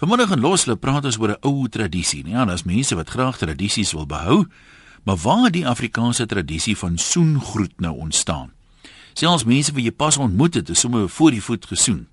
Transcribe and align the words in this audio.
Vanmiddag 0.00 0.30
in 0.32 0.40
Losle 0.40 0.78
praat 0.80 1.04
ons 1.04 1.18
oor 1.20 1.34
'n 1.34 1.44
ou 1.44 1.68
tradisie. 1.68 2.24
Ja, 2.26 2.44
daar's 2.44 2.64
mense 2.64 2.94
wat 2.94 3.10
graag 3.10 3.36
tradisies 3.36 3.92
wil 3.92 4.06
behou, 4.06 4.46
maar 5.04 5.16
waar 5.16 5.44
het 5.44 5.52
die 5.52 5.68
Afrikaanse 5.68 6.26
tradisie 6.26 6.76
van 6.76 6.98
soengroet 6.98 7.80
nou 7.80 7.96
ontstaan? 7.96 8.52
Selfs 9.12 9.44
mense 9.44 9.72
wat 9.72 9.82
jy 9.82 9.90
pas 9.90 10.16
ontmoet 10.16 10.54
het, 10.54 10.68
is 10.68 10.80
sommer 10.80 11.08
voor 11.08 11.30
die 11.30 11.42
voet 11.42 11.66
gesoen. 11.66 12.08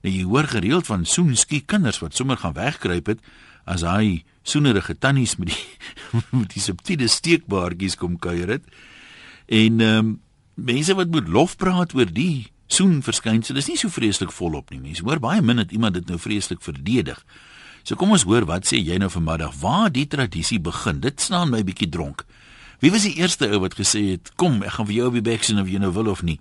Nou 0.00 0.14
jy 0.14 0.24
hoor 0.24 0.44
gereeld 0.44 0.86
van 0.86 1.04
soenskie 1.04 1.60
kinders 1.60 1.98
wat 1.98 2.14
sommer 2.14 2.36
gaan 2.36 2.52
wegkruip 2.52 3.06
het 3.06 3.20
as 3.64 3.82
hy 3.82 4.24
soenerige 4.42 4.98
tannies 4.98 5.36
met 5.36 5.48
die 5.48 5.66
met 6.40 6.50
die 6.54 6.62
subtiele 6.62 7.06
steekbaartjies 7.06 7.96
kom 7.96 8.18
kuier 8.18 8.48
het. 8.48 8.64
En 9.46 9.80
ehm 9.80 9.98
um, 9.98 10.20
mense 10.54 10.94
wat 10.94 11.10
moet 11.10 11.28
lof 11.28 11.56
praat 11.56 11.94
oor 11.94 12.12
die 12.12 12.51
soen 12.72 13.00
verskynsel 13.04 13.58
is 13.60 13.68
nie 13.68 13.78
so 13.80 13.92
vreeslik 13.92 14.32
volop 14.32 14.70
nie. 14.72 14.80
Mense 14.80 15.04
hoor 15.04 15.20
baie 15.22 15.42
min 15.44 15.60
dat 15.60 15.72
iemand 15.72 15.94
dit 15.98 16.08
nou 16.08 16.18
vreeslik 16.18 16.62
verdedig. 16.64 17.18
So 17.82 17.98
kom 17.98 18.14
ons 18.14 18.24
hoor 18.28 18.46
wat 18.48 18.68
sê 18.68 18.78
jy 18.78 18.96
nou 19.02 19.10
vanmiddag 19.10 19.56
waar 19.60 19.90
die 19.92 20.06
tradisie 20.06 20.60
begin. 20.62 21.02
Dit 21.02 21.20
staan 21.20 21.50
my 21.50 21.62
bietjie 21.66 21.90
dronk. 21.90 22.24
Wie 22.82 22.90
was 22.90 23.06
die 23.06 23.14
eerste 23.18 23.48
ou 23.50 23.60
wat 23.62 23.76
gesê 23.78 24.04
het 24.14 24.32
kom 24.40 24.62
ek 24.62 24.76
gaan 24.76 24.88
vir 24.88 24.96
jou 24.96 25.10
op 25.10 25.18
die 25.18 25.26
bek 25.26 25.44
sien 25.46 25.60
of 25.62 25.70
jy 25.70 25.82
nou 25.82 25.92
wil 25.94 26.10
of 26.10 26.22
nie? 26.26 26.38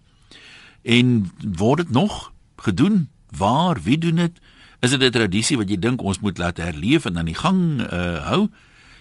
En 0.82 1.30
word 1.58 1.86
dit 1.86 1.94
nog 1.94 2.32
gedoen? 2.66 3.10
Waar? 3.38 3.82
Wie 3.84 3.98
doen 3.98 4.22
dit? 4.22 4.42
Is 4.82 4.90
dit 4.90 5.02
'n 5.02 5.12
tradisie 5.12 5.58
wat 5.58 5.70
jy 5.70 5.78
dink 5.78 6.02
ons 6.02 6.20
moet 6.20 6.38
laat 6.38 6.58
herleef 6.58 7.06
en 7.06 7.18
aan 7.18 7.30
die 7.30 7.38
gang 7.38 7.82
uh, 7.82 8.26
hou? 8.26 8.50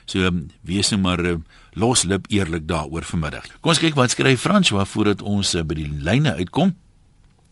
So 0.05 0.31
wees 0.61 0.91
nou 0.91 1.01
maar 1.01 1.25
uh, 1.25 1.37
loslip 1.73 2.27
eerlik 2.29 2.69
daaroor 2.69 3.03
vanmiddag. 3.03 3.47
Kom 3.61 3.71
ons 3.71 3.79
kyk 3.79 3.95
wat 3.95 4.11
skryf 4.11 4.41
François 4.41 4.87
voordat 4.87 5.23
ons 5.23 5.55
uh, 5.55 5.63
by 5.63 5.75
die 5.75 5.89
lyne 5.89 6.35
uitkom. 6.35 6.75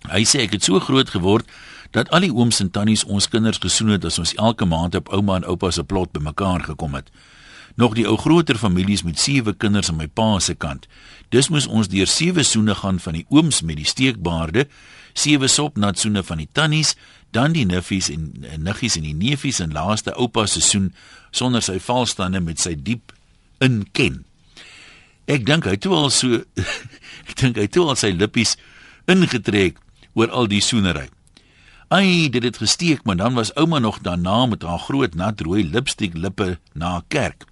Hy 0.07 0.23
sê 0.25 0.45
ek 0.47 0.55
het 0.57 0.65
so 0.65 0.79
groot 0.81 1.11
geword 1.11 1.49
dat 1.91 2.11
al 2.15 2.27
die 2.27 2.33
ooms 2.35 2.61
en 2.61 2.71
tannies 2.71 3.05
ons 3.05 3.29
kinders 3.29 3.59
gesoen 3.59 3.97
het 3.97 4.05
as 4.05 4.19
ons 4.21 4.35
elke 4.37 4.69
maand 4.69 4.95
op 4.95 5.11
ouma 5.13 5.41
en 5.41 5.49
oupa 5.49 5.71
se 5.75 5.85
plot 5.85 6.13
bymekaar 6.13 6.63
gekom 6.69 6.95
het. 6.95 7.11
Nog 7.79 7.95
die 7.95 8.07
ou 8.09 8.17
groter 8.19 8.59
families 8.59 9.03
met 9.03 9.19
sewe 9.19 9.55
kinders 9.55 9.89
aan 9.89 10.01
my 10.01 10.07
pa 10.07 10.39
se 10.43 10.55
kant. 10.55 10.87
Dis 11.31 11.49
moes 11.49 11.67
ons 11.67 11.89
deur 11.89 12.09
sewe 12.11 12.43
soene 12.45 12.75
gaan 12.75 12.99
van 12.99 13.19
die 13.19 13.27
ooms 13.29 13.63
met 13.63 13.79
die 13.79 13.87
steekbaarde, 13.87 14.67
sewe 15.15 15.49
sopnat 15.49 15.99
soene 15.99 16.23
van 16.23 16.43
die 16.43 16.49
tannies, 16.53 16.95
dan 17.31 17.53
die 17.53 17.67
niffies 17.69 18.09
en, 18.13 18.33
en 18.49 18.65
niggies 18.65 18.97
en 18.97 19.05
die 19.05 19.15
neefies 19.17 19.61
en 19.61 19.75
laaste 19.77 20.15
oupa 20.17 20.47
se 20.47 20.63
soen 20.65 20.93
sonder 21.31 21.63
sy 21.65 21.79
valstande 21.83 22.41
met 22.41 22.61
sy 22.61 22.75
diep 22.75 23.13
inken. 23.65 24.25
Ek 25.29 25.45
dink 25.47 25.69
hy 25.69 25.77
toe 25.77 25.93
al 25.97 26.11
so 26.15 26.41
ek 27.29 27.37
dink 27.41 27.61
hy 27.61 27.69
toe 27.69 27.89
al 27.89 28.01
sy 28.01 28.15
lippies 28.17 28.57
ingetrek 29.09 29.79
oor 30.19 30.31
al 30.35 30.51
die 30.51 30.63
soenery. 30.65 31.07
Ai, 31.89 32.29
dit 32.29 32.43
het 32.43 32.59
gesteek, 32.61 33.05
maar 33.07 33.17
dan 33.17 33.39
was 33.39 33.55
ouma 33.55 33.79
nog 33.79 34.03
daarna 34.05 34.47
met 34.47 34.63
haar 34.63 34.79
groot 34.79 35.15
nat 35.15 35.41
rooi 35.41 35.63
lipstik 35.65 36.17
lippe 36.17 36.59
na 36.75 37.03
kerk. 37.09 37.47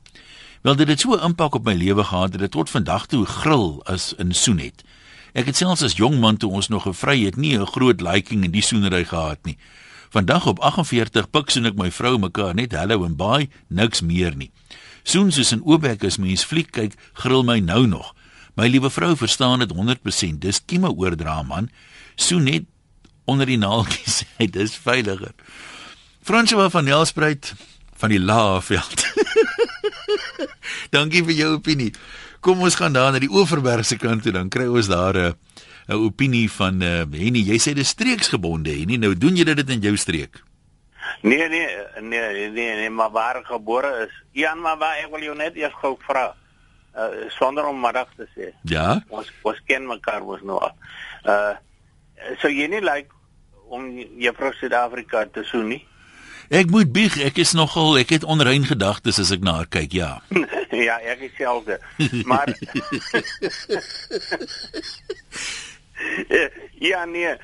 Wel 0.66 0.76
dit 0.76 0.88
het 0.88 1.00
so 1.00 1.14
'n 1.14 1.24
impak 1.24 1.54
op 1.54 1.64
my 1.64 1.74
lewe 1.74 2.04
gehad 2.04 2.32
dat 2.32 2.40
dit 2.40 2.50
tot 2.50 2.70
vandag 2.70 3.06
toe 3.06 3.24
gril 3.26 3.80
as 3.84 4.14
in 4.18 4.34
soen 4.34 4.58
het. 4.58 4.84
Ek 5.32 5.46
het 5.46 5.56
selfs 5.56 5.82
as 5.82 5.96
jong 5.96 6.18
man 6.20 6.36
toe 6.36 6.50
ons 6.50 6.68
nog 6.68 6.82
gevry 6.82 7.24
het, 7.24 7.36
nie 7.36 7.58
'n 7.58 7.66
groot 7.66 8.00
liking 8.00 8.44
in 8.44 8.50
die 8.50 8.62
soenery 8.62 9.04
gehad 9.04 9.38
nie. 9.44 9.56
Vandag 10.10 10.46
op 10.46 10.58
48 10.58 11.30
pik 11.30 11.50
soen 11.50 11.66
ek 11.66 11.76
my 11.76 11.90
vrou 11.90 12.18
mekaar 12.18 12.54
net 12.54 12.72
hallo 12.72 13.04
en 13.04 13.16
bye, 13.16 13.48
niks 13.68 14.00
meer 14.00 14.36
nie. 14.36 14.50
Soen 15.02 15.32
soos 15.32 15.52
'n 15.52 15.62
oopbek 15.64 16.04
as 16.04 16.16
mens 16.18 16.44
fliek 16.44 16.70
kyk, 16.70 16.94
gril 17.12 17.42
my 17.42 17.58
nou 17.58 17.86
nog. 17.86 18.14
My 18.56 18.68
liewe 18.68 18.90
vrou 18.90 19.16
verstaan 19.16 19.58
dit 19.58 19.72
100%. 19.72 20.40
Dis 20.40 20.64
kieme 20.64 20.88
oordra 20.88 21.42
man 21.42 21.68
so 22.16 22.40
net 22.42 22.66
onder 23.24 23.46
die 23.46 23.60
naaltjies 23.60 24.24
hy 24.38 24.50
dis 24.50 24.76
veiliger. 24.76 25.34
François 26.26 26.70
van 26.74 26.84
Nelspruit 26.84 27.52
van 27.96 28.12
die 28.12 28.20
Laagveld. 28.20 29.06
Dankie 30.94 31.22
vir 31.24 31.36
jou 31.36 31.50
opinie. 31.56 31.92
Kom 32.44 32.60
ons 32.62 32.76
gaan 32.78 32.94
daar 32.94 33.12
na 33.14 33.20
die 33.22 33.30
Oeverberg 33.32 33.86
se 33.86 33.98
kant 33.98 34.24
toe 34.26 34.34
dan 34.34 34.50
kry 34.52 34.66
ons 34.66 34.90
daar 34.90 35.16
'n 35.16 35.34
'n 35.86 36.02
opinie 36.02 36.50
van 36.50 36.82
uh, 36.82 37.06
Henny. 37.10 37.42
Jy 37.46 37.58
sê 37.62 37.72
dis 37.74 37.88
streeksgebonde 37.94 38.70
Henny. 38.74 38.96
Nou 38.98 39.14
doen 39.14 39.36
jy 39.36 39.44
dit 39.44 39.70
in 39.70 39.80
jou 39.80 39.96
streek? 39.96 40.42
Nee 41.22 41.48
nee 41.48 41.68
nee 42.00 42.50
nee 42.50 42.74
nee 42.74 42.90
maar 42.90 43.10
waar 43.10 43.44
gebore 43.44 44.06
is. 44.06 44.14
Ian 44.32 44.60
maar 44.60 44.78
waar 44.78 44.98
ek 44.98 45.10
wil 45.10 45.22
jou 45.22 45.36
net 45.36 45.54
eers 45.56 45.74
gou 45.80 45.96
vra. 46.06 46.34
Uh, 46.96 47.28
sonder 47.28 47.66
om 47.66 47.80
middag 47.80 48.08
te 48.16 48.26
sê. 48.34 48.50
Ja. 48.62 49.04
Ons 49.08 49.30
ons 49.42 49.60
ken 49.66 49.86
mekaar 49.86 50.24
mos 50.24 50.42
nou. 50.42 50.58
Uh 51.24 51.54
so 52.40 52.48
jy 52.48 52.66
nie 52.72 52.82
like 52.84 53.10
om 53.68 53.88
juffrou 54.20 54.52
Suid-Afrika 54.54 55.26
te 55.32 55.44
soen 55.44 55.68
nie. 55.74 55.82
Ek 56.54 56.70
moet 56.70 56.92
bieg, 56.94 57.16
ek 57.26 57.40
is 57.42 57.56
nogal, 57.58 57.96
ek 57.98 58.12
het 58.14 58.24
onrein 58.24 58.62
gedagtes 58.68 59.18
as 59.18 59.32
ek 59.34 59.42
na 59.42 59.56
haar 59.58 59.66
kyk, 59.70 59.96
ja. 59.98 60.10
ja, 60.88 61.00
ek 61.02 61.26
is 61.26 61.34
selfde. 61.38 61.80
Maar 62.24 62.54
Ja, 66.78 67.04
nee. 67.04 67.34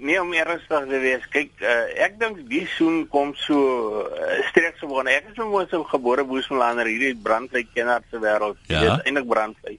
Nee, 0.00 0.20
om 0.20 0.32
ernstig 0.32 0.86
te 0.88 0.98
wees. 0.98 1.24
Kyk, 1.30 1.50
uh, 1.60 1.86
ek 2.00 2.16
dink 2.18 2.40
die 2.48 2.64
soen 2.74 3.02
kom 3.12 3.34
so 3.36 4.00
uh, 4.08 4.38
streeks 4.48 4.80
op. 4.86 4.96
Ek 5.04 5.28
is 5.28 5.40
mos 5.44 5.68
so 5.70 5.84
gebore 5.92 6.24
Boesmanlander 6.24 6.88
hierdie 6.88 7.12
brandvlei 7.20 7.66
kenner 7.74 8.00
se 8.08 8.18
wêreld. 8.22 8.56
Ja? 8.72 8.80
Dit 8.80 8.90
is 8.94 9.04
eintlik 9.04 9.28
brandvlei. 9.30 9.76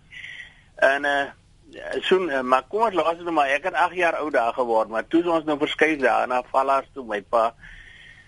En 0.92 1.10
uh 1.10 1.22
soen 2.08 2.30
uh, 2.30 2.42
maar 2.42 2.64
kom 2.68 2.82
ons 2.84 2.96
dit 2.96 3.24
nou 3.24 3.36
maar 3.36 3.52
ek 3.54 3.70
het 3.70 3.74
8 3.74 3.96
jaar 3.96 4.18
oud 4.20 4.34
daar 4.34 4.54
geword 4.54 4.90
maar 4.90 5.08
toe 5.08 5.24
ons 5.24 5.46
nou 5.48 5.58
verskuif 5.58 6.00
daar 6.00 6.28
na 6.28 6.44
Valas 6.52 6.90
toe 6.94 7.06
my 7.08 7.22
pa. 7.22 7.54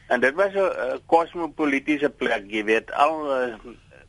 En 0.08 0.20
dit 0.20 0.36
was 0.36 0.54
'n 0.54 0.58
uh, 0.58 0.98
kosmopolitiese 1.06 2.10
plek 2.10 2.46
jy 2.48 2.64
weet 2.64 2.92
al 2.92 3.16
uh, 3.38 3.56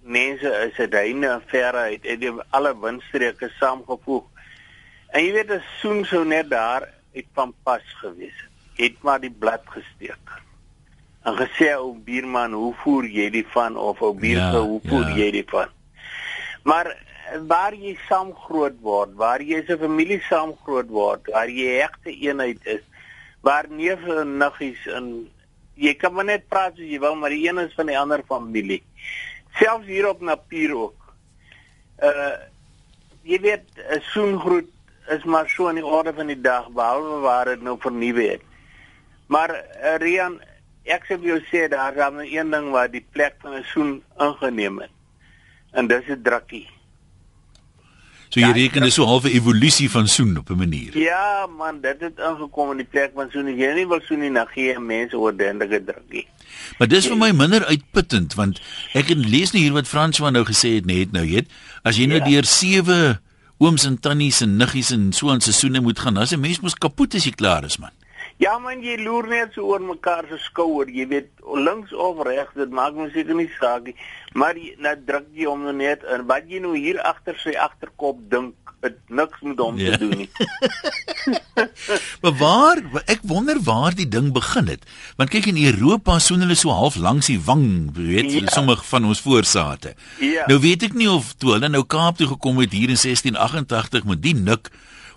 mense 0.03 0.49
is 0.69 0.77
dit 0.77 0.95
hyne 0.95 1.29
en 1.29 1.43
verre 1.47 1.89
uit 1.91 2.05
het 2.05 2.21
die 2.21 2.33
alle 2.51 2.75
windstreke 2.81 3.51
saamgevoeg. 3.59 4.25
En 5.09 5.25
jy 5.25 5.33
weet 5.33 5.51
'n 5.51 5.63
soen 5.81 6.05
sou 6.05 6.25
net 6.25 6.51
daar 6.51 6.89
het 7.13 7.27
van 7.35 7.55
pas 7.63 7.83
gewees 8.03 8.39
het. 8.77 9.03
Maar 9.03 9.21
die 9.21 9.31
blad 9.31 9.63
gesteek. 9.65 10.43
En 11.23 11.37
gesê 11.37 11.73
ou 11.73 11.95
buurman 12.05 12.53
hoe 12.53 12.75
voer 12.83 13.07
jy 13.07 13.31
die 13.31 13.47
van? 13.49 13.77
of 13.77 14.03
ou 14.03 14.13
buurvrou 14.15 14.65
ja, 14.65 14.69
hoe 14.69 14.81
voer 14.85 15.09
ja. 15.09 15.17
jy 15.17 15.31
die 15.31 15.47
van? 15.47 15.69
Maar 16.63 16.97
waar 17.47 17.75
jy 17.75 17.97
saam 18.09 18.33
groot 18.47 18.77
word, 18.81 19.15
waar 19.15 19.43
jy 19.43 19.63
as 19.63 19.69
'n 19.69 19.79
familie 19.79 20.21
saam 20.29 20.55
groot 20.65 20.89
word, 20.89 21.27
waar 21.33 21.49
jy 21.49 21.79
regte 21.81 22.11
eenheid 22.11 22.67
is, 22.67 22.83
waar 23.41 23.69
neef 23.69 24.03
en 24.07 24.39
niggies 24.39 24.87
en 24.87 25.31
jy 25.75 25.95
kan 25.95 26.13
maar 26.15 26.25
net 26.25 26.49
praat 26.49 26.73
as 26.73 26.79
jy 26.87 26.99
wil, 27.01 27.17
maar 27.17 27.31
die 27.31 27.49
een 27.49 27.59
is 27.59 27.75
van 27.75 27.87
die 27.87 27.99
ander 27.99 28.23
familie. 28.29 28.83
Selfs 29.59 29.87
hier 29.87 30.09
op 30.09 30.21
Napier 30.21 30.75
ook. 30.77 31.15
Uh 32.03 32.37
jy 33.25 33.41
weet, 33.41 33.65
'n 33.77 34.01
soengroet 34.13 34.69
is 35.09 35.25
maar 35.25 35.49
so 35.49 35.69
in 35.69 35.75
die 35.81 35.87
orde 35.87 36.13
van 36.13 36.27
die 36.27 36.41
dag 36.41 36.69
behalwe 36.69 37.21
waar 37.21 37.45
dit 37.45 37.63
nou 37.63 37.77
vernuwe 37.81 38.29
het. 38.35 38.43
Maar 39.27 39.51
uh, 39.51 39.97
Rian, 39.97 40.41
ek 40.85 41.07
sê 41.09 41.17
vir 41.17 41.29
jou 41.29 41.41
sê 41.49 41.69
daar 41.69 41.95
dan 41.95 42.21
een 42.21 42.51
ding 42.51 42.71
waar 42.71 42.91
die 42.91 43.05
plek 43.13 43.37
van 43.41 43.57
'n 43.57 43.65
soen 43.73 44.03
ingeneem 44.21 44.81
het. 44.81 44.93
En 45.73 45.87
dis 45.87 46.09
'n 46.09 46.23
drukkie. 46.23 46.69
So 48.35 48.43
jy 48.43 48.49
ja, 48.49 48.55
reken 48.57 48.83
dis 48.83 48.97
so 48.99 49.05
'n 49.05 49.13
halfe 49.13 49.31
evolusie 49.31 49.87
van 49.91 50.09
soen 50.09 50.37
op 50.39 50.51
'n 50.51 50.59
manier. 50.59 50.99
Ja, 50.99 51.47
man, 51.47 51.81
dit 51.81 52.01
het 52.01 52.19
ingekom 52.19 52.71
in 52.71 52.77
die 52.83 52.91
plek 52.91 53.13
van 53.15 53.31
soen. 53.31 53.47
Jy 53.47 53.75
nie 53.75 53.87
wil 53.87 54.01
soen 54.03 54.19
nie, 54.19 54.33
dan 54.33 54.47
gee 54.47 54.79
mense 54.79 55.17
oordendige 55.17 55.85
drukkie. 55.85 56.27
Maar 56.79 56.89
dis 56.89 57.07
vir 57.07 57.17
my 57.17 57.31
minder 57.31 57.65
uitputtend 57.65 58.35
want 58.35 58.61
ek 58.93 59.09
het 59.09 59.19
lees 59.27 59.53
nou 59.53 59.63
hier 59.63 59.73
wat 59.73 59.87
François 59.87 60.33
nou 60.33 60.45
gesê 60.45 60.75
het 60.75 60.87
net 60.87 61.13
nou, 61.13 61.27
weet, 61.27 61.47
as 61.83 61.97
jy 61.97 62.07
nou 62.07 62.19
ja. 62.19 62.25
deur 62.25 62.45
sewe 62.45 63.21
ooms 63.59 63.85
en 63.85 64.01
tannies 64.01 64.41
en 64.41 64.57
niggies 64.57 64.91
en 64.91 65.13
so 65.13 65.31
'n 65.31 65.41
seisoene 65.41 65.81
moet 65.81 65.99
gaan, 65.99 66.15
dan 66.15 66.23
is 66.23 66.33
'n 66.33 66.41
mens 66.41 66.61
mos 66.61 66.75
kapot 66.75 67.15
as 67.15 67.25
jy 67.25 67.31
klaar 67.31 67.65
is, 67.65 67.79
man. 67.79 67.91
Ja 68.43 68.57
man, 68.59 68.83
jy 68.83 68.97
loer 68.99 69.29
net 69.31 69.55
so 69.55 69.69
oor 69.71 69.83
mekaar 69.85 70.27
se 70.31 70.41
skouer, 70.43 70.91
jy 70.91 71.07
weet, 71.11 71.31
links 71.55 71.95
of 71.95 72.25
regs, 72.27 72.57
dit 72.59 72.73
maak 72.75 72.97
mos 72.99 73.13
seker 73.15 73.37
nie 73.39 73.51
saak 73.61 73.87
nie. 73.87 73.95
Maar 74.35 74.59
jy, 74.59 74.75
nou 74.83 74.95
druk 75.07 75.29
jy 75.39 75.47
hom 75.47 75.69
net 75.79 76.03
en 76.11 76.27
wat 76.31 76.51
jy 76.51 76.59
nou 76.65 76.75
hier 76.75 76.99
agter 77.07 77.39
sy 77.39 77.55
agterkop 77.55 78.19
dink, 78.33 78.57
dit 78.85 78.97
niks 79.17 79.41
met 79.47 79.61
hom 79.63 79.79
ja. 79.81 79.95
te 79.95 80.03
doen 80.03 80.25
nie. 80.25 80.29
maar 82.23 82.35
waar 82.41 82.83
ek 83.09 83.23
wonder 83.25 83.61
waar 83.65 83.95
die 83.97 84.09
ding 84.11 84.33
begin 84.35 84.69
het. 84.69 84.83
Want 85.17 85.33
kyk 85.33 85.49
in 85.55 85.63
Europa 85.63 86.19
soen 86.21 86.45
hulle 86.45 86.59
so 86.59 86.75
half 86.75 86.99
langs 87.01 87.31
die 87.31 87.39
wang, 87.47 87.95
weet 87.97 88.33
jy, 88.33 88.43
ja. 88.43 88.53
sommige 88.53 88.85
van 88.91 89.07
ons 89.09 89.23
voorsate. 89.25 89.95
Ja. 90.21 90.49
Nou 90.51 90.59
weet 90.65 90.89
ek 90.91 90.99
nie 90.99 91.09
of 91.09 91.33
toe 91.39 91.55
hulle 91.55 91.71
nou 91.71 91.85
Kaap 91.87 92.19
toe 92.19 92.29
gekom 92.35 92.61
het 92.65 92.75
hier 92.75 92.91
in 92.93 93.01
1688 93.01 94.11
met 94.11 94.21
die 94.27 94.37
nik 94.37 94.73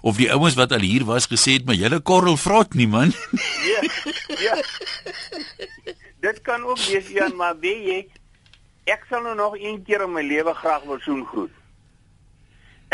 of 0.08 0.16
die 0.20 0.30
ouens 0.32 0.56
wat 0.56 0.72
al 0.72 0.86
hier 0.86 1.04
was 1.08 1.28
gesê 1.28 1.58
het 1.58 1.66
maar 1.68 1.76
julle 1.76 2.00
korrel 2.00 2.38
vrot 2.40 2.74
nie 2.80 2.88
man. 2.88 3.12
ja. 3.72 3.82
Ja. 4.40 4.56
Dit 6.24 6.42
kan 6.42 6.64
ook 6.64 6.80
wees 6.88 7.10
Jan, 7.12 7.36
maar 7.36 7.58
weet 7.60 7.84
jy 7.90 8.00
ek 8.88 9.04
sal 9.10 9.26
nou 9.26 9.36
nog 9.36 9.58
een 9.60 9.82
keer 9.84 10.06
in 10.06 10.14
my 10.16 10.24
lewe 10.24 10.54
graag 10.56 10.86
wil 10.88 11.00
soen 11.04 11.26
groet. 11.28 11.52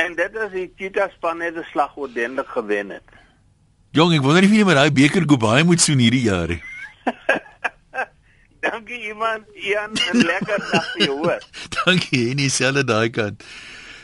En 0.02 0.16
dit 0.18 0.38
is 0.46 0.54
die 0.56 0.70
Cheetah 0.78 1.12
span 1.14 1.38
net 1.38 1.56
'n 1.56 1.66
slag 1.72 1.96
ordentlik 1.96 2.50
gewen 2.50 2.90
het. 2.90 3.10
Jong, 3.92 4.14
ek 4.14 4.26
wonder 4.26 4.44
of 4.44 4.50
jy 4.50 4.66
met 4.66 4.76
daai 4.76 4.92
beker 4.92 5.24
go 5.30 5.38
baie 5.38 5.64
moet 5.64 5.82
soen 5.82 6.02
hierdie 6.02 6.26
jaar. 6.26 6.50
dankie 8.66 9.02
iemand. 9.14 9.46
Ian, 9.54 9.94
'n 9.94 10.26
lekker 10.26 10.60
dag 10.72 10.88
vir 10.94 11.06
jou 11.06 11.18
hoor. 11.22 11.42
dankie 11.86 12.30
en 12.32 12.42
dieselfde 12.42 12.84
daai 12.84 13.10
kant. 13.10 13.44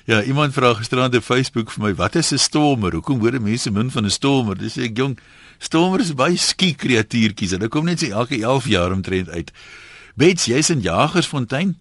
Ja, 0.10 0.24
iemand 0.24 0.54
vra 0.54 0.72
gisterand 0.74 1.14
op 1.16 1.22
Facebook 1.22 1.70
vir 1.70 1.84
my, 1.84 1.90
wat 1.94 2.16
is 2.16 2.32
'n 2.34 2.38
stormer? 2.38 2.94
Hoekom 2.94 3.20
hoor 3.20 3.42
mense 3.42 3.72
min 3.72 3.92
van 3.92 4.06
'n 4.06 4.10
stormer? 4.10 4.58
Dis 4.58 4.78
ek 4.78 4.98
jong, 4.98 5.20
stormer 5.60 6.00
is 6.00 6.14
baie 6.14 6.38
skie 6.38 6.76
kreatuurtjies. 6.76 7.52
Hulle 7.52 7.68
kom 7.68 7.86
net 7.86 8.00
so 8.00 8.08
elke 8.08 8.42
11 8.42 8.68
jaar 8.68 8.92
omtrent 8.92 9.30
uit. 9.30 9.52
Bets, 10.16 10.46
jy's 10.46 10.70
in 10.70 10.82
Jagersfontein. 10.82 11.78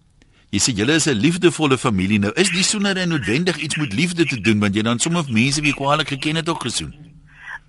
Jy 0.51 0.59
sê 0.59 0.75
julle 0.75 0.93
is 0.93 1.07
'n 1.07 1.17
liefdevolle 1.17 1.77
familie. 1.77 2.19
Nou 2.19 2.31
is 2.35 2.49
die 2.49 2.63
soenery 2.63 3.03
noodwendig 3.05 3.57
iets 3.57 3.77
met 3.77 3.93
liefde 3.93 4.25
te 4.25 4.41
doen 4.41 4.59
want 4.59 4.75
jy 4.75 4.81
dan 4.81 4.99
sommer 4.99 5.25
mense 5.29 5.61
wie 5.61 5.73
kwaliek 5.73 6.07
geken 6.07 6.35
het 6.35 6.49
ook 6.49 6.61
gesoen. 6.61 6.93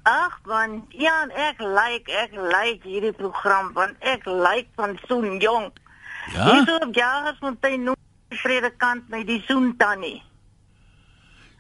Ag 0.03 0.41
man, 0.45 0.85
ja, 0.89 1.27
ek 1.35 1.59
like 1.59 2.13
ek 2.13 2.33
like 2.33 2.89
hierdie 2.89 3.13
program 3.13 3.73
want 3.73 3.95
ek 4.01 4.27
like 4.27 4.69
van 4.77 4.99
Soen 5.09 5.39
Jong. 5.39 5.73
Ja. 6.35 6.65
Dis 6.65 6.81
op 6.81 6.95
Jagersfontein 6.95 7.83
nou 7.83 7.97
predikant 8.43 9.09
met 9.09 9.27
die 9.27 9.43
Soen 9.47 9.77
tannie. 9.77 10.23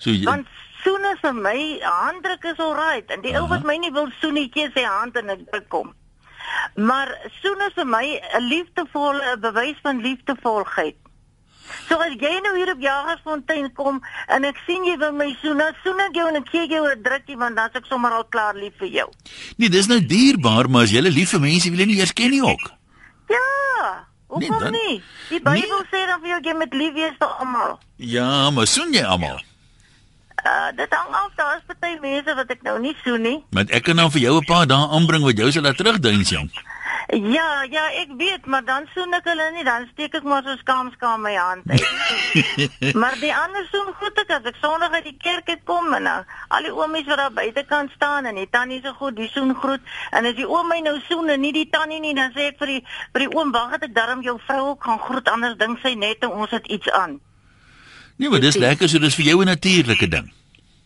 So 0.00 0.11
jy 0.11 0.25
Want 0.25 0.47
soen 0.82 1.05
is 1.12 1.20
vir 1.20 1.35
my 1.37 1.58
handdruk 1.85 2.44
is 2.49 2.58
alright 2.64 3.11
en 3.12 3.20
die 3.25 3.35
ou 3.38 3.47
wat 3.50 3.64
my 3.69 3.76
nie 3.82 3.93
wil 3.93 4.08
soenetjie 4.20 4.70
sy 4.75 4.85
hand 4.88 5.17
in 5.20 5.29
ek 5.37 5.44
bekom. 5.52 5.93
Maar 6.81 7.12
soen 7.43 7.61
is 7.69 7.75
vir 7.76 7.87
my 7.87 8.06
'n 8.38 8.49
liefdevolle 8.49 9.37
'n 9.37 9.41
bewys 9.41 9.76
van 9.82 10.00
liefdevolheid. 10.00 10.97
So 11.88 11.99
as 12.02 12.14
jy 12.19 12.41
nou 12.43 12.56
hier 12.56 12.73
op 12.73 12.81
Jagersfontein 12.81 13.69
kom 13.75 14.00
en 14.29 14.44
ek 14.44 14.56
sien 14.67 14.85
jy 14.85 14.97
wil 14.99 15.12
my 15.12 15.37
soen, 15.43 15.58
dan 15.58 15.75
soen 15.85 16.00
ek 16.00 16.14
jou 16.17 16.26
en 16.29 16.37
ek 16.37 16.49
gee 16.50 16.67
jou 16.67 16.82
'n 16.88 17.03
drukkie 17.03 17.37
want 17.37 17.56
dan's 17.56 17.75
ek 17.76 17.85
sommer 17.87 18.11
al 18.12 18.25
klaar 18.25 18.55
lief 18.55 18.73
vir 18.79 18.88
jou. 18.88 19.08
Nee, 19.56 19.69
dis 19.69 19.87
nou 19.87 20.00
dierbaar, 20.00 20.69
maar 20.70 20.82
as 20.82 20.91
jy 20.91 21.00
lief 21.00 21.31
vir 21.31 21.41
mense 21.41 21.70
wil 21.70 21.79
jy 21.79 21.87
nie 21.87 21.99
eers 22.00 22.12
ken 22.12 22.31
nie 22.31 22.43
ook. 22.43 22.70
Ja, 23.29 24.06
hoekom 24.29 24.41
Nee, 24.50 24.58
dan- 24.58 24.73
nie? 24.73 25.03
Die 25.29 25.41
Bybel 25.41 25.85
sê 25.93 26.06
dan 26.06 26.20
vir 26.20 26.29
jou 26.31 26.41
jy 26.43 26.55
moet 26.55 26.75
lief 26.75 26.93
wees 26.94 27.14
vir 27.19 27.29
almal. 27.38 27.79
Ja, 27.96 28.50
maar 28.50 28.67
soen 28.67 28.93
jy 28.93 29.05
almal? 29.05 29.41
Uh 30.45 30.77
dit 30.77 30.95
hang 30.95 31.15
af, 31.15 31.31
daar 31.37 31.57
is 31.57 31.77
baie 31.81 31.99
mense 32.01 32.35
wat 32.35 32.51
ek 32.51 32.63
nou 32.63 32.79
nie 32.81 32.97
soen 33.05 33.23
nie. 33.23 33.39
Want 33.51 33.71
ek 33.71 33.83
kan 33.83 33.97
dan 33.97 34.11
vir 34.11 34.21
jou 34.21 34.37
'n 34.41 34.45
paar 34.45 34.67
dae 34.67 34.89
aanbring 34.97 35.25
wat 35.25 35.37
jou 35.37 35.51
sal 35.53 35.63
laat 35.63 35.77
terugduins 35.77 36.31
jong. 36.31 36.51
Ja, 37.11 37.67
ja, 37.71 37.91
ek 37.91 38.09
weet, 38.17 38.47
maar 38.47 38.65
dan 38.65 38.87
soen 38.95 39.15
ek 39.15 39.25
hulle 39.27 39.51
nie, 39.51 39.65
dan 39.67 39.89
steek 39.93 40.15
ek 40.15 40.23
maar 40.23 40.45
so 40.47 40.55
skaam 40.61 40.93
skaam 40.95 41.25
my 41.27 41.33
hand 41.35 41.67
uit. 41.67 42.95
maar 43.03 43.17
die 43.19 43.33
ander 43.35 43.67
soen 43.73 43.89
goed 43.99 44.19
ek 44.23 44.31
as 44.37 44.47
ek 44.47 44.61
Sondag 44.63 44.95
uit 44.95 45.09
die 45.09 45.17
kerk 45.19 45.49
uit 45.51 45.65
kom 45.65 45.91
en 45.95 46.07
dan 46.07 46.29
al 46.55 46.69
die 46.69 46.75
oomies 46.75 47.09
wat 47.11 47.19
daar 47.19 47.33
buitekant 47.35 47.91
staan 47.97 48.31
en 48.31 48.39
die 48.39 48.47
tannie 48.51 48.79
so 48.85 48.95
goed, 49.01 49.17
die 49.17 49.31
soen 49.33 49.57
groet 49.59 49.83
en 50.15 50.29
as 50.31 50.39
die 50.39 50.47
oom 50.47 50.71
my 50.71 50.79
nou 50.87 51.01
soen 51.09 51.35
en 51.35 51.43
nie 51.43 51.53
die 51.57 51.67
tannie 51.71 51.99
nie, 52.01 52.15
dan 52.15 52.31
sê 52.37 52.53
ek 52.53 52.63
vir 52.63 52.77
die 52.77 52.85
vir 53.17 53.27
die 53.27 53.33
oom, 53.35 53.51
wag 53.59 53.75
dat 53.75 53.89
ek 53.91 53.97
darm 53.99 54.23
jou 54.23 54.39
vrou 54.47 54.69
ook 54.69 54.87
gaan 54.87 55.03
groet 55.09 55.35
anders 55.35 55.59
dink 55.59 55.83
sy 55.83 55.97
net 55.99 56.23
ons 56.31 56.55
het 56.55 56.71
iets 56.71 56.95
aan. 56.95 57.19
Nee, 58.20 58.28
maar 58.28 58.40
dis 58.40 58.56
lekker 58.61 58.88
so 58.88 59.00
dis 59.00 59.14
vir 59.17 59.25
jou 59.25 59.40
'n 59.40 59.49
natuurlike 59.49 60.08
ding. 60.08 60.32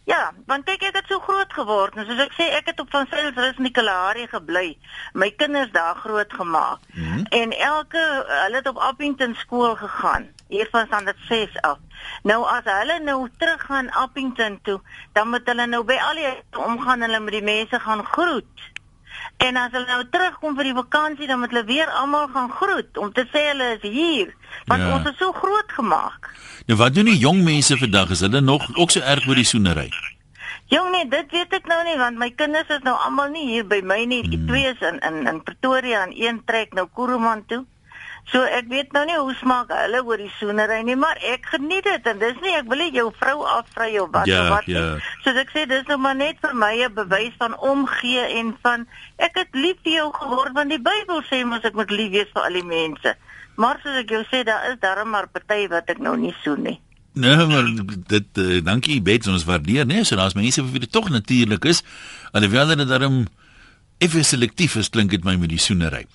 Ja, 0.04 0.32
want 0.46 0.64
kyk 0.64 0.82
ek 0.82 0.94
het 0.94 1.06
so 1.08 1.18
groot 1.18 1.52
geword. 1.52 1.94
Nou 1.94 2.06
soos 2.06 2.20
ek 2.20 2.32
sê, 2.32 2.44
ek 2.58 2.66
het 2.66 2.80
op 2.80 2.90
van 2.90 3.06
Sailsrus 3.10 3.56
Nicolari 3.58 4.26
gebly. 4.30 4.76
My 5.12 5.30
kinders 5.30 5.72
daar 5.72 5.96
groot 5.96 6.32
gemaak. 6.32 6.78
Mm 6.92 7.04
-hmm. 7.04 7.24
En 7.24 7.50
elke 7.58 8.24
hulle 8.26 8.56
het 8.56 8.68
op 8.68 8.76
Appington 8.76 9.34
skool 9.34 9.74
gegaan, 9.76 10.28
hier 10.48 10.68
van 10.70 10.86
standaard 10.86 11.18
6 11.28 11.60
af. 11.60 11.78
Nou 12.22 12.46
as 12.46 12.64
hulle 12.64 13.00
nou 13.00 13.28
teruggaan 13.38 13.90
Appington 13.90 14.58
toe, 14.62 14.80
dan 15.12 15.28
moet 15.28 15.42
hulle 15.44 15.66
nou 15.66 15.84
by 15.84 15.98
al 16.08 16.14
die 16.14 16.60
omgaan 16.66 17.00
hulle 17.00 17.20
met 17.20 17.32
die 17.32 17.42
mense 17.42 17.80
gaan 17.80 18.04
groet. 18.04 18.72
En 19.36 19.56
as 19.56 19.70
hulle 19.72 19.86
nou 19.86 20.04
terugkom 20.10 20.54
vir 20.56 20.64
die 20.64 20.74
vakansie, 20.74 21.26
dan 21.26 21.38
moet 21.40 21.50
hulle 21.50 21.64
weer 21.64 21.90
almal 22.00 22.28
gaan 22.32 22.50
groet 22.50 22.98
om 22.98 23.12
te 23.12 23.24
sê 23.32 23.42
hulle 23.50 23.74
is 23.76 23.82
hier, 23.82 24.34
want 24.66 24.82
Ja. 24.82 24.94
ons 24.96 25.08
is 25.10 25.16
so 25.18 25.32
groot 25.32 25.72
gemaak. 25.72 26.30
Nou 26.66 26.78
wat 26.78 26.94
doen 26.94 27.04
die 27.04 27.18
jong 27.18 27.42
mense 27.44 27.76
vandag? 27.76 28.10
Is 28.10 28.20
hulle 28.20 28.40
nog 28.40 28.62
ook 28.76 28.90
so 28.90 29.00
erg 29.00 29.26
oor 29.28 29.34
die 29.34 29.44
soenery? 29.44 29.90
Jong 30.72 30.90
nee, 30.90 31.08
dit 31.08 31.30
weet 31.30 31.52
ek 31.52 31.66
nou 31.66 31.82
nie 31.84 31.96
want 31.98 32.16
my 32.18 32.30
kinders 32.30 32.68
is 32.68 32.82
nou 32.82 32.96
almal 33.04 33.28
nie 33.28 33.46
hier 33.50 33.66
by 33.66 33.80
my 33.84 34.04
nie. 34.04 34.22
Die 34.28 34.44
twee 34.46 34.64
is 34.70 34.80
in 34.80 34.98
in 35.00 35.26
in 35.26 35.42
Pretoria 35.42 36.02
en 36.06 36.12
een 36.16 36.42
trek 36.44 36.72
nou 36.72 36.88
Kuruman 36.94 37.44
toe. 37.46 37.64
So 38.32 38.40
ek 38.40 38.68
weet 38.72 38.92
nou 38.96 39.02
nie 39.06 39.16
hoe 39.20 39.34
smaak 39.36 39.68
hulle 39.68 40.00
oor 40.04 40.16
die 40.16 40.30
soenery 40.38 40.78
nie, 40.82 40.96
maar 40.96 41.18
ek 41.32 41.44
geniet 41.52 41.84
dit 41.84 42.06
en 42.08 42.18
dis 42.18 42.38
nie 42.42 42.54
ek 42.56 42.68
wil 42.72 42.78
nie 42.80 42.92
jou 42.96 43.10
vrou 43.20 43.44
afvry 43.46 43.98
of 44.00 44.08
wat 44.14 44.26
Ja, 44.26 44.42
of 44.42 44.48
wat 44.48 44.66
nie. 44.66 44.74
ja. 44.76 44.96
Soos 45.24 45.36
ek 45.42 45.50
sê, 45.52 45.66
dis 45.68 45.84
nou 45.90 45.98
maar 46.00 46.16
net 46.16 46.40
vir 46.40 46.54
my 46.54 46.72
'n 46.86 46.94
bewys 46.94 47.34
van 47.38 47.52
omgee 47.58 48.24
en 48.40 48.56
van 48.62 48.86
ek 49.18 49.36
het 49.36 49.48
lief 49.52 49.76
vir 49.84 49.92
jou 49.92 50.08
geword 50.12 50.52
want 50.54 50.70
die 50.70 50.80
Bybel 50.80 51.20
sê 51.30 51.44
mos 51.44 51.64
ek 51.64 51.74
moet 51.74 51.90
lief 51.90 52.10
wees 52.12 52.32
vir 52.34 52.42
al 52.42 52.52
die 52.52 52.64
mense. 52.64 53.14
Maar 53.56 53.78
soos 53.82 53.96
ek 54.02 54.08
jou 54.10 54.24
sê, 54.32 54.42
daar 54.44 54.72
is 54.72 54.80
darm 54.80 55.10
maar 55.10 55.28
party 55.28 55.68
wat 55.68 55.88
ek 55.90 55.98
nou 55.98 56.16
nie 56.16 56.34
soen 56.42 56.62
nie. 56.62 56.80
Nee, 57.14 57.36
maar 57.36 57.64
dit 58.08 58.38
uh, 58.38 58.60
dankie 58.64 59.00
Bets, 59.02 59.28
ons 59.28 59.44
waardeer, 59.44 59.86
nee, 59.86 60.02
so 60.04 60.16
daar's 60.16 60.34
mense 60.34 60.62
vir 60.62 60.70
wie 60.72 60.80
dit 60.80 60.92
tog 60.92 61.08
natuurlik 61.10 61.64
is. 61.64 61.84
Alhoewel 62.32 62.74
dit 62.74 62.88
daarom 62.88 63.26
effe 63.98 64.22
selektief 64.24 64.74
is, 64.76 64.88
klink 64.90 65.10
dit 65.10 65.22
my 65.24 65.36
met 65.36 65.48
die 65.48 65.58
soenery. 65.58 66.06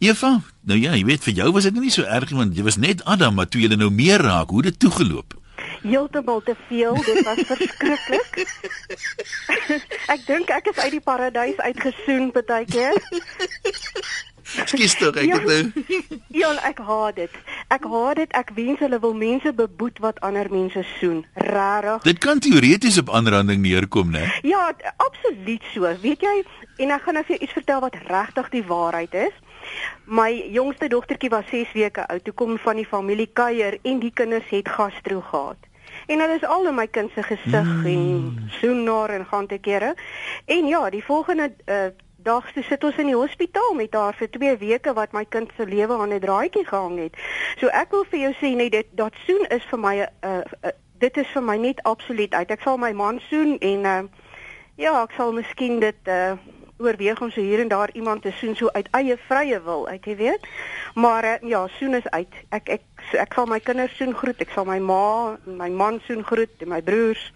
Eva, 0.00 0.38
nou 0.64 0.78
ja, 0.80 0.94
jy 0.96 1.04
weet 1.04 1.26
vir 1.28 1.34
jou 1.42 1.50
was 1.52 1.66
dit 1.68 1.76
nie 1.76 1.92
so 1.92 2.06
erg 2.08 2.30
nie 2.32 2.38
want 2.38 2.56
jy 2.56 2.64
was 2.64 2.80
net 2.80 3.04
Adam, 3.04 3.34
maar 3.36 3.48
toe 3.52 3.60
jy 3.60 3.68
nou 3.76 3.90
meer 3.92 4.24
raak, 4.24 4.48
hoe 4.50 4.62
dit 4.70 4.78
toegeloop? 4.80 5.36
heeltemal 5.82 6.42
te 6.42 6.54
veel. 6.68 6.94
Dit 7.04 7.22
was 7.24 7.38
verskriklik. 7.50 8.56
ek 10.14 10.26
dink 10.26 10.50
ek 10.52 10.72
is 10.72 10.80
uit 10.82 10.94
die 10.96 11.04
paradys 11.04 11.60
uitgesoen 11.60 12.30
partykeer. 12.34 12.96
Ekskuus 14.64 14.96
tog, 14.98 15.16
ek 15.20 15.30
het 15.30 15.46
nou 15.46 16.20
Ja, 16.34 16.52
ek 16.66 16.82
haat 16.84 17.20
dit. 17.20 17.34
Ek 17.70 17.84
haat 17.86 18.18
dit. 18.18 18.32
Ek 18.34 18.48
wens 18.56 18.80
hulle 18.82 18.98
wil 18.98 19.12
mense 19.14 19.52
beboet 19.54 20.00
wat 20.02 20.18
ander 20.26 20.48
mense 20.50 20.82
soen. 20.98 21.20
Rarig. 21.34 22.02
Dit 22.02 22.18
kan 22.18 22.42
teoreties 22.42 22.98
op 22.98 23.12
aanranding 23.14 23.62
neerkom, 23.62 24.10
né? 24.10 24.24
Ja, 24.42 24.72
d- 24.72 24.90
absoluut 24.96 25.62
so. 25.72 25.86
Weet 26.02 26.24
jy, 26.26 26.34
en 26.82 26.90
ek 26.90 27.06
gaan 27.06 27.14
nou 27.20 27.24
vir 27.28 27.36
jou 27.36 27.44
iets 27.46 27.54
vertel 27.60 27.80
wat 27.86 27.98
regtig 28.08 28.50
die 28.56 28.64
waarheid 28.66 29.14
is. 29.28 29.38
My 30.10 30.32
jongste 30.50 30.88
dogtertjie 30.90 31.30
was 31.30 31.46
6 31.54 31.72
weke 31.78 32.06
oud. 32.08 32.24
Toe 32.24 32.34
kom 32.34 32.58
van 32.58 32.80
die 32.80 32.88
familie 32.88 33.30
kuier 33.32 33.78
en 33.82 34.02
die 34.02 34.10
kinders 34.14 34.50
het 34.50 34.68
gastro 34.68 35.20
gehad. 35.30 35.70
En 36.10 36.18
hulle 36.18 36.38
is 36.40 36.44
al 36.46 36.66
in 36.66 36.74
my 36.74 36.86
kind 36.90 37.10
se 37.14 37.22
gesig 37.22 37.66
mm. 37.70 37.86
en 37.86 38.50
soen 38.60 38.86
haar 38.88 39.14
en 39.14 39.26
gaan 39.30 39.46
te 39.46 39.58
kere. 39.58 39.94
En 40.46 40.66
ja, 40.66 40.90
die 40.90 41.04
volgende 41.04 41.52
uh, 41.66 41.90
dag 42.22 42.52
toe 42.52 42.62
sit 42.62 42.84
ons 42.84 42.96
in 42.96 43.06
die 43.06 43.16
hospitaal 43.16 43.74
met 43.74 43.94
haar 43.94 44.14
vir 44.14 44.30
2 44.30 44.56
weke 44.60 44.92
wat 44.92 45.12
my 45.12 45.24
kind 45.24 45.50
se 45.56 45.66
lewe 45.66 45.96
aan 45.96 46.12
'n 46.12 46.20
draadjie 46.20 46.66
gehang 46.66 46.98
het. 46.98 47.14
So 47.60 47.66
ek 47.66 47.90
wil 47.90 48.04
vir 48.04 48.20
jou 48.20 48.32
sê 48.40 48.54
net 48.56 48.72
dit 48.72 48.86
dat 48.90 49.12
soen 49.26 49.46
is 49.48 49.64
vir 49.70 49.78
my 49.78 49.94
'n 49.96 50.08
uh, 50.24 50.42
uh, 50.64 50.70
dit 50.98 51.16
is 51.16 51.26
vir 51.34 51.42
my 51.42 51.56
net 51.56 51.82
absoluut 51.82 52.34
uit. 52.34 52.50
Ek 52.50 52.60
sal 52.60 52.76
my 52.76 52.92
man 52.92 53.20
soen 53.30 53.58
en 53.58 53.84
uh, 53.84 54.02
ja, 54.76 55.02
ek 55.02 55.12
sal 55.16 55.32
miskien 55.32 55.80
dit 55.80 56.08
uh 56.08 56.36
oorweeg 56.80 57.20
om 57.20 57.28
so 57.30 57.40
hier 57.44 57.60
en 57.60 57.68
daar 57.68 57.90
iemand 57.92 58.22
te 58.22 58.30
soen 58.32 58.54
so 58.56 58.70
uit 58.72 58.86
eie 58.96 59.16
vrye 59.28 59.58
wil, 59.62 59.88
uit 59.88 60.04
jy 60.04 60.16
weet. 60.16 60.46
Maar 60.94 61.24
uh, 61.24 61.48
ja, 61.48 61.66
soen 61.76 61.94
is 61.94 62.08
uit. 62.10 62.38
Ek 62.48 62.68
ek 62.68 62.86
ek 63.20 63.36
sal 63.36 63.46
my 63.46 63.60
kinders 63.60 63.96
soen 63.96 64.14
groet, 64.16 64.40
ek 64.40 64.54
sal 64.54 64.64
my 64.64 64.78
ma, 64.78 65.36
en 65.46 65.58
my 65.60 65.68
man 65.68 66.00
soen 66.06 66.24
groet 66.24 66.64
en 66.64 66.72
my 66.72 66.80
broers. 66.82 67.32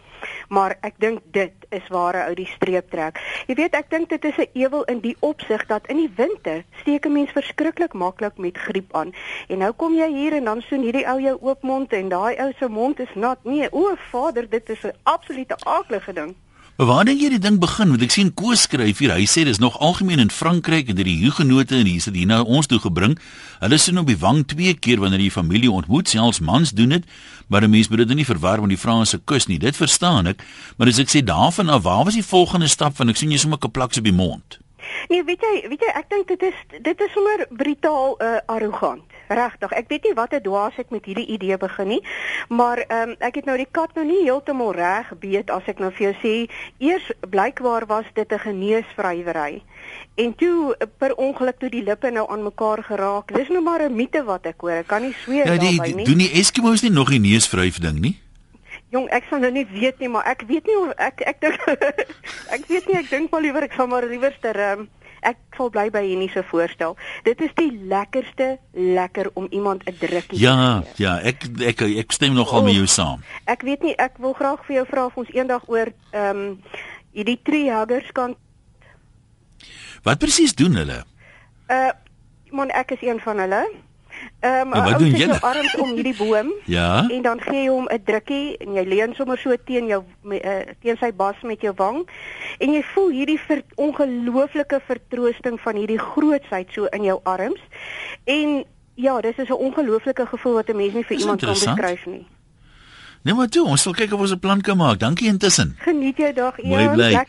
Maar 0.49 0.77
ek 0.81 0.95
dink 0.99 1.21
dit 1.33 1.53
is 1.69 1.89
waar 1.89 2.17
'n 2.17 2.29
ou 2.29 2.35
die 2.35 2.47
streep 2.47 2.91
trek. 2.91 3.21
Jy 3.47 3.55
weet, 3.55 3.75
ek 3.75 3.91
dink 3.91 4.09
dit 4.09 4.25
is 4.25 4.37
'n 4.39 4.49
ewel 4.53 4.85
in 4.85 5.01
die 5.01 5.17
opsig 5.21 5.67
dat 5.67 5.87
in 5.87 5.97
die 5.97 6.13
winter 6.17 6.65
steek 6.81 7.07
'n 7.07 7.13
mens 7.13 7.31
verskriklik 7.31 7.93
maklik 7.93 8.39
met 8.39 8.59
griep 8.59 8.95
aan. 8.95 9.13
En 9.49 9.59
nou 9.59 9.73
kom 9.73 9.95
jy 9.95 10.09
hier 10.13 10.33
en 10.33 10.45
dan 10.45 10.61
soen 10.61 10.83
hierdie 10.83 11.07
ou 11.07 11.21
jou 11.21 11.37
oop 11.41 11.63
mond 11.63 11.93
en 11.93 12.09
daai 12.09 12.37
ou 12.37 12.53
se 12.59 12.69
mond 12.69 13.01
is 13.01 13.15
nat. 13.15 13.39
Nee, 13.45 13.69
o 13.73 13.95
Vader, 14.11 14.49
dit 14.49 14.69
is 14.69 14.85
'n 14.85 14.93
absolute 15.03 15.57
aaklige 15.65 16.13
ding. 16.13 16.35
Maar 16.77 16.87
waar 16.87 17.05
dink 17.07 17.21
jy 17.23 17.29
die 17.31 17.39
ding 17.39 17.61
begin? 17.63 17.93
Want 17.95 18.03
ek 18.03 18.11
sien 18.11 18.33
Koos 18.35 18.65
skryf 18.67 18.99
hier. 18.99 19.13
Hy 19.15 19.29
sê 19.31 19.45
dis 19.47 19.61
nog 19.63 19.77
algemeen 19.79 20.19
in 20.19 20.31
Frankryk 20.35 20.89
en 20.91 20.97
dit 20.99 21.07
die 21.07 21.21
Hugenote 21.21 21.77
en 21.79 21.87
hier 21.87 22.01
is 22.03 22.09
dit 22.11 22.27
na 22.27 22.41
ons 22.43 22.67
toe 22.67 22.81
gebring. 22.83 23.15
Hulle 23.61 23.79
sien 23.79 24.01
op 24.01 24.11
die 24.11 24.19
wang 24.19 24.41
twee 24.51 24.75
keer 24.75 24.99
wanneer 24.99 25.23
jy 25.23 25.31
familie 25.31 25.71
ontmoet, 25.71 26.11
selfs 26.11 26.43
mans 26.43 26.75
doen 26.75 26.97
dit, 26.97 27.07
maar 27.47 27.63
'n 27.63 27.71
mens 27.71 27.89
moet 27.89 28.03
dit 28.03 28.17
nie 28.17 28.27
verwar 28.27 28.59
met 28.61 28.75
die 28.75 28.83
Franse 28.87 29.21
kus 29.25 29.47
nie. 29.47 29.59
Dit 29.59 29.77
verstaan 29.77 30.27
ek, 30.27 30.43
maar 30.77 30.89
as 30.89 30.99
ek 30.99 31.15
sê 31.15 31.23
daarvan 31.23 31.71
af, 31.71 31.83
waar 31.83 32.05
was 32.05 32.15
die 32.15 32.27
volgende 32.27 32.67
stap 32.67 32.97
van 32.97 33.09
ek 33.09 33.17
sien 33.17 33.31
jy 33.31 33.39
sommer 33.39 33.59
'n 33.63 33.71
plaks 33.71 33.99
op 33.99 34.05
die 34.05 34.13
mond? 34.13 34.59
Nee, 35.09 35.23
weet 35.23 35.41
jy, 35.41 35.69
weet 35.69 35.81
jy, 35.81 35.93
ek 35.95 36.11
dink 36.11 36.29
dit 36.29 36.43
is 36.43 36.55
dit 36.83 37.01
is 37.01 37.13
sommer 37.13 37.47
brutaal 37.51 38.19
uh, 38.19 38.39
arrogant. 38.47 39.14
Regtig. 39.35 39.73
Ek 39.73 39.89
weet 39.91 40.05
nie 40.09 40.15
watter 40.15 40.41
dwaas 40.45 40.77
ek 40.79 40.91
met 40.95 41.05
hierdie 41.09 41.27
idee 41.35 41.57
begin 41.59 41.89
nie, 41.89 42.01
maar 42.49 42.79
ehm 42.87 43.11
um, 43.11 43.17
ek 43.19 43.35
het 43.41 43.47
nou 43.49 43.57
die 43.59 43.69
kat 43.71 43.95
nou 43.99 44.05
nie 44.07 44.23
heeltemal 44.25 44.73
reg 44.77 45.11
beet 45.23 45.51
as 45.51 45.67
ek 45.67 45.79
nou 45.83 45.91
vir 45.91 46.07
jou 46.07 46.15
sê 46.23 46.35
eers 46.79 47.11
blykbaar 47.31 47.87
was 47.91 48.07
dit 48.15 48.33
'n 48.33 48.39
geneesvrywery. 48.39 49.63
En 50.17 50.35
toe 50.35 50.75
eh, 50.79 50.87
per 50.99 51.15
ongeluk 51.19 51.59
toe 51.59 51.71
die 51.71 51.83
lippe 51.83 52.11
nou 52.11 52.27
aan 52.31 52.43
mekaar 52.43 52.83
geraak. 52.83 53.33
Dis 53.35 53.49
nou 53.49 53.63
maar 53.63 53.83
'n 53.83 53.95
mite 53.97 54.23
wat 54.25 54.47
ek 54.47 54.61
hoor. 54.61 54.71
Ek 54.85 54.87
kan 54.87 55.03
nie 55.03 55.15
sweer 55.25 55.47
Ja, 55.47 55.59
die, 55.59 55.77
daarby 55.79 55.87
die 55.89 55.95
nie. 55.95 56.05
doen 56.05 56.19
die 56.19 56.33
Eskimos 56.41 56.83
nie 56.83 56.91
nog 56.91 57.09
die 57.11 57.21
neusvryf 57.21 57.79
ding 57.79 58.01
nie? 58.01 58.21
Jong, 58.91 59.09
ek 59.11 59.25
sal 59.31 59.39
nou 59.41 59.51
nie 59.51 59.67
weet 59.67 59.99
nie, 59.99 60.09
maar 60.09 60.25
ek 60.27 60.43
weet 60.47 60.67
nie 60.67 60.77
of 60.79 60.93
ek 60.97 61.21
ek 61.27 61.41
dink 61.41 61.59
ek 62.55 62.63
weet 62.69 62.87
nie, 62.87 62.97
ek 62.97 63.11
dink 63.11 63.31
maar 63.31 63.41
liewer 63.43 63.63
ek 63.63 63.73
sal 63.73 63.87
maar 63.87 64.07
liewer 64.07 64.35
ter 64.41 64.55
ehm 64.57 64.87
ek 65.25 65.37
sal 65.57 65.71
bly 65.71 65.89
by 65.91 66.03
hierdie 66.05 66.31
se 66.31 66.43
voorstel. 66.43 66.97
Dit 67.25 67.41
is 67.41 67.51
die 67.57 67.71
lekkerste 67.89 68.59
lekker 68.73 69.31
om 69.35 69.47
iemand 69.51 69.83
'n 69.89 69.97
drukkie 69.99 70.39
Ja, 70.41 70.81
te 70.83 70.87
gee. 70.97 71.05
ja, 71.07 71.19
ek 71.21 71.45
ek 71.61 71.81
ek 71.83 72.13
stem 72.13 72.35
nogal 72.35 72.63
met 72.63 72.75
jou 72.75 72.87
saam. 72.87 73.21
Ek 73.47 73.63
weet 73.63 73.83
nie, 73.83 73.95
ek 73.97 74.19
wil 74.19 74.33
graag 74.33 74.65
vir 74.67 74.77
jou 74.77 74.87
vra 74.87 75.07
of 75.07 75.17
ons 75.17 75.29
eendag 75.35 75.69
oor 75.69 75.93
ehm 76.13 76.37
um, 76.37 76.61
hierdie 77.13 77.41
tree 77.43 77.71
huggers 77.71 78.13
kan 78.13 78.37
Wat 80.03 80.19
presies 80.19 80.55
doen 80.55 80.75
hulle? 80.75 81.05
uh 81.71 81.91
man 82.53 82.71
ek 82.71 82.91
is 82.93 83.03
een 83.03 83.21
van 83.21 83.39
hulle. 83.39 83.63
Ehm 84.41 84.69
Maar 84.69 84.91
wat 84.91 84.99
doen 84.99 85.11
julle? 85.11 85.33
jou 85.33 85.41
arms 85.41 85.75
om 85.77 85.95
hierdie 85.95 86.17
boom 86.23 86.53
Ja. 86.67 87.09
en 87.11 87.23
dan 87.23 87.41
gee 87.41 87.63
jy 87.63 87.69
hom 87.69 87.87
'n 87.93 88.03
drukkie 88.05 88.57
en 88.59 88.73
jy 88.75 88.85
leun 88.85 89.15
sommer 89.15 89.39
so 89.39 89.55
teen 89.65 89.87
jou 89.87 90.03
me- 90.23 90.43
uh, 90.45 90.73
teen 90.83 90.97
sy 91.01 91.13
bas 91.13 91.35
met 91.43 91.61
jou 91.61 91.73
wang 91.77 92.09
en 92.59 92.73
jy 92.73 92.83
voel 92.95 93.11
hierdie 93.11 93.41
ver, 93.47 93.63
ongelooflike 93.77 94.81
vertroosting 94.87 95.61
van 95.61 95.75
hierdie 95.77 95.99
grootsheid 95.99 96.69
so 96.73 96.85
in 96.85 97.03
jou 97.05 97.21
arms. 97.25 97.61
En 98.25 98.65
ja, 98.95 99.21
dis 99.21 99.37
is 99.37 99.49
'n 99.49 99.53
ongelooflike 99.53 100.27
gevoel 100.27 100.53
wat 100.55 100.69
'n 100.69 100.77
mens 100.77 100.93
nie 100.95 101.05
vir 101.05 101.17
Dis 101.17 101.21
iemand 101.25 101.41
kan 101.41 101.53
beskryf 101.53 102.07
nie. 102.07 102.27
Nee 103.23 103.35
maar 103.35 103.49
toe, 103.49 103.65
ons 103.67 103.83
sal 103.83 103.93
kyk 103.93 104.13
of 104.13 104.21
ons 104.21 104.33
'n 104.33 104.39
plan 104.39 104.61
kan 104.61 104.77
maak. 104.77 104.99
Dankie 104.99 105.29
intussen. 105.29 105.75
Geniet 105.79 106.17
jou 106.17 106.33
dag, 106.33 106.63
Mooi 106.63 106.83
Ian. 106.83 106.95
bly. 106.95 107.13
Lek- 107.13 107.29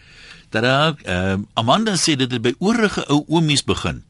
Tada, 0.50 0.96
ehm 1.04 1.44
Amanda 1.54 1.92
sê 1.96 2.16
dit 2.16 2.32
het 2.32 2.42
by 2.42 2.54
oorige 2.60 3.06
ou 3.10 3.24
oomies 3.28 3.64
begin. 3.64 4.04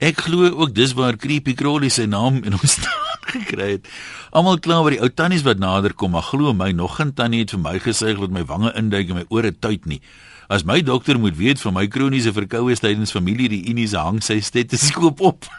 Ek 0.00 0.22
glo 0.24 0.48
ook 0.48 0.72
dis 0.72 0.94
waar 0.96 1.18
Creepy 1.20 1.52
Crawly 1.52 1.90
sy 1.92 2.06
naam 2.08 2.38
in 2.40 2.54
ons 2.56 2.72
staat 2.78 3.26
gekry 3.34 3.74
het. 3.74 3.88
Almal 4.32 4.56
kla 4.64 4.78
oor 4.80 4.94
die 4.94 5.00
ou 5.04 5.10
tannies 5.12 5.44
wat 5.44 5.60
nader 5.60 5.92
kom, 5.92 6.14
maar 6.16 6.24
glo 6.24 6.54
my, 6.56 6.70
nog 6.72 6.96
geen 6.96 7.12
tannie 7.12 7.42
het 7.42 7.52
vir 7.52 7.60
my 7.60 7.74
gesê 7.84 8.14
dat 8.16 8.32
my 8.32 8.46
wange 8.48 8.72
induik 8.80 9.12
en 9.12 9.18
my 9.20 9.24
ore 9.28 9.52
tuit 9.52 9.84
nie. 9.84 10.00
As 10.50 10.64
my 10.64 10.80
dokter 10.82 11.20
moet 11.20 11.36
weet 11.36 11.60
van 11.62 11.76
my 11.76 11.84
kroniese 11.86 12.32
verkoues 12.34 12.80
tydens 12.80 13.12
familie-reunies, 13.14 13.92
se 13.92 14.00
hang 14.00 14.22
sy 14.24 14.38
stetoskoop 14.42 15.20
op. 15.20 15.50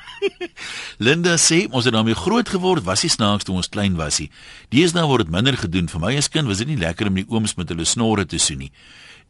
Linda 1.05 1.38
sê 1.39 1.62
ons 1.69 1.86
het 1.86 1.93
daarmee 1.93 2.17
groot 2.17 2.50
geword, 2.50 2.83
was 2.83 3.05
nie 3.05 3.13
snaaks 3.13 3.45
toe 3.45 3.55
ons 3.62 3.69
klein 3.71 3.93
was 4.01 4.17
nie. 4.19 4.31
Deesdae 4.74 5.05
word 5.07 5.29
dit 5.29 5.36
minder 5.38 5.55
gedoen. 5.55 5.88
Vir 5.88 6.01
my 6.01 6.15
as 6.17 6.33
kind 6.33 6.50
was 6.50 6.65
dit 6.65 6.74
nie 6.74 6.81
lekker 6.81 7.13
om 7.13 7.21
die 7.21 7.29
ooms 7.29 7.55
met 7.62 7.69
hulle 7.71 7.86
snorre 7.86 8.25
te 8.25 8.41
soen 8.41 8.65
nie. 8.65 8.74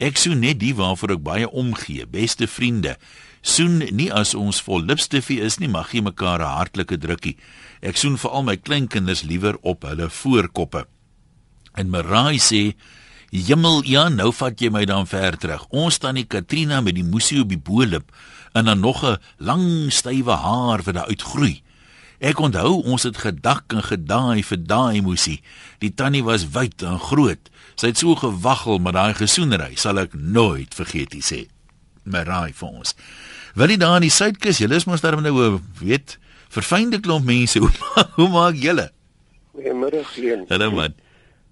Ek 0.01 0.17
soen 0.17 0.39
net 0.41 0.57
die 0.63 0.73
waarvoor 0.73 1.19
ek 1.19 1.27
baie 1.27 1.51
omgee, 1.51 2.07
beste 2.09 2.47
vriende. 2.49 2.95
Soen 3.41 3.79
nie 3.89 4.11
as 4.13 4.35
ons 4.37 4.61
vol 4.61 4.83
lipstifie 4.85 5.39
is 5.41 5.57
nie, 5.57 5.69
mag 5.69 5.89
gee 5.89 6.01
mekaar 6.01 6.41
'n 6.41 6.57
hartlike 6.57 6.97
drukkie. 6.97 7.37
Ek 7.81 7.97
soen 7.97 8.17
vir 8.17 8.31
al 8.31 8.43
my 8.43 8.57
kleinkinders 8.57 9.23
liewer 9.23 9.57
op 9.61 9.81
hulle 9.83 10.09
voorkoppe. 10.09 10.85
En 11.73 11.89
Marai 11.89 12.37
sê 12.37 12.75
Jimmel, 13.31 13.83
ja, 13.87 14.09
nou 14.09 14.31
vat 14.31 14.59
jy 14.59 14.69
my 14.69 14.85
dan 14.85 15.07
ver 15.07 15.37
terug. 15.37 15.65
Ons 15.69 15.97
tannie 15.97 16.25
Katrina 16.25 16.81
met 16.81 16.95
die 16.95 17.03
moesie 17.03 17.39
op 17.41 17.49
die 17.49 17.57
bolip 17.57 18.11
en 18.53 18.65
dan 18.65 18.79
nog 18.79 19.03
'n 19.05 19.17
lang 19.37 19.93
stywe 19.93 20.35
haar 20.35 20.83
wat 20.83 20.95
daar 20.95 21.07
uitgroei. 21.07 21.61
Ek 22.19 22.39
onthou 22.39 22.83
ons 22.83 23.03
het 23.03 23.17
gedak 23.17 23.73
en 23.73 23.83
gedaai 23.83 24.43
vir 24.43 24.57
daai 24.67 25.01
moesie. 25.01 25.41
Die 25.79 25.93
tannie 25.93 26.23
was 26.23 26.49
wyd 26.49 26.81
en 26.81 26.99
groot. 26.99 27.49
Sy 27.75 27.87
het 27.87 27.97
so 27.97 28.15
gewaggel 28.15 28.77
met 28.77 28.93
daai 28.93 29.13
gesoenery, 29.13 29.75
sal 29.75 29.97
ek 29.97 30.13
nooit 30.13 30.75
vergeet 30.75 31.15
sê. 31.23 31.47
Marai 32.11 32.53
vir 32.53 32.67
ons. 32.69 32.95
Wil 33.55 33.73
jy 33.73 33.77
daar 33.81 33.99
in 33.99 34.07
die 34.07 34.13
Suidkus, 34.13 34.61
julle 34.63 34.75
is 34.79 34.87
mos 34.87 35.01
daar 35.01 35.19
nou 35.21 35.31
'n 35.31 35.61
weet 35.79 36.17
verfynde 36.49 36.99
klomp 36.99 37.25
mense. 37.25 37.59
Hoe, 37.63 37.71
hoe 38.15 38.29
maak 38.29 38.55
julle? 38.55 38.91
Goeiemiddag 39.51 40.17
een. 40.17 40.45
Hallo 40.47 40.71
man. 40.71 40.93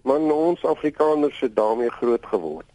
Man, 0.04 0.32
ons 0.32 0.63
Afrikaners 0.66 1.39
het 1.39 1.56
daarmee 1.56 1.89
groot 1.89 2.25
geword. 2.25 2.66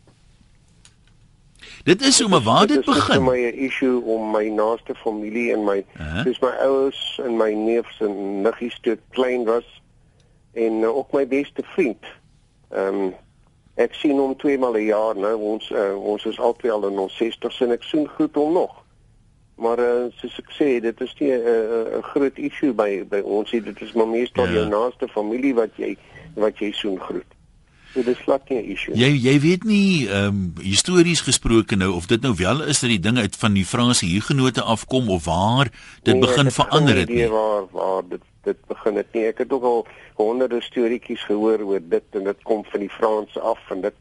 Dit 1.85 2.03
is 2.03 2.21
hoe 2.21 2.29
maar 2.29 2.41
waar 2.41 2.67
dit 2.67 2.79
is 2.79 2.85
vir 2.85 2.95
begin. 2.95 3.25
my 3.25 3.39
'n 3.39 3.59
issue 3.67 4.01
om 4.05 4.31
my 4.31 4.49
naaste 4.49 4.95
familie 4.95 5.53
en 5.53 5.65
my 5.65 5.85
Aha. 5.97 6.23
dis 6.23 6.39
my 6.41 6.49
ouers 6.49 7.21
en 7.25 7.37
my 7.37 7.53
neefs 7.53 8.01
en 8.01 8.43
niggies 8.43 8.79
toe 8.81 8.99
klein 9.11 9.45
was 9.45 9.83
en 10.53 10.73
uh, 10.73 10.97
ook 10.97 11.13
my 11.13 11.29
beste 11.29 11.63
vriend. 11.75 12.05
Ehm 12.71 12.95
um, 12.95 13.15
ek 13.77 13.95
sien 13.95 14.19
hom 14.19 14.37
twee 14.37 14.59
maal 14.59 14.77
'n 14.77 14.87
jaar 14.87 15.17
nou. 15.17 15.37
Ons 15.37 15.71
uh, 15.71 15.95
ons 15.99 16.25
is 16.25 16.39
albei 16.39 16.71
al 16.71 16.87
in 16.89 16.99
ons 16.99 17.13
60s 17.23 17.61
en 17.61 17.71
ek 17.73 17.83
sien 17.83 18.09
goed 18.09 18.35
hom 18.35 18.53
nog. 18.53 18.83
Maar 19.57 19.79
uh, 19.79 20.11
soos 20.19 20.39
ek 20.39 20.51
sê, 20.59 20.81
dit 20.83 21.01
is 21.01 21.15
nie 21.21 21.31
'n 21.31 21.41
uh, 21.41 21.99
'n 21.99 22.03
groot 22.03 22.39
issue 22.39 22.73
by 22.73 23.05
by 23.09 23.21
ons 23.25 23.51
nie. 23.53 23.63
Dit 23.63 23.81
is 23.83 23.93
maar 23.93 24.09
meestal 24.09 24.47
Ja. 24.47 24.53
jou 24.53 24.67
naaste 24.69 25.09
familie 25.09 25.55
wat 25.55 25.71
jy 25.77 25.97
wat 26.35 26.59
jy 26.59 26.73
soen 26.73 26.99
groet. 27.01 27.31
So 27.95 28.03
dis 28.03 28.19
glad 28.19 28.49
nie 28.51 28.59
'n 28.59 28.71
issue. 28.71 28.95
Jy 28.97 29.11
jy 29.23 29.41
weet 29.41 29.65
nie 29.65 30.09
ehm 30.09 30.27
um, 30.27 30.53
histories 30.63 31.21
gesproke 31.21 31.77
nou 31.77 31.93
of 31.95 32.07
dit 32.07 32.21
nou 32.23 32.35
wel 32.35 32.63
is 32.63 32.81
dat 32.81 32.91
die 32.91 33.01
ding 33.01 33.19
uit 33.19 33.37
van 33.37 33.53
die 33.55 33.65
Franse 33.65 34.07
huurgenote 34.07 34.63
afkom 34.63 35.09
of 35.11 35.25
waar 35.25 35.71
dit 36.03 36.15
Nee, 36.15 36.21
begin 36.21 36.51
verander 36.51 36.97
het 36.97 37.09
nie. 37.09 37.29
Waar 37.29 37.63
waar 37.71 38.03
dit 38.09 38.21
dit 38.45 38.67
begin 38.67 38.97
het 39.01 39.13
nie. 39.13 39.27
Ek 39.27 39.39
het 39.39 39.53
ook 39.53 39.63
al 39.63 39.87
honderde 40.21 40.61
storieetjies 40.63 41.25
gehoor 41.25 41.63
oor 41.65 41.81
dit 41.83 42.19
en 42.19 42.25
dit 42.25 42.43
kom 42.43 42.65
van 42.65 42.81
die 42.81 42.91
Franse 42.91 43.41
af 43.41 43.71
en 43.71 43.81
dit 43.81 43.95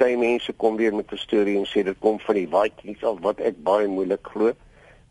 baie 0.00 0.16
mense 0.16 0.52
kom 0.52 0.76
weer 0.76 0.94
met 0.94 1.12
'n 1.12 1.16
storie 1.16 1.56
en 1.58 1.66
sê 1.66 1.84
dit 1.84 1.98
kom 1.98 2.20
van 2.20 2.34
die 2.34 2.48
Vikings 2.48 3.04
af 3.04 3.18
wat 3.20 3.40
ek 3.40 3.62
baie 3.62 3.88
moeilik 3.88 4.26
glo. 4.26 4.52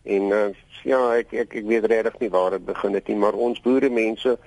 En 0.04 0.24
uh, 0.24 0.50
ja, 0.84 1.16
ek 1.16 1.34
ek 1.34 1.56
ek 1.56 1.66
weet 1.66 1.86
regtig 1.86 2.20
nie 2.20 2.30
waar 2.30 2.52
dit 2.52 2.66
begin 2.66 2.94
het 2.94 3.08
nie, 3.08 3.16
maar 3.16 3.34
ons 3.34 3.62
boere 3.62 3.90
mense 3.90 4.38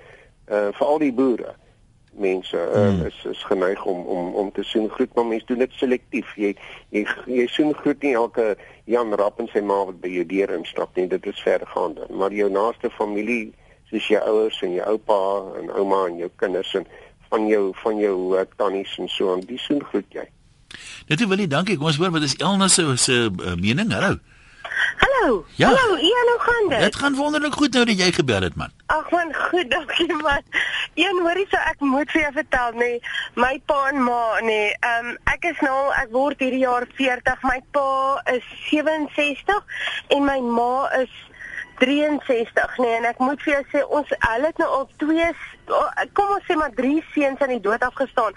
uh 0.47 0.67
veral 0.71 0.99
die 0.99 1.13
boere 1.13 1.55
mense 2.17 2.57
uh, 2.57 2.73
Hmm. 2.73 3.05
is 3.05 3.25
is 3.29 3.43
geneig 3.43 3.85
om 3.85 4.05
om 4.05 4.33
om 4.33 4.51
te 4.51 4.63
soen 4.63 4.89
groet 4.89 5.13
maar 5.13 5.25
mense 5.25 5.45
doen 5.45 5.57
dit 5.57 5.71
selektief 5.71 6.35
jy 6.35 6.55
jy 6.89 7.05
jy 7.25 7.47
soen 7.47 7.73
groet 7.73 8.01
nie 8.01 8.13
elke 8.13 8.57
Jan 8.85 9.13
Rapp 9.13 9.39
en 9.39 9.49
sy 9.51 9.61
ma 9.61 9.83
wat 9.85 9.99
by 10.01 10.09
jou 10.09 10.25
deur 10.25 10.53
instap 10.57 10.95
nie 10.95 11.07
dit 11.07 11.25
is 11.25 11.43
vergaande 11.45 12.07
maar 12.09 12.33
jou 12.33 12.49
naaste 12.49 12.89
familie 12.89 13.53
soos 13.89 14.07
jou 14.07 14.23
ouers 14.31 14.61
en 14.61 14.73
jou 14.77 14.87
oupa 14.93 15.19
en 15.59 15.69
ouma 15.79 16.05
en 16.07 16.17
jou 16.23 16.31
kinders 16.35 16.73
en 16.79 16.87
van 17.29 17.47
jou 17.47 17.63
van 17.83 18.01
jou 18.01 18.17
uh, 18.37 18.47
tannies 18.55 18.97
en 18.97 19.11
so 19.11 19.33
aan 19.33 19.45
die 19.47 19.59
soen 19.59 19.83
groet 19.91 20.19
jy 20.21 20.27
Net 21.07 21.23
wil 21.23 21.39
jy 21.39 21.47
dankie. 21.47 21.77
Kom 21.79 21.87
ons 21.91 21.99
hoor 22.01 22.11
wat 22.11 22.25
is 22.27 22.35
Elna 22.43 22.67
se 22.67 22.83
se 22.99 23.19
uh, 23.31 23.55
mening? 23.55 23.93
Hallo. 23.95 24.17
Hallo. 24.97 25.45
Ja. 25.55 25.67
Hallo, 25.67 25.95
Ian, 25.95 26.27
hoe 26.31 26.39
gaan 26.39 26.69
dit? 26.69 26.79
Dit 26.79 26.95
gaan 26.95 27.15
wonderlik 27.15 27.53
goed 27.53 27.73
nou 27.73 27.85
dat 27.85 27.99
jy 27.99 28.11
gebel 28.11 28.41
het 28.41 28.55
man. 28.55 28.71
Ag 28.85 29.09
man, 29.11 29.33
goed, 29.35 29.71
dankie 29.71 30.13
man. 30.13 30.41
Een 30.93 31.21
hoorie 31.23 31.45
so 31.49 31.61
ek 31.71 31.79
moet 31.79 32.11
vir 32.11 32.21
jou 32.21 32.33
vertel 32.39 32.77
nê, 32.81 32.89
nee, 32.91 32.99
my 33.35 33.53
pa 33.69 33.79
en 33.91 34.03
ma 34.03 34.19
nê, 34.41 34.47
nee, 34.49 34.75
ehm 34.79 35.11
um, 35.11 35.17
ek 35.33 35.49
is 35.51 35.63
nou 35.65 35.77
ek 36.01 36.11
word 36.15 36.43
hierdie 36.43 36.63
jaar 36.65 36.87
40. 36.99 37.47
My 37.47 37.59
pa 37.71 37.87
is 38.33 38.45
67 38.69 39.63
en 40.17 40.27
my 40.27 40.39
ma 40.43 40.87
is 41.01 41.13
63 41.79 42.77
nee 42.77 42.95
en 42.97 43.05
ek 43.09 43.19
moet 43.21 43.41
vir 43.45 43.53
jou 43.53 43.63
sê 43.73 43.83
ons 43.99 44.13
hulle 44.15 44.49
het 44.49 44.57
nou 44.61 44.69
al 44.79 44.87
twee 45.01 45.29
kom 46.17 46.33
ons 46.35 46.45
sê 46.47 46.55
maar 46.57 46.73
drie 46.77 47.03
seuns 47.13 47.41
aan 47.43 47.53
die 47.55 47.61
dood 47.63 47.83
afgestaan. 47.83 48.35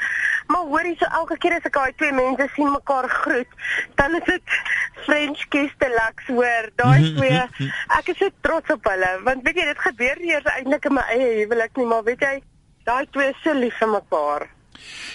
Maar 0.50 0.68
hoorie 0.72 0.96
so 0.98 1.08
elke 1.20 1.38
keer 1.42 1.56
as 1.56 1.66
ek 1.68 1.76
daai 1.78 1.94
twee 2.00 2.12
mense 2.16 2.48
sien 2.56 2.70
mekaar 2.72 3.08
groet, 3.22 3.58
dan 4.00 4.16
is 4.18 4.26
dit 4.26 4.54
French 5.06 5.44
kiss 5.54 5.74
the 5.82 5.90
lux 5.94 6.30
hoor. 6.34 6.70
Daai 6.82 7.12
twee 7.16 7.42
ek 7.98 8.12
is 8.12 8.18
so 8.18 8.30
trots 8.46 8.74
op 8.74 8.88
hulle 8.90 9.12
want 9.26 9.46
weet 9.46 9.62
jy 9.62 9.68
dit 9.72 9.84
gebeur 9.88 10.22
nie 10.22 10.32
eers 10.34 10.54
eintlik 10.56 10.88
in 10.90 10.96
my 10.98 11.06
eie 11.16 11.34
huwelik 11.42 11.76
nie, 11.78 11.90
maar 11.92 12.06
weet 12.08 12.24
jy 12.26 12.38
daai 12.88 13.06
twee 13.14 13.30
is 13.30 13.44
so 13.44 13.54
lief 13.54 13.76
vir 13.78 13.94
mekaar. 13.94 14.48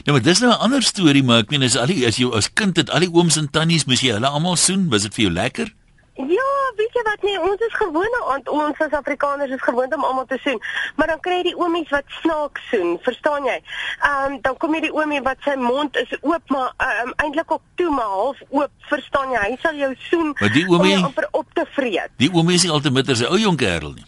Nou 0.05 0.15
maar 0.15 0.25
dis 0.25 0.41
nou 0.41 0.51
'n 0.51 0.61
ander 0.65 0.83
storie 0.83 1.23
maar 1.23 1.43
ek 1.43 1.49
meen 1.51 1.63
as 1.63 1.77
al 1.77 1.91
die 1.91 2.05
as 2.07 2.17
jy 2.17 2.29
as 2.31 2.53
kind 2.53 2.77
het 2.77 2.89
al 2.89 3.03
die 3.03 3.11
ooms 3.11 3.37
en 3.37 3.49
tannies 3.49 3.85
moes 3.85 4.01
jy 4.01 4.13
hulle 4.13 4.27
almal 4.27 4.55
soen, 4.55 4.89
was 4.89 5.03
dit 5.03 5.13
vir 5.13 5.23
jou 5.25 5.33
lekker? 5.33 5.73
Ja, 6.15 6.51
weet 6.75 6.93
jy 6.95 7.01
wat 7.03 7.21
nee, 7.27 7.39
ons 7.41 7.59
is 7.59 7.73
gewoond 7.75 8.15
aan 8.31 8.41
ons 8.47 8.77
as 8.79 8.91
Afrikaners 8.91 9.51
is 9.51 9.61
gewoond 9.61 9.95
om 9.95 10.03
almal 10.03 10.25
te 10.25 10.37
soen. 10.43 10.61
Maar 10.95 11.07
dan 11.07 11.19
kry 11.19 11.33
jy 11.41 11.43
die 11.43 11.57
oomies 11.59 11.89
wat 11.89 12.03
snaaks 12.21 12.69
soen, 12.69 12.97
verstaan 13.03 13.43
jy? 13.43 13.57
Ehm 13.99 14.31
um, 14.31 14.37
dan 14.41 14.57
kom 14.57 14.73
jy 14.73 14.81
die 14.87 14.93
oomie 14.95 15.21
wat 15.21 15.37
sy 15.43 15.55
mond 15.59 15.97
is 15.97 16.15
oop 16.21 16.49
maar 16.49 16.71
ehm 16.77 17.07
um, 17.07 17.13
eintlik 17.17 17.51
ook 17.51 17.61
toe 17.75 17.89
maar 17.91 18.05
half 18.15 18.39
oop, 18.49 18.71
verstaan 18.79 19.31
jy? 19.35 19.43
Hy 19.49 19.57
sal 19.61 19.75
jou 19.75 19.93
soen 20.09 20.35
Maar 20.39 20.51
die 20.55 20.65
om 20.67 20.73
oomie- 20.79 20.91
jou 20.95 21.03
amper 21.03 21.27
op 21.31 21.45
te 21.53 21.65
vreet. 21.75 22.09
Die 22.17 22.31
oom 22.33 22.49
is 22.49 22.63
nie 22.63 22.71
altyd 22.71 22.93
met 22.93 23.07
'n 23.07 23.25
ou 23.25 23.37
jong 23.39 23.57
kerel 23.57 23.91
nie. 23.91 24.05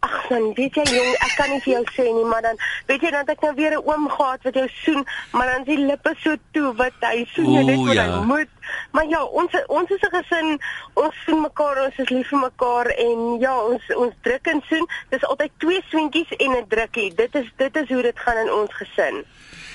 Ag 0.00 0.30
man, 0.30 0.52
weet 0.54 0.76
jy 0.78 0.84
jong, 0.94 1.14
ek 1.26 1.32
kan 1.34 1.48
nie 1.50 1.60
vir 1.64 1.72
jou 1.72 1.84
sê 1.90 2.04
nie, 2.06 2.26
maar 2.30 2.42
dan 2.44 2.60
weet 2.86 3.02
jy 3.02 3.10
dan 3.10 3.24
het 3.24 3.32
ek 3.34 3.40
nou 3.42 3.54
weer 3.56 3.74
'n 3.74 3.82
oom 3.82 4.04
gehad 4.08 4.42
wat 4.46 4.54
jou 4.54 4.68
soen, 4.84 5.02
maar 5.32 5.46
dan 5.50 5.60
is 5.64 5.66
die 5.66 5.86
lippe 5.86 6.12
so 6.22 6.36
toe 6.52 6.74
wat 6.74 6.94
hy 7.00 7.26
soen 7.34 7.50
jou 7.52 7.64
net 7.64 7.78
Oeh, 7.78 7.86
wat 7.88 7.98
ja. 7.98 8.04
hy 8.06 8.24
moet. 8.24 8.52
Maar 8.92 9.06
ja, 9.08 9.22
ons 9.24 9.52
ons 9.66 9.90
is 9.90 10.02
'n 10.06 10.14
gesin, 10.14 10.60
ons 10.94 11.14
soen 11.26 11.40
mekaar, 11.40 11.82
ons 11.86 11.98
is 11.98 12.08
lief 12.08 12.28
vir 12.28 12.38
mekaar 12.38 12.86
en 12.86 13.40
ja, 13.40 13.54
ons 13.58 13.82
ons 13.96 14.14
druk 14.22 14.46
en 14.46 14.62
soen. 14.68 14.86
Dis 15.10 15.24
altyd 15.24 15.50
twee 15.58 15.82
swentjies 15.90 16.30
en 16.36 16.50
'n 16.52 16.68
drukkie. 16.68 17.14
Dit 17.14 17.34
is 17.34 17.46
dit 17.56 17.76
is 17.76 17.88
hoe 17.88 18.02
dit 18.02 18.18
gaan 18.18 18.36
in 18.46 18.52
ons 18.52 18.74
gesin. 18.74 19.24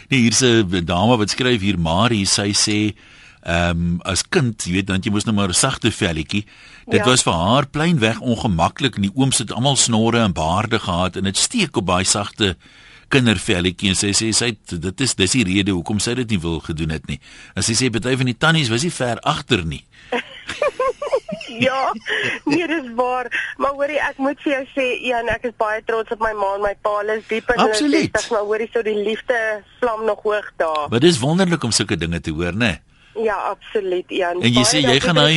Nee, 0.07 0.19
hier's 0.19 0.41
'n 0.41 0.85
dame 0.85 1.17
wat 1.17 1.29
skryf 1.29 1.61
hier 1.61 1.79
Marie, 1.79 2.25
sy 2.25 2.53
sê 2.53 2.95
ehm 3.43 3.69
um, 3.69 3.99
as 4.07 4.21
kind, 4.29 4.63
jy 4.63 4.71
weet, 4.71 4.87
dan 4.87 5.01
jy 5.03 5.11
moes 5.11 5.25
nou 5.27 5.35
maar 5.35 5.49
'n 5.49 5.53
sagte 5.53 5.91
velletjie. 5.91 6.45
Dit 6.87 6.99
Ja. 6.99 7.05
was 7.05 7.23
vir 7.23 7.33
haar 7.33 7.65
pleinweg 7.67 8.19
ongemaklik 8.19 8.95
en 8.95 9.01
die 9.01 9.11
ooms 9.15 9.37
het 9.37 9.51
almal 9.51 9.75
snorre 9.75 10.19
en 10.23 10.33
baarde 10.33 10.79
gehad 10.79 11.15
en 11.15 11.23
dit 11.23 11.37
steek 11.37 11.75
op 11.77 11.85
baie 11.85 12.05
sagte 12.05 12.55
kindervelletjie 13.09 13.89
en 13.89 13.95
sy 13.95 14.11
sê 14.13 14.31
sy 14.33 14.45
het, 14.45 14.81
dit 14.81 15.01
is 15.01 15.15
dis 15.15 15.31
die 15.31 15.43
rede 15.43 15.71
hoekom 15.71 15.99
sy 15.99 16.13
dit 16.15 16.29
nie 16.29 16.39
wil 16.39 16.59
gedoen 16.59 16.89
het 16.89 17.05
nie. 17.07 17.19
En 17.55 17.63
sy 17.63 17.73
sê 17.73 17.89
party 17.91 18.15
van 18.17 18.25
die 18.25 18.37
tannies 18.37 18.69
was 18.69 18.83
nie 18.83 18.91
ver 18.91 19.19
agter 19.21 19.65
nie. 19.65 19.83
ja, 21.67 21.93
nee, 22.45 22.67
dis 22.67 22.87
waar. 22.95 23.27
Maar 23.57 23.71
hoorie, 23.77 23.99
ek 23.99 24.17
moet 24.17 24.39
vir 24.43 24.53
jou 24.53 24.63
sê, 24.75 24.85
Ian, 25.09 25.29
ek 25.29 25.43
is 25.51 25.55
baie 25.57 25.81
trots 25.85 26.11
op 26.15 26.19
my 26.23 26.31
ma 26.33 26.55
en 26.55 26.61
my 26.65 26.73
pa. 26.81 26.95
Hulle 27.01 27.17
is 27.19 27.27
diep 27.29 27.49
in 27.53 27.59
hulle 27.59 27.69
Absoluut. 27.69 28.09
60's, 28.09 28.29
maar 28.33 28.47
hoorie, 28.49 28.69
so 28.73 28.81
die 28.85 28.95
liefde 29.03 29.37
vlam 29.79 30.05
nog 30.05 30.23
hoog 30.23 30.49
daar. 30.57 30.87
Maar 30.89 30.99
dis 31.03 31.19
wonderlik 31.19 31.63
om 31.63 31.71
sulke 31.71 31.97
dinge 31.97 32.19
te 32.21 32.31
hoor, 32.31 32.53
né? 32.55 32.79
Ja, 33.15 33.35
absoluut, 33.35 34.09
Ian. 34.11 34.41
En 34.41 34.51
jy 34.53 34.63
sê 34.65 34.79
jy 34.81 34.99
gaan 34.99 35.17
hy 35.17 35.35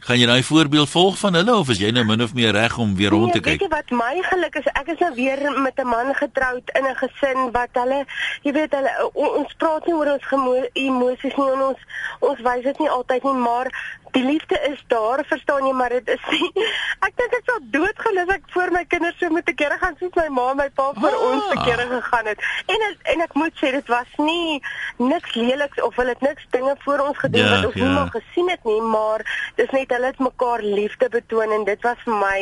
gaan 0.00 0.18
jy 0.18 0.26
daai 0.26 0.42
voorbeeld 0.42 0.88
volg 0.90 1.18
van 1.18 1.34
hulle 1.34 1.54
of 1.56 1.68
is 1.68 1.78
jy 1.78 1.90
nou 1.90 2.04
min 2.04 2.22
of 2.22 2.34
meer 2.34 2.52
reg 2.52 2.78
om 2.78 2.94
weer 2.96 3.10
rond 3.10 3.32
te 3.32 3.40
Nee, 3.40 3.58
weet 3.58 3.58
kyk? 3.58 3.68
jy 3.70 3.76
wat 3.76 3.90
my 3.90 4.22
geluk 4.22 4.54
is? 4.54 4.66
Ek 4.72 4.88
is 4.88 4.98
nou 4.98 5.14
weer 5.14 5.60
met 5.60 5.78
'n 5.78 5.86
man 5.88 6.14
getroud 6.14 6.62
in 6.78 6.84
'n 6.86 6.94
gesin 7.02 7.50
wat 7.52 7.68
hulle, 7.72 8.04
jy 8.42 8.52
weet 8.52 8.70
hulle 8.74 9.10
o- 9.14 9.34
ons 9.42 9.52
praat 9.58 9.86
nie 9.86 9.94
oor 9.94 10.06
ons 10.12 10.26
gemo- 10.26 10.68
emosies 10.72 11.36
nie 11.36 11.50
en 11.52 11.60
ons 11.62 11.78
ons 12.20 12.38
wys 12.40 12.62
dit 12.62 12.78
nie 12.78 12.88
altyd 12.90 13.22
nie, 13.24 13.32
maar 13.32 13.66
die 14.12 14.24
liefde 14.24 14.56
is 14.70 14.78
daar, 14.88 15.24
verstaan 15.28 15.66
jy, 15.66 15.72
maar 15.72 15.88
dit 15.88 16.08
is 16.08 16.20
nie 16.30 16.50
Ek 17.06 17.16
dink 17.16 17.32
ek 17.38 17.44
sal 17.46 17.58
doodgaan 17.74 18.18
as 18.22 18.28
ek 18.36 18.42
voor 18.54 18.70
my 18.72 18.84
kinders 18.84 19.18
so 19.18 19.28
moet 19.30 19.48
keer 19.56 19.76
gaan 19.80 19.96
soos 20.00 20.14
my 20.16 20.28
ma 20.28 20.50
en 20.50 20.56
my 20.56 20.68
pa 20.74 20.92
vir 21.00 21.14
Ah. 21.16 21.26
ons 21.30 21.64
keer 21.64 21.80
gegaan 21.90 22.26
het. 22.26 22.38
En 22.66 22.80
en 23.14 23.20
ek 23.26 23.34
moet 23.34 23.52
sê 23.62 23.70
dit 23.72 23.88
was 23.88 24.10
nie 24.18 24.60
niks 24.98 25.34
leliks 25.34 25.82
of 25.82 25.96
hulle 25.96 26.08
het 26.14 26.20
niks 26.20 26.44
dinge 26.50 26.74
voor 26.84 26.98
ons 27.08 27.18
gedoen 27.18 27.44
Ja, 27.44 27.50
wat 27.56 27.66
ons 27.66 27.74
ja. 27.74 27.84
nie 27.84 27.94
maar 27.94 28.10
gesien 28.10 28.48
het 28.50 28.64
nie, 28.64 28.80
maar 28.82 29.24
dis 29.56 29.70
net 29.70 29.90
hulle 29.90 30.06
het 30.06 30.18
mekaar 30.18 30.62
liefde 30.62 31.08
betoon 31.08 31.52
en 31.52 31.64
dit 31.64 31.82
was 31.82 31.96
vir 32.04 32.14
my 32.14 32.38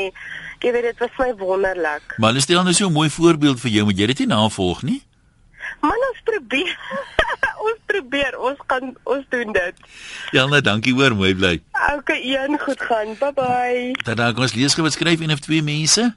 jy 0.60 0.72
weet 0.72 0.82
dit 0.82 0.98
was 0.98 1.10
vir 1.16 1.26
my 1.26 1.34
wonderlik. 1.38 2.14
Maar 2.18 2.28
hulle 2.34 2.40
stel 2.42 2.62
nou 2.62 2.72
so 2.74 2.86
'n 2.88 2.92
mooi 2.92 3.10
voorbeeld 3.10 3.60
vir 3.60 3.70
jou, 3.70 3.84
moet 3.84 3.98
jy 3.98 4.06
dit 4.06 4.18
nie 4.18 4.26
navolg 4.34 4.82
nie? 4.82 5.02
Man 5.80 6.04
ons 6.10 6.22
probeer. 6.26 6.76
ons 7.66 7.80
probeer. 7.90 8.38
Ons 8.38 8.62
gaan 8.70 8.94
ons 9.04 9.26
doen 9.34 9.52
dit. 9.56 9.84
Janne, 10.36 10.62
dankie 10.64 10.94
hoor, 10.98 11.14
mooi 11.18 11.34
bly. 11.38 11.58
Okay, 11.98 12.22
een 12.34 12.58
goed 12.62 12.80
gaan. 12.80 13.14
Bye 13.20 13.34
bye. 13.36 14.14
Daar 14.14 14.32
kom 14.32 14.46
ons 14.48 14.56
lees 14.58 14.74
gou 14.74 14.86
wat 14.86 14.96
skryf 14.96 15.22
een 15.22 15.34
of 15.34 15.44
twee 15.44 15.62
mense. 15.62 16.10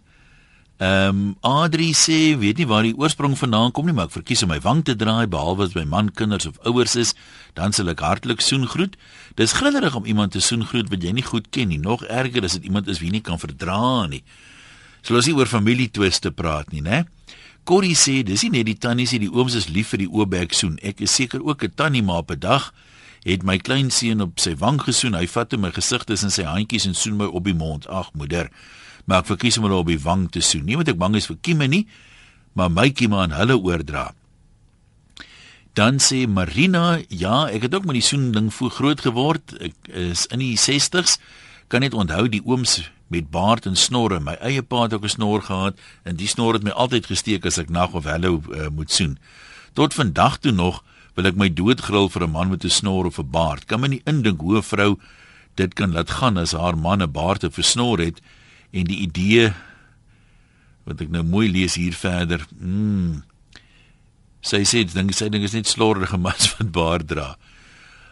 Ehm 0.82 1.10
um, 1.14 1.26
Adri 1.46 1.92
sê 1.94 2.34
weet 2.42 2.58
nie 2.58 2.66
waar 2.66 2.82
die 2.82 2.96
oorsprong 2.98 3.36
vandaan 3.38 3.70
kom 3.70 3.86
nie, 3.86 3.94
maar 3.94 4.08
ek 4.10 4.16
verkies 4.16 4.42
om 4.42 4.50
my 4.50 4.58
wang 4.66 4.80
te 4.82 4.96
draai 4.98 5.28
behalwe 5.30 5.68
as 5.68 5.76
my 5.78 5.84
man, 5.86 6.10
kinders 6.10 6.48
of 6.50 6.58
ouers 6.66 6.96
is, 6.98 7.12
dan 7.54 7.70
sal 7.70 7.92
ek 7.94 8.02
hartlik 8.02 8.42
soen 8.42 8.66
groet. 8.66 8.98
Dis 9.38 9.54
grillerig 9.60 9.94
om 10.00 10.10
iemand 10.10 10.34
te 10.34 10.42
soen 10.42 10.66
groet 10.66 10.90
wat 10.90 11.06
jy 11.06 11.14
nie 11.14 11.28
goed 11.28 11.52
ken 11.54 11.70
nie. 11.70 11.78
Nog 11.78 12.02
erger 12.10 12.50
is 12.50 12.58
dit 12.58 12.66
iemand 12.72 12.90
is 12.90 12.98
wie 13.04 13.12
nie 13.14 13.22
kan 13.22 13.38
verdra 13.38 14.08
nie. 14.10 14.24
So 15.06 15.14
ons 15.22 15.30
nie 15.30 15.38
oor 15.38 15.50
familietwiste 15.50 16.34
praat 16.34 16.74
nie, 16.74 16.82
né? 16.82 17.04
Corrie 17.64 17.96
sê 17.96 18.24
dis 18.26 18.42
nie 18.44 18.58
net 18.58 18.66
die 18.66 18.78
tannies 18.78 19.12
nie, 19.14 19.28
die 19.28 19.34
ooms 19.34 19.56
is 19.56 19.70
lief 19.70 19.94
vir 19.94 20.02
die 20.04 20.10
oobek 20.10 20.54
soen. 20.58 20.80
Ek 20.82 21.02
is 21.06 21.14
seker 21.14 21.44
ook 21.46 21.64
'n 21.64 21.74
tannie 21.76 22.04
maar 22.04 22.24
op 22.26 22.32
'n 22.32 22.40
dag 22.40 22.74
het 23.24 23.44
my 23.44 23.58
kleinseun 23.58 24.22
op 24.22 24.40
sy 24.40 24.56
wang 24.58 24.82
gesoen. 24.82 25.14
Hy 25.14 25.28
vat 25.28 25.54
my 25.60 25.72
gesig 25.72 26.04
tussen 26.04 26.32
sy 26.32 26.44
handjies 26.44 26.86
en 26.86 26.96
soen 26.96 27.18
my 27.18 27.26
op 27.26 27.46
die 27.46 27.54
mond. 27.54 27.88
Ag 27.88 28.14
moeder, 28.14 28.50
maar 29.06 29.20
ek 29.20 29.26
verkies 29.26 29.58
om 29.58 29.64
hulle 29.64 29.82
op 29.82 29.88
die 29.88 30.00
wang 30.00 30.30
te 30.32 30.42
soen. 30.42 30.66
Nie 30.66 30.76
want 30.76 30.90
ek 30.90 30.98
bang 30.98 31.16
is 31.16 31.30
vir 31.30 31.38
kieme 31.42 31.68
nie, 31.68 31.88
maar 32.54 32.72
my 32.72 32.90
kieme 32.90 33.18
aan 33.18 33.32
hulle 33.32 33.58
oordra. 33.58 34.14
Dan 35.74 36.02
sê 36.04 36.28
Marina, 36.28 37.00
ja, 37.08 37.48
ek 37.48 37.62
het 37.62 37.76
ook 37.76 37.86
met 37.86 37.94
die 37.94 38.04
soen 38.04 38.32
ding 38.32 38.54
voor 38.54 38.72
groot 38.72 39.02
geword. 39.02 39.54
Ek 39.62 39.76
is 39.88 40.26
in 40.28 40.40
die 40.40 40.58
60s. 40.60 41.20
Kan 41.72 41.86
net 41.86 41.94
onthou 41.94 42.28
die 42.28 42.42
ooms 42.44 42.82
met 43.12 43.30
baard 43.30 43.66
en 43.68 43.76
snorre. 43.76 44.20
My 44.24 44.38
eie 44.40 44.64
pa 44.64 44.84
het 44.88 44.94
ook 44.94 45.04
'n 45.04 45.16
snor 45.18 45.42
gehad 45.42 45.80
en 46.04 46.16
die 46.16 46.28
snor 46.28 46.54
het 46.54 46.64
my 46.64 46.72
altyd 46.72 47.06
gesteek 47.06 47.46
as 47.46 47.58
ek 47.58 47.70
nag 47.70 47.94
of 47.94 48.06
hallo 48.06 48.42
uh, 48.50 48.68
moet 48.70 48.92
soen. 48.92 49.18
Tot 49.74 49.94
vandag 49.94 50.38
toe 50.40 50.52
nog 50.52 50.84
wil 51.16 51.26
ek 51.26 51.36
my 51.36 51.50
doodgril 51.54 52.10
vir 52.10 52.24
'n 52.24 52.32
man 52.32 52.50
met 52.50 52.64
'n 52.64 52.70
snor 52.70 53.06
of 53.06 53.20
'n 53.20 53.30
baard. 53.30 53.66
Kan 53.66 53.80
my 53.80 53.88
nie 53.88 54.02
indink 54.06 54.40
hoe 54.42 54.58
'n 54.58 54.64
vrou 54.64 55.00
dit 55.56 55.74
kan 55.74 55.92
laat 55.92 56.10
gaan 56.10 56.38
as 56.38 56.52
haar 56.52 56.78
man 56.78 57.02
'n 57.02 57.12
baard 57.12 57.44
of 57.44 57.58
'n 57.58 57.64
snor 57.64 58.00
het 58.00 58.22
en 58.72 58.84
die 58.84 59.00
idee 59.00 59.54
wat 60.84 61.02
ek 61.02 61.10
nou 61.10 61.24
mooi 61.24 61.52
lees 61.52 61.76
hier 61.76 61.94
verder. 61.94 62.48
Mm, 62.60 63.24
Sy 64.42 64.64
sê 64.66 64.82
dit 64.82 64.94
ding 64.94 65.12
sy 65.14 65.30
ding 65.30 65.44
is 65.46 65.54
net 65.54 65.70
slordige 65.70 66.18
mans 66.26 66.50
wat 66.58 66.72
baard 66.74 67.08
dra. 67.08 67.36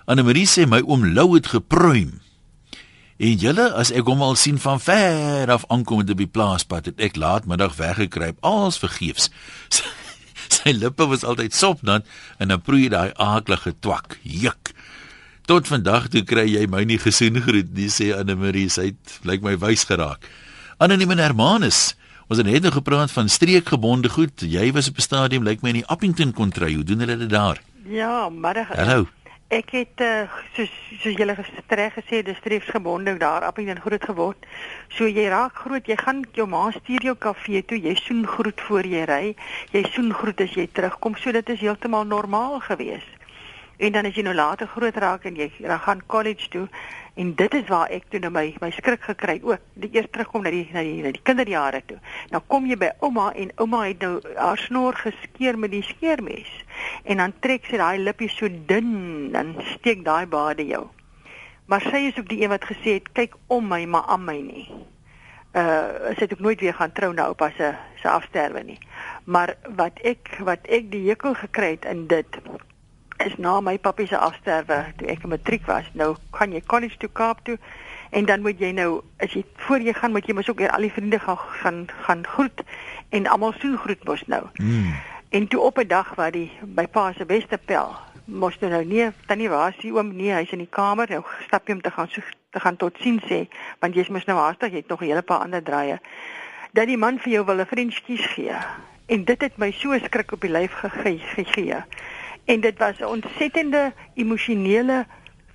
Anne 0.09 0.23
Marie 0.25 0.47
sê 0.49 0.67
my 0.69 0.81
oom 0.85 1.05
Lou 1.13 1.33
het 1.35 1.49
gepruim. 1.49 2.19
En 3.19 3.35
julle 3.35 3.65
as 3.75 3.89
ek 3.91 4.07
hom 4.07 4.21
al 4.23 4.37
sien 4.39 4.55
van 4.63 4.79
ver 4.79 5.51
af 5.51 5.65
aankom 5.67 6.05
op 6.05 6.19
die 6.21 6.27
plaaspad 6.27 6.85
het 6.87 7.01
ek 7.03 7.17
laatmiddag 7.19 7.75
weggekruip 7.75 8.37
als 8.47 8.79
vergeefs. 8.79 9.27
Sy, 9.75 9.83
sy 10.49 10.71
lippe 10.73 11.05
was 11.11 11.25
altyd 11.27 11.53
sopnat 11.53 12.07
en 12.39 12.49
dan 12.49 12.63
proei 12.63 12.87
daai 12.89 13.11
aaklige 13.19 13.75
twak. 13.83 14.15
Juk. 14.23 14.71
Tot 15.51 15.67
vandag 15.67 16.07
toe 16.13 16.23
kry 16.23 16.47
jy 16.47 16.63
my 16.71 16.85
nie 16.87 16.97
gesoen 17.01 17.41
groet 17.43 17.69
nie 17.75 17.91
sê 17.91 18.13
Anne 18.15 18.39
Marie 18.39 18.69
sy 18.71 18.93
het 18.93 19.19
lyk 19.27 19.43
my 19.43 19.57
wys 19.59 19.83
geraak. 19.91 20.23
Anoniem 20.79 21.17
en 21.17 21.23
Hermanus 21.27 21.89
Ons 22.29 22.37
het 22.37 22.45
net 22.45 22.61
nou 22.61 22.69
gepraat 22.69 23.09
van 23.09 23.29
streekgebonde 23.29 24.11
goed. 24.13 24.43
Jy 24.45 24.67
was 24.71 24.89
op 24.89 25.01
'n 25.01 25.01
stadium 25.01 25.43
lyk 25.43 25.61
my 25.61 25.69
in 25.69 25.81
die 25.81 25.89
Appington 25.89 26.31
kontry. 26.31 26.75
Hoe 26.75 26.83
doen 26.83 26.99
hulle 26.99 27.17
dit 27.17 27.29
daar? 27.29 27.57
Ja, 27.89 28.29
middag. 28.29 28.67
Hallo. 28.75 29.07
Ek 29.49 29.71
het 29.73 30.01
uh, 30.05 30.27
soos 30.53 30.73
soos 31.01 31.15
julle 31.17 31.33
gestreg 31.33 31.95
gesê, 31.97 32.19
dis 32.21 32.37
streefsgebonde 32.37 33.15
daar 33.17 33.47
op 33.47 33.57
en 33.57 33.79
groot 33.81 34.03
geword. 34.05 34.45
So 34.93 35.07
jy 35.09 35.23
raak 35.33 35.55
groot, 35.63 35.89
jy 35.89 35.95
gaan 35.97 36.19
jou 36.37 36.45
ma 36.45 36.67
stuur 36.75 37.07
jou 37.07 37.15
kafee 37.17 37.63
toe, 37.65 37.79
jy 37.81 37.95
soen 37.97 38.27
groet 38.29 38.61
voor 38.67 38.85
jy 38.85 39.07
ry, 39.09 39.33
jy 39.73 39.81
soen 39.95 40.13
groet 40.13 40.43
as 40.45 40.53
jy 40.53 40.67
terugkom. 40.69 41.17
So 41.17 41.33
dit 41.33 41.49
is 41.49 41.63
heeltemal 41.65 42.05
normaal 42.05 42.59
gewees. 42.67 43.07
En 43.81 43.97
dan 43.97 44.05
as 44.05 44.13
jy 44.19 44.27
nou 44.27 44.35
later 44.37 44.69
groot 44.69 45.01
raak 45.01 45.25
en 45.25 45.41
jy 45.41 45.49
dan 45.57 45.81
gaan 45.81 46.05
college 46.05 46.53
toe 46.53 46.67
en 47.17 47.33
dit 47.35 47.53
is 47.57 47.67
waar 47.73 47.89
ek 47.89 48.05
toe 48.13 48.21
nou 48.21 48.29
my 48.35 48.45
my 48.61 48.69
skrik 48.77 49.01
gekry 49.09 49.39
ook. 49.41 49.65
Die 49.81 49.89
eers 49.97 50.11
terugkom 50.13 50.45
na 50.45 50.53
die 50.53 50.67
na 50.75 50.85
die 50.85 51.01
na 51.01 51.15
die 51.15 51.25
kinderjare 51.25 51.81
toe. 51.89 51.97
Nou 52.29 52.45
kom 52.53 52.69
jy 52.69 52.77
by 52.77 52.93
ouma 53.01 53.31
en 53.33 53.49
ouma 53.57 53.81
het 53.87 54.05
nou 54.05 54.19
haar 54.37 54.61
snor 54.61 54.99
geskeer 55.07 55.57
met 55.57 55.73
die 55.73 55.81
skeermes. 55.89 56.53
En 57.03 57.17
dan 57.17 57.33
trek 57.39 57.65
sy 57.65 57.77
daai 57.77 57.99
lippies 58.03 58.37
so 58.37 58.47
dun, 58.65 59.31
dan 59.31 59.55
steek 59.75 60.05
daai 60.05 60.25
bade 60.25 60.65
jou. 60.65 60.87
Maar 61.69 61.81
sy 61.81 62.07
is 62.09 62.17
ook 62.17 62.29
die 62.29 62.41
een 62.41 62.49
wat 62.49 62.65
gesê 62.65 62.97
het 62.97 63.11
kyk 63.13 63.35
om 63.47 63.67
my 63.69 63.83
maar 63.85 64.07
aan 64.09 64.23
my 64.25 64.39
nie. 64.41 64.65
Uh 65.53 66.13
sy 66.15 66.25
het 66.25 66.33
ook 66.33 66.45
nooit 66.45 66.61
weer 66.61 66.73
gaan 66.73 66.91
trou 66.91 67.13
na 67.13 67.27
oupa 67.29 67.49
se 67.57 67.73
se 68.01 68.09
afsterwe 68.09 68.63
nie. 68.63 68.77
Maar 69.23 69.55
wat 69.75 70.01
ek 70.01 70.33
wat 70.45 70.65
ek 70.65 70.89
die 70.91 71.05
hekel 71.09 71.33
gekry 71.33 71.69
het 71.77 71.85
in 71.85 72.07
dit 72.07 72.39
is 73.25 73.35
na 73.37 73.59
my 73.61 73.77
papi 73.77 74.07
se 74.07 74.17
afsterwe 74.17 74.79
toe 74.97 75.07
ek 75.13 75.23
in 75.23 75.29
matriek 75.29 75.65
was. 75.69 75.85
Nou 75.93 76.15
gaan 76.31 76.53
jy 76.57 76.61
college 76.65 76.97
toe 76.97 77.09
Kaap 77.13 77.45
toe 77.45 77.57
en 78.09 78.25
dan 78.25 78.41
moet 78.41 78.59
jy 78.59 78.71
nou 78.73 79.01
as 79.21 79.33
jy 79.37 79.45
voor 79.67 79.85
jy 79.85 79.93
gaan 79.93 80.15
moet 80.15 80.25
jy 80.25 80.33
mos 80.33 80.49
ook 80.49 80.61
weer 80.63 80.73
al 80.73 80.87
die 80.87 80.93
vriende 80.93 81.19
gaan 81.19 81.37
gaan 81.61 81.85
gaan 82.07 82.25
groet 82.27 82.63
en 83.09 83.27
almal 83.27 83.53
soen 83.61 83.77
groet 83.77 84.03
mos 84.09 84.25
nou. 84.25 84.43
Mm. 84.57 84.93
En 85.29 85.47
toe 85.47 85.59
op 85.61 85.77
'n 85.77 85.87
dag 85.87 86.15
waar 86.15 86.31
die 86.31 86.51
my 86.75 86.87
pa 86.87 87.13
se 87.17 87.25
beste 87.25 87.57
pel 87.65 87.95
mos 88.25 88.57
toe 88.59 88.69
nou 88.69 88.85
nie 88.85 89.09
tannie 89.27 89.49
waar 89.49 89.69
is 89.69 89.81
die 89.81 89.91
oom 89.93 90.15
nee 90.15 90.31
hy's 90.31 90.51
in 90.51 90.57
die 90.57 90.69
kamer 90.69 91.07
nou 91.09 91.23
stap 91.47 91.67
jy 91.67 91.73
om 91.73 91.81
te 91.81 91.91
gaan 91.91 92.07
so 92.09 92.21
te 92.51 92.59
gaan 92.59 92.75
tot 92.77 92.93
sien 93.01 93.19
sê 93.29 93.47
want 93.79 93.95
jy's 93.95 94.09
mos 94.09 94.25
nou 94.25 94.37
haastig 94.39 94.69
jy 94.71 94.77
het 94.77 94.87
nog 94.87 95.01
'n 95.01 95.05
hele 95.05 95.21
paar 95.21 95.39
ander 95.39 95.63
draaie 95.63 95.99
dat 96.73 96.85
die 96.87 96.97
man 96.97 97.17
vir 97.19 97.31
jou 97.33 97.45
wil 97.45 97.59
'n 97.59 97.65
vriendskies 97.65 98.25
gee 98.35 98.53
en 99.07 99.23
dit 99.25 99.41
het 99.41 99.57
my 99.57 99.71
so 99.71 99.97
skrik 99.97 100.31
op 100.31 100.41
die 100.41 100.51
lyf 100.51 100.71
gegee 100.73 101.17
gegee 101.35 101.75
en 102.45 102.59
dit 102.61 102.77
was 102.77 102.99
'n 102.99 103.05
ontsettende 103.05 103.93
emosionele 104.15 105.05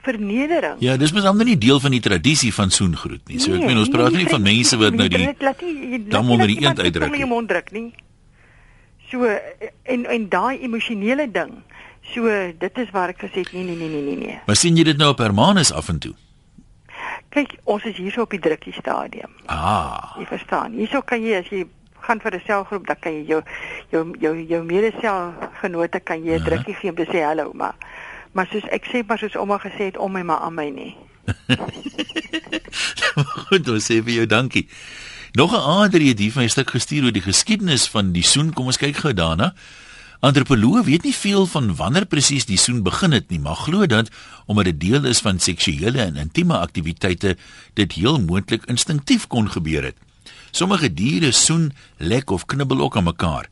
vernedering 0.03 0.75
Ja, 0.79 0.97
dis 0.97 1.13
mos 1.13 1.25
ander 1.25 1.47
nie 1.47 1.59
deel 1.59 1.81
van 1.81 1.91
die 1.91 2.01
tradisie 2.01 2.55
van 2.55 2.71
soengroet 2.71 3.29
nie. 3.29 3.39
So 3.41 3.53
ek 3.53 3.59
Nee, 3.59 3.67
meen 3.67 3.79
ons 3.79 3.89
praat 3.89 4.09
die 4.09 4.17
nie 4.17 4.29
van 4.29 4.41
vriend- 4.43 4.57
mense 4.57 4.77
wat 4.77 4.95
nou 4.95 5.09
die 5.09 5.19
nie- 5.19 5.35
laat 5.39 5.61
dam 6.11 6.25
nie 6.25 6.33
onder 6.33 6.47
die 6.47 6.61
eend 6.61 6.81
uitdruk 6.81 7.11
nie. 7.71 7.95
So 9.11 9.25
en 9.83 10.07
en 10.07 10.29
daai 10.29 10.59
emosionele 10.63 11.31
ding. 11.31 11.53
So 12.13 12.29
dit 12.59 12.79
is 12.79 12.91
waar 12.91 13.09
ek 13.09 13.19
gesê 13.25 13.43
het 13.45 13.53
nee 13.53 13.65
nee 13.65 13.77
nee 13.77 13.89
nee 13.89 14.03
nee 14.03 14.17
nee. 14.17 14.39
Maar 14.47 14.57
sien 14.57 14.77
jy 14.77 14.85
dit 14.85 14.97
nou 14.97 15.11
op 15.11 15.19
Hermanus 15.19 15.73
af 15.73 15.89
en 15.89 15.99
toe? 15.99 16.15
Kyk, 17.35 17.57
ons 17.65 17.83
is 17.85 17.97
hierso 17.97 18.23
op 18.23 18.31
die 18.31 18.39
drukkie 18.41 18.73
stadium. 18.73 19.31
Ah. 19.47 20.15
Jy 20.19 20.27
verstaan. 20.27 20.73
Hierso 20.73 21.01
kan 21.03 21.23
jy 21.23 21.35
as 21.41 21.49
jy 21.51 21.65
gaan 22.01 22.21
vir 22.21 22.35
'n 22.37 22.43
selgroep, 22.47 22.87
dan 22.87 22.97
kan 23.01 23.13
jy 23.13 23.25
jou 23.27 23.43
jou 23.91 24.15
jou 24.21 24.35
jou 24.49 24.63
medeselgenote 24.65 26.01
kan 26.01 26.23
jy 26.25 26.37
'n 26.37 26.39
Ja. 26.39 26.45
drukkie 26.45 26.75
gee 26.75 26.91
om 26.91 26.97
te 26.97 27.07
sê 27.07 27.25
hallo, 27.25 27.53
maar 27.55 27.75
maar 28.33 28.47
soos 28.53 28.63
ek 28.71 28.85
sê 28.87 29.03
maar 29.07 29.19
soos 29.19 29.37
ouma 29.37 29.59
gesê 29.59 29.85
het 29.91 29.97
om 29.97 30.13
my 30.13 30.23
maar 30.23 30.39
aan 30.39 30.55
my 30.55 30.69
nie. 30.71 30.97
Goed, 33.49 33.69
ons 33.69 33.85
sê 33.91 34.03
vir 34.03 34.13
jou 34.15 34.27
dankie. 34.27 34.69
Nog 35.35 35.53
'n 35.53 35.67
Adrie 35.83 36.09
het 36.09 36.19
hier 36.19 36.33
van 36.33 36.43
'n 36.43 36.49
stuk 36.49 36.71
gestuur 36.71 37.05
oor 37.05 37.13
die 37.13 37.23
geskiedenis 37.23 37.87
van 37.87 38.13
die 38.13 38.23
soen. 38.23 38.53
Kom 38.53 38.67
ons 38.67 38.77
kyk 38.77 38.97
gou 38.97 39.15
daarna. 39.15 39.55
Antropoloë 40.21 40.85
weet 40.85 41.03
nie 41.03 41.15
veel 41.15 41.47
van 41.47 41.77
wanneer 41.77 42.07
presies 42.07 42.45
die 42.45 42.59
soen 42.59 42.83
begin 42.83 43.13
het 43.13 43.31
nie, 43.31 43.41
maar 43.41 43.57
glo 43.57 43.87
dat 43.87 44.11
omdat 44.47 44.65
dit 44.65 44.81
deel 44.81 45.05
is 45.05 45.19
van 45.19 45.39
seksuele 45.39 46.01
en 46.01 46.17
intieme 46.17 46.59
aktiwiteite, 46.59 47.37
dit 47.73 47.93
heel 47.93 48.21
moontlik 48.21 48.65
instinktief 48.65 49.27
kon 49.27 49.51
gebeur 49.51 49.83
het. 49.83 49.97
Sommige 50.51 50.95
diere 50.95 51.33
soen, 51.33 51.73
lek 51.97 52.31
of 52.31 52.47
knibbel 52.47 52.81
ook 52.81 52.97
aan 52.97 53.05
mekaar. 53.05 53.49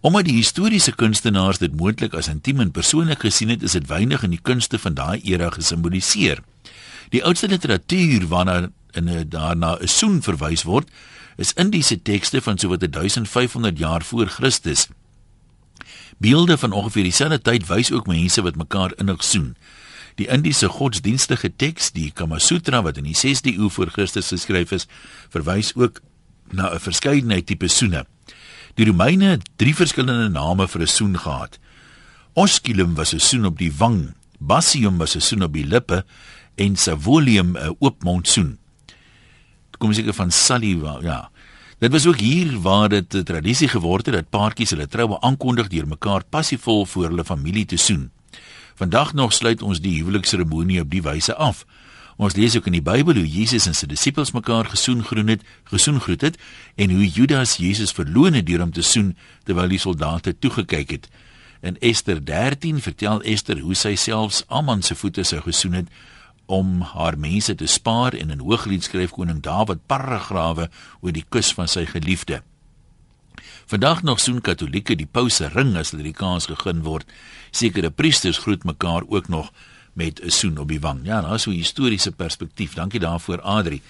Omdat 0.00 0.24
die 0.24 0.36
historiese 0.36 0.92
kunstenaars 0.92 1.58
dit 1.58 1.76
moontlik 1.76 2.14
as 2.14 2.28
intiem 2.28 2.60
en 2.60 2.70
persoonlik 2.70 3.20
gesien 3.20 3.48
het, 3.48 3.62
is 3.62 3.72
dit 3.72 3.86
weinig 3.86 4.22
in 4.22 4.30
die 4.30 4.42
kunste 4.42 4.78
van 4.78 4.94
daai 4.94 5.20
era 5.22 5.50
gesimboliseer. 5.50 6.42
Die 7.08 7.24
oudste 7.24 7.48
literatuur 7.48 8.26
waarna 8.28 8.70
in 8.96 9.08
'n 9.08 9.28
daarna 9.28 9.78
'n 9.80 9.88
soen 9.88 10.22
verwys 10.22 10.62
word, 10.62 10.88
is 11.36 11.52
Indiese 11.52 12.02
tekste 12.02 12.40
van 12.40 12.58
sowat 12.58 12.80
1500 12.80 13.78
jaar 13.78 14.02
voor 14.02 14.26
Christus. 14.26 14.88
Beelde 16.18 16.58
van 16.58 16.72
ongeveer 16.72 17.02
dieselfde 17.02 17.40
tyd 17.40 17.66
wys 17.66 17.92
ook 17.92 18.06
mense 18.06 18.42
wat 18.42 18.56
mekaar 18.56 18.92
innig 18.96 19.24
soen. 19.24 19.56
Die 20.14 20.28
Indiese 20.32 20.68
godsdienstige 20.68 21.52
teks, 21.56 21.90
die 21.92 22.10
Kama 22.10 22.38
Sutra 22.38 22.82
wat 22.82 22.96
in 22.96 23.04
die 23.04 23.16
6de 23.16 23.52
eeu 23.52 23.68
voor 23.68 23.90
Christus 23.92 24.32
geskryf 24.32 24.72
is, 24.72 24.86
verwys 25.28 25.74
ook 25.74 26.00
na 26.50 26.72
'n 26.72 26.80
verskeidenheid 26.80 27.46
tipe 27.46 27.68
soene. 27.68 28.06
Die 28.74 28.86
Romeine 28.86 29.24
het 29.24 29.48
drie 29.56 29.74
verskillende 29.74 30.28
name 30.28 30.68
vir 30.68 30.80
'n 30.80 30.86
soen 30.86 31.18
gehad. 31.18 31.58
Osculum 32.32 32.94
was 32.94 33.12
'n 33.14 33.20
soen 33.20 33.46
op 33.46 33.58
die 33.58 33.72
wang, 33.72 34.14
Basium 34.38 34.98
was 34.98 35.16
'n 35.16 35.20
soen 35.20 35.42
op 35.42 35.52
die 35.52 35.66
lippe 35.66 36.04
en 36.54 36.76
Savolium 36.76 37.56
'n 37.56 37.76
oopmondsoen. 37.78 38.48
Dit 38.48 38.65
kom 39.78 39.92
seker 39.92 40.14
van 40.14 40.30
saliva, 40.30 40.98
ja. 41.02 41.30
Dit 41.78 41.92
was 41.92 42.06
ook 42.06 42.18
hier 42.18 42.60
waar 42.60 42.88
dit 42.88 43.14
'n 43.14 43.22
tradisie 43.22 43.68
geword 43.68 44.06
het 44.06 44.14
dat 44.14 44.30
paartjies 44.30 44.70
hulle 44.70 44.86
troue 44.86 45.20
aankondig 45.20 45.68
deur 45.68 45.88
mekaar 45.88 46.24
passievol 46.24 46.86
voor 46.86 47.04
hulle 47.04 47.24
familie 47.24 47.64
te 47.64 47.76
soen. 47.76 48.10
Vandag 48.74 49.12
nog 49.12 49.32
sluit 49.32 49.62
ons 49.62 49.80
die 49.80 49.96
huwelikseremonie 49.96 50.80
op 50.80 50.90
die 50.90 51.02
wyse 51.02 51.34
af. 51.34 51.64
Ons 52.16 52.34
lees 52.34 52.56
ook 52.56 52.66
in 52.66 52.72
die 52.72 52.82
Bybel 52.82 53.14
hoe 53.14 53.28
Jesus 53.28 53.66
en 53.66 53.74
sy 53.74 53.86
disippels 53.86 54.32
mekaar 54.32 54.64
gesoen 54.64 55.02
groet 55.04 55.28
het, 55.28 55.42
gesoen 55.64 56.00
groet 56.00 56.20
het 56.20 56.38
en 56.74 56.90
hoe 56.90 57.08
Judas 57.08 57.56
Jesus 57.56 57.92
verloon 57.92 58.32
het 58.32 58.46
deur 58.46 58.60
hom 58.60 58.72
te 58.72 58.82
soen 58.82 59.16
terwyl 59.44 59.68
die 59.68 59.78
soldate 59.78 60.38
toegekyk 60.38 60.90
het. 60.90 61.08
In 61.60 61.76
Ester 61.80 62.24
13 62.24 62.80
vertel 62.80 63.22
Ester 63.22 63.60
hoe 63.60 63.74
sy 63.74 63.94
selfs 64.00 64.44
Aman 64.48 64.82
se 64.82 64.94
voete 64.94 65.24
sou 65.24 65.40
gesoen 65.44 65.72
het 65.72 65.88
om 66.46 66.80
haar 66.80 67.18
mense 67.18 67.54
te 67.54 67.66
spaar 67.66 68.14
en 68.14 68.30
in 68.30 68.38
Hooglied 68.38 68.84
skryf 68.86 69.10
koning 69.10 69.42
Dawid 69.42 69.86
paragrawe 69.86 70.70
oor 71.00 71.12
die 71.12 71.24
kus 71.28 71.52
van 71.54 71.68
sy 71.68 71.86
geliefde. 71.86 72.42
Vandag 73.66 74.02
nog 74.02 74.20
soen 74.20 74.40
Katolieke 74.40 74.94
die 74.94 75.10
pouse 75.10 75.48
ring 75.54 75.76
as 75.76 75.90
hulle 75.90 76.06
die 76.06 76.14
kans 76.14 76.46
gegee 76.46 76.82
word. 76.86 77.06
Sekere 77.50 77.90
priesters 77.90 78.38
groet 78.38 78.64
mekaar 78.64 79.02
ook 79.08 79.28
nog 79.28 79.50
met 79.94 80.20
'n 80.22 80.30
soen 80.30 80.58
op 80.58 80.68
die 80.68 80.80
wang. 80.80 81.00
Ja, 81.04 81.20
daar's 81.20 81.42
so 81.42 81.50
'n 81.50 81.54
historiese 81.54 82.12
perspektief. 82.12 82.74
Dankie 82.74 83.00
daarvoor 83.00 83.40
Adri. 83.40 83.82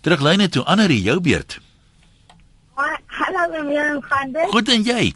Teruglyne 0.00 0.48
toe 0.48 0.64
Annerie, 0.64 1.02
jou 1.02 1.20
beurt. 1.20 1.60
Hallo, 3.16 3.48
meneer 3.50 4.04
van 4.08 4.32
der. 4.32 4.48
Goed 4.48 4.68
en 4.68 4.82
jy? 4.82 5.14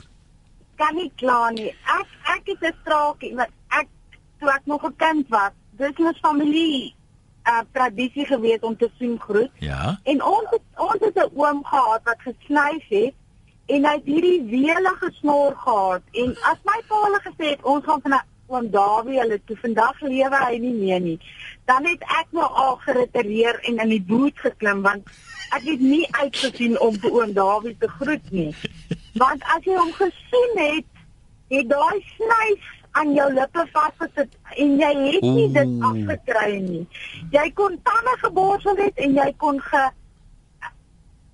Kan 0.80 0.94
nie 0.96 1.10
kla 1.20 1.50
nie. 1.50 1.68
Ek 1.84 2.08
ek 2.34 2.48
is 2.52 2.60
'n 2.60 2.74
straakie, 2.80 3.34
want 3.36 3.52
ek 3.68 3.88
toe 4.40 4.48
ek 4.48 4.64
nog 4.64 4.84
'n 4.84 4.96
kind 4.96 5.28
was, 5.28 5.52
'n 5.80 6.14
familie 6.20 6.94
uh 7.48 7.62
tradisie 7.72 8.26
gewees 8.26 8.60
om 8.60 8.76
te 8.76 8.90
soen 8.98 9.20
groet. 9.20 9.50
Ja. 9.58 10.00
En 10.04 10.24
ons 10.24 10.46
het, 10.50 10.62
ons 10.76 11.00
het 11.00 11.16
'n 11.16 11.30
oom 11.34 11.64
gehad 11.64 12.00
wat 12.04 12.20
gesny 12.20 12.84
het 12.88 13.14
en 13.66 13.84
hy 13.84 13.94
het 13.94 14.04
hierdie 14.04 14.42
weelige 14.42 15.10
snor 15.20 15.56
gehad 15.56 16.02
en 16.12 16.36
as 16.42 16.58
my 16.64 16.78
pa 16.88 16.96
hulle 17.04 17.20
gesê 17.22 17.46
het 17.54 17.62
ons 17.62 17.84
gaan 17.84 18.00
van 18.02 18.20
oom 18.50 18.70
Dawie 18.70 19.20
hulle 19.20 19.38
toe 19.46 19.56
vandag 19.62 20.00
lewe 20.00 20.38
hy 20.42 20.58
nie 20.58 20.74
meer 20.74 21.00
nie. 21.00 21.18
Dan 21.70 21.86
het 21.86 22.02
ek 22.18 22.32
nou 22.36 22.48
al 22.64 22.76
geretireer 22.84 23.60
en 23.70 23.78
in 23.84 23.94
die 23.94 24.02
boot 24.02 24.42
geklim 24.42 24.82
want 24.82 25.06
ek 25.56 25.62
het 25.66 25.80
nie 25.80 26.06
uitgesien 26.18 26.78
om 26.80 26.98
vir 27.02 27.16
oom 27.20 27.32
Dawie 27.36 27.76
te 27.78 27.88
groet 27.98 28.30
nie. 28.30 28.50
Want 29.22 29.42
as 29.54 29.64
jy 29.66 29.74
hom 29.74 29.90
gesien 29.92 30.52
het, 30.54 30.86
het 31.50 31.66
daai 31.70 31.98
snys 32.14 32.68
aan 32.98 33.14
jou 33.14 33.28
lippe 33.34 33.64
vasgesit 33.72 34.36
en 34.56 34.76
jy 34.80 34.90
het 35.04 35.24
nie 35.24 35.48
dit 35.54 35.72
afgekry 35.86 36.58
nie. 36.64 36.84
Jy 37.34 37.46
kon 37.58 37.78
tande 37.86 38.14
geborsel 38.24 38.78
het 38.80 38.98
en 38.98 39.16
jy 39.18 39.28
kon 39.38 39.60
ge 39.62 39.84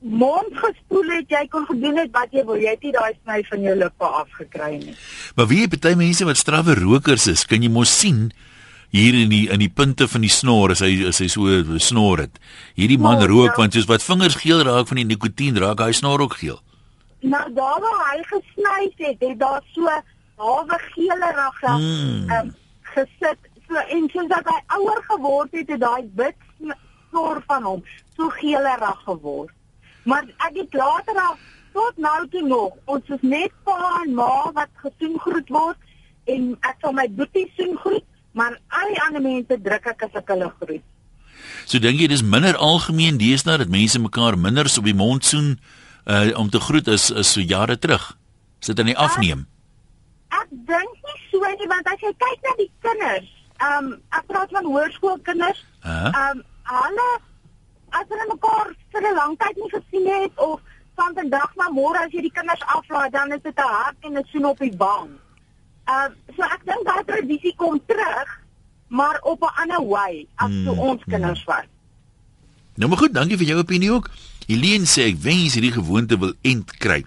mond 0.07 0.59
gespoel 0.61 1.09
het, 1.17 1.31
jy 1.33 1.47
kon 1.51 1.65
gedoen 1.67 2.03
het 2.03 2.13
wat 2.15 2.35
jy 2.35 2.45
wil. 2.47 2.59
Jy 2.61 2.75
het 2.77 2.85
nie 2.85 2.93
daai 2.95 3.15
sny 3.15 3.41
van 3.49 3.65
jou 3.65 3.77
lippe 3.81 4.11
afgekry 4.21 4.73
nie. 4.83 4.99
Maar 5.39 5.49
wie 5.51 5.65
party 5.73 5.95
mense 5.99 6.29
wat 6.29 6.41
strawwe 6.41 6.77
rokers 6.79 7.27
is, 7.33 7.47
kan 7.49 7.65
jy 7.65 7.73
mos 7.73 7.93
sien 7.93 8.29
hier 8.95 9.17
in 9.19 9.33
die 9.33 9.47
in 9.53 9.61
die 9.61 9.73
punte 9.73 10.07
van 10.09 10.23
die 10.25 10.33
snor 10.33 10.73
as 10.77 10.83
hy 10.85 11.09
as 11.09 11.21
hy 11.23 11.29
so 11.33 11.79
snor 11.83 12.27
het. 12.27 12.39
Hierdie 12.79 13.01
man 13.01 13.25
oh, 13.25 13.29
rook 13.31 13.55
ja. 13.55 13.59
want 13.65 13.77
soos 13.77 13.89
wat 13.91 14.05
vingers 14.05 14.39
geel 14.43 14.63
raak 14.67 14.93
van 14.93 15.03
die 15.03 15.09
nikotien 15.09 15.59
raak 15.61 15.83
hy 15.83 15.93
snor 15.97 16.23
ook 16.29 16.39
geel. 16.43 16.61
Nou 17.27 17.47
daar 17.57 17.81
waar 17.83 18.03
hy 18.13 18.21
gesny 18.31 18.77
het, 19.01 19.25
het 19.25 19.39
daar 19.41 19.65
so 19.75 19.91
hawe 20.37 20.79
geelerag 20.93 21.61
mm. 21.63 22.31
um, 22.31 22.55
gesit. 22.95 23.39
So 23.67 23.83
en 23.97 24.09
soos 24.13 24.29
dat 24.31 24.47
hy 24.47 24.59
ouer 24.79 25.03
geword 25.11 25.55
het, 25.57 25.69
het 25.69 25.81
daai 25.81 26.11
wit 26.15 26.39
snor 26.61 27.43
van 27.47 27.63
hom 27.63 27.85
so 28.17 28.29
geelerag 28.39 29.01
geword. 29.05 29.53
Maar 30.07 30.27
ek 30.49 30.61
het 30.63 30.75
later 30.75 31.19
af 31.19 31.39
tot 31.77 31.97
nou 32.01 32.29
toe 32.33 32.43
nog, 32.47 32.77
ons 32.85 33.09
is 33.13 33.23
net 33.23 33.53
pa 33.65 34.03
en 34.05 34.15
ma 34.17 34.51
wat 34.57 34.71
gesoen 34.85 35.19
groet 35.21 35.49
word 35.53 35.81
en 36.33 36.53
ek 36.67 36.79
sal 36.83 36.95
my 36.97 37.07
boetie 37.19 37.47
soen 37.57 37.75
groet, 37.83 38.05
maar 38.33 38.57
al 38.79 38.93
die 38.93 39.01
ander 39.07 39.25
mense 39.25 39.59
druk 39.63 39.91
ek 39.93 40.07
as 40.07 40.21
ek 40.21 40.31
hulle 40.33 40.49
groet. 40.61 40.85
So 41.67 41.83
dink 41.83 42.01
jy 42.01 42.09
dis 42.11 42.25
minder 42.25 42.57
algemeen 42.63 43.19
deesdae 43.21 43.59
dat 43.61 43.73
mense 43.73 44.01
mekaar 44.01 44.39
minder 44.41 44.71
op 44.71 44.87
die 44.87 44.97
mond 44.97 45.27
soen 45.27 45.57
uh, 46.07 46.31
om 46.39 46.51
te 46.51 46.63
groet 46.63 46.89
as 46.89 47.11
as 47.13 47.35
so 47.37 47.45
jare 47.45 47.77
terug? 47.79 48.15
Sit 48.65 48.81
in 48.81 48.93
die 48.93 48.99
afneem. 48.99 49.45
Ek, 49.45 49.56
ek 50.29 50.49
dink 50.51 50.93
nie 51.07 51.19
so 51.31 51.39
nie 51.59 51.69
want 51.69 51.89
as 51.89 52.01
jy 52.01 52.13
kyk 52.25 52.41
na 52.43 52.55
die 52.59 52.71
kinders, 52.81 53.31
ehm 53.61 53.87
um, 53.87 53.93
ek 54.19 54.27
praat 54.27 54.51
van 54.51 54.65
hoërskoolkinders, 54.65 55.65
ehm 55.83 55.91
uh 55.91 56.13
-huh. 56.13 56.31
um, 56.31 56.45
hulle 56.67 57.11
as 57.91 58.09
hulle 58.09 58.27
mekaar 58.33 58.73
vir 58.93 59.03
'n 59.03 59.15
lang 59.15 59.37
tyd 59.39 59.57
nie 59.57 59.71
gesien 59.77 60.07
het 60.23 60.35
of 60.49 60.61
van 60.97 61.15
vandag 61.15 61.53
na 61.57 61.69
môre 61.71 61.99
as 62.05 62.13
jy 62.13 62.23
die 62.27 62.37
kinders 62.39 62.65
aflaai, 62.77 63.11
dan 63.11 63.33
is 63.33 63.43
dit 63.43 63.59
'n 63.59 63.73
hart 63.79 63.97
en 64.01 64.19
'n 64.19 64.27
soen 64.33 64.45
op 64.45 64.59
die 64.59 64.75
wang. 64.77 65.11
Uh 65.87 66.09
so 66.37 66.43
ek 66.43 66.63
dink 66.65 66.83
daai 66.85 67.05
tradisie 67.05 67.55
kom 67.57 67.81
terug, 67.87 68.29
maar 68.89 69.19
op 69.23 69.41
'n 69.43 69.57
ander 69.63 69.83
wy 69.89 70.27
as 70.35 70.51
toe 70.51 70.75
hmm, 70.75 70.89
ons 70.89 71.03
kinders 71.05 71.45
was. 71.45 71.67
Nou 72.75 72.89
maar 72.89 72.99
goed, 72.99 73.15
dankie 73.15 73.37
vir 73.37 73.47
jou 73.47 73.59
opinie 73.59 73.93
ook. 73.93 74.11
Helene 74.47 74.87
sê 74.87 75.09
ek 75.11 75.17
wens 75.17 75.55
hierdie 75.55 75.73
gewoonte 75.73 76.19
wil 76.19 76.35
end 76.43 76.77
kry. 76.77 77.05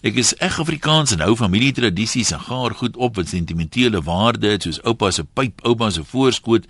Ek 0.00 0.16
is 0.16 0.30
eg 0.40 0.54
Afrikaans 0.62 1.12
en 1.12 1.20
hou 1.20 1.34
familietradisies 1.36 2.30
en 2.32 2.40
gaar 2.46 2.72
goed 2.78 2.94
op 2.96 3.18
wat 3.20 3.28
sentimentele 3.28 4.00
waarde 4.06 4.48
het 4.54 4.64
soos 4.64 4.78
oupa 4.88 5.10
se 5.12 5.26
pyp, 5.28 5.60
ouma 5.68 5.90
se 5.92 6.00
voorskoot, 6.00 6.64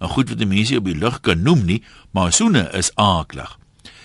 'n 0.00 0.12
goed 0.12 0.28
wat 0.28 0.44
mense 0.44 0.76
op 0.76 0.84
die 0.84 0.98
lug 0.98 1.20
kan 1.20 1.42
noem 1.42 1.64
nie, 1.64 1.82
maar 2.12 2.32
soene 2.32 2.68
is 2.72 2.90
aaklig. 2.94 3.58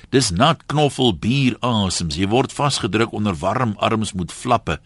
Dis 0.09 0.31
nat 0.31 0.65
knoffel 0.65 1.13
bier 1.13 1.57
asems. 1.59 2.15
Jy 2.15 2.27
word 2.27 2.53
vasgedruk 2.53 3.11
onder 3.11 3.35
warm 3.35 3.73
arms 3.77 4.13
met 4.13 4.31
flappe. 4.31 4.79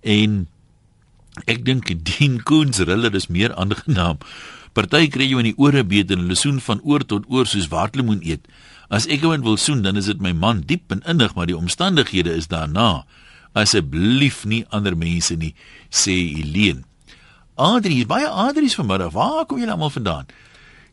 En 0.00 0.48
ek 1.46 1.64
dink 1.64 2.04
Dean 2.04 2.42
Koens 2.42 2.78
hulle 2.78 3.10
is 3.14 3.28
meer 3.28 3.54
aangenaam. 3.54 4.18
Party 4.72 5.08
kry 5.08 5.28
jy 5.28 5.38
in 5.38 5.50
die 5.50 5.58
ore 5.58 5.84
beet 5.84 6.10
en 6.10 6.18
hulle 6.18 6.34
soen 6.34 6.60
van 6.60 6.80
oor 6.82 7.04
tot 7.04 7.24
oor 7.28 7.46
soos 7.46 7.68
waterlemoen 7.68 8.20
eet. 8.22 8.48
As 8.88 9.06
ek 9.06 9.20
iemand 9.20 9.44
wil 9.44 9.58
soen, 9.60 9.82
dan 9.84 9.96
is 10.00 10.08
dit 10.08 10.20
my 10.20 10.32
man 10.32 10.62
diep 10.64 10.92
en 10.92 11.02
innig, 11.04 11.34
maar 11.36 11.48
die 11.48 11.56
omstandighede 11.56 12.32
is 12.32 12.48
daarna. 12.48 13.04
Asseblief 13.52 14.44
nie 14.48 14.64
ander 14.72 14.96
mense 14.96 15.36
nie, 15.36 15.54
sê 15.92 16.16
Helene. 16.36 16.84
Adri, 17.58 18.04
baie 18.06 18.28
Adri's 18.28 18.78
vanmiddag. 18.78 19.12
Waar 19.12 19.44
kom 19.46 19.58
julle 19.58 19.74
almal 19.74 19.90
vandaan? 19.90 20.28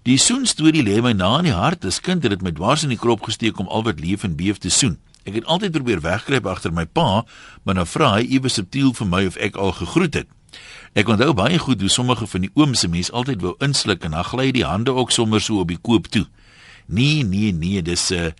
Die 0.05 0.17
soen 0.17 0.43
storie 0.45 0.83
lê 0.83 0.99
my 1.01 1.13
na 1.13 1.31
in 1.39 1.47
die 1.47 1.55
hart. 1.55 1.85
As 1.85 2.01
kind 2.01 2.23
het 2.25 2.33
dit 2.33 2.43
my 2.45 2.51
dwars 2.53 2.83
in 2.83 2.91
die 2.91 2.99
krop 2.99 3.23
gesteek 3.25 3.59
om 3.61 3.69
al 3.69 3.85
wat 3.85 4.01
leef 4.01 4.25
en 4.25 4.35
beef 4.35 4.59
te 4.61 4.69
soen. 4.69 4.97
Ek 5.25 5.39
het 5.39 5.47
altyd 5.49 5.73
probeer 5.73 6.01
wegkruip 6.03 6.45
agter 6.45 6.73
my 6.73 6.85
pa, 6.85 7.23
maar 7.63 7.77
nou 7.79 7.85
vra 7.89 8.11
hy 8.17 8.25
ewe 8.37 8.49
subtiel 8.49 8.91
vir 8.93 9.09
my 9.09 9.23
of 9.29 9.39
ek 9.41 9.55
al 9.57 9.73
gegroet 9.77 10.19
het. 10.19 10.29
Ek 10.93 11.09
onthou 11.09 11.33
baie 11.37 11.57
goed 11.59 11.81
hoe 11.81 11.89
sommige 11.89 12.27
van 12.29 12.45
die 12.45 12.51
ooms 12.53 12.83
se 12.85 12.89
mense 12.91 13.13
altyd 13.13 13.41
wou 13.41 13.55
insluk 13.65 14.05
en 14.05 14.13
dan 14.17 14.27
gly 14.29 14.51
die 14.53 14.65
hande 14.65 14.93
ook 14.93 15.11
sommer 15.11 15.41
so 15.41 15.63
op 15.63 15.73
die 15.73 15.81
koop 15.81 16.11
toe. 16.13 16.27
Nee, 16.85 17.23
nee, 17.23 17.51
nee, 17.53 17.81
dis 17.81 18.09
'n 18.09 18.13
uh, 18.13 18.31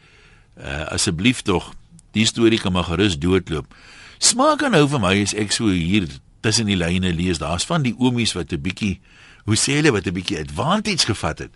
uh, 0.57 0.87
asseblief 0.87 1.41
tog. 1.41 1.73
Die 2.11 2.25
storie 2.25 2.59
kan 2.59 2.71
maar 2.71 2.83
gerus 2.83 3.19
doodloop. 3.19 3.75
Smaak 4.17 4.63
aan 4.63 4.71
nou 4.71 4.87
vir 4.87 4.99
my 4.99 5.21
as 5.21 5.33
ek 5.33 5.51
so 5.51 5.67
hier 5.67 6.07
tussen 6.41 6.65
die 6.65 6.77
lyne 6.77 7.13
lees, 7.13 7.37
daar's 7.37 7.65
van 7.65 7.81
die 7.81 7.95
oomies 7.97 8.33
wat 8.33 8.53
'n 8.53 8.61
bietjie, 8.61 8.99
hoe 9.45 9.55
sê 9.55 9.81
hulle, 9.81 9.91
wat 9.91 10.07
'n 10.07 10.13
bietjie 10.13 10.39
advantage 10.39 11.05
gevat 11.05 11.39
het. 11.39 11.51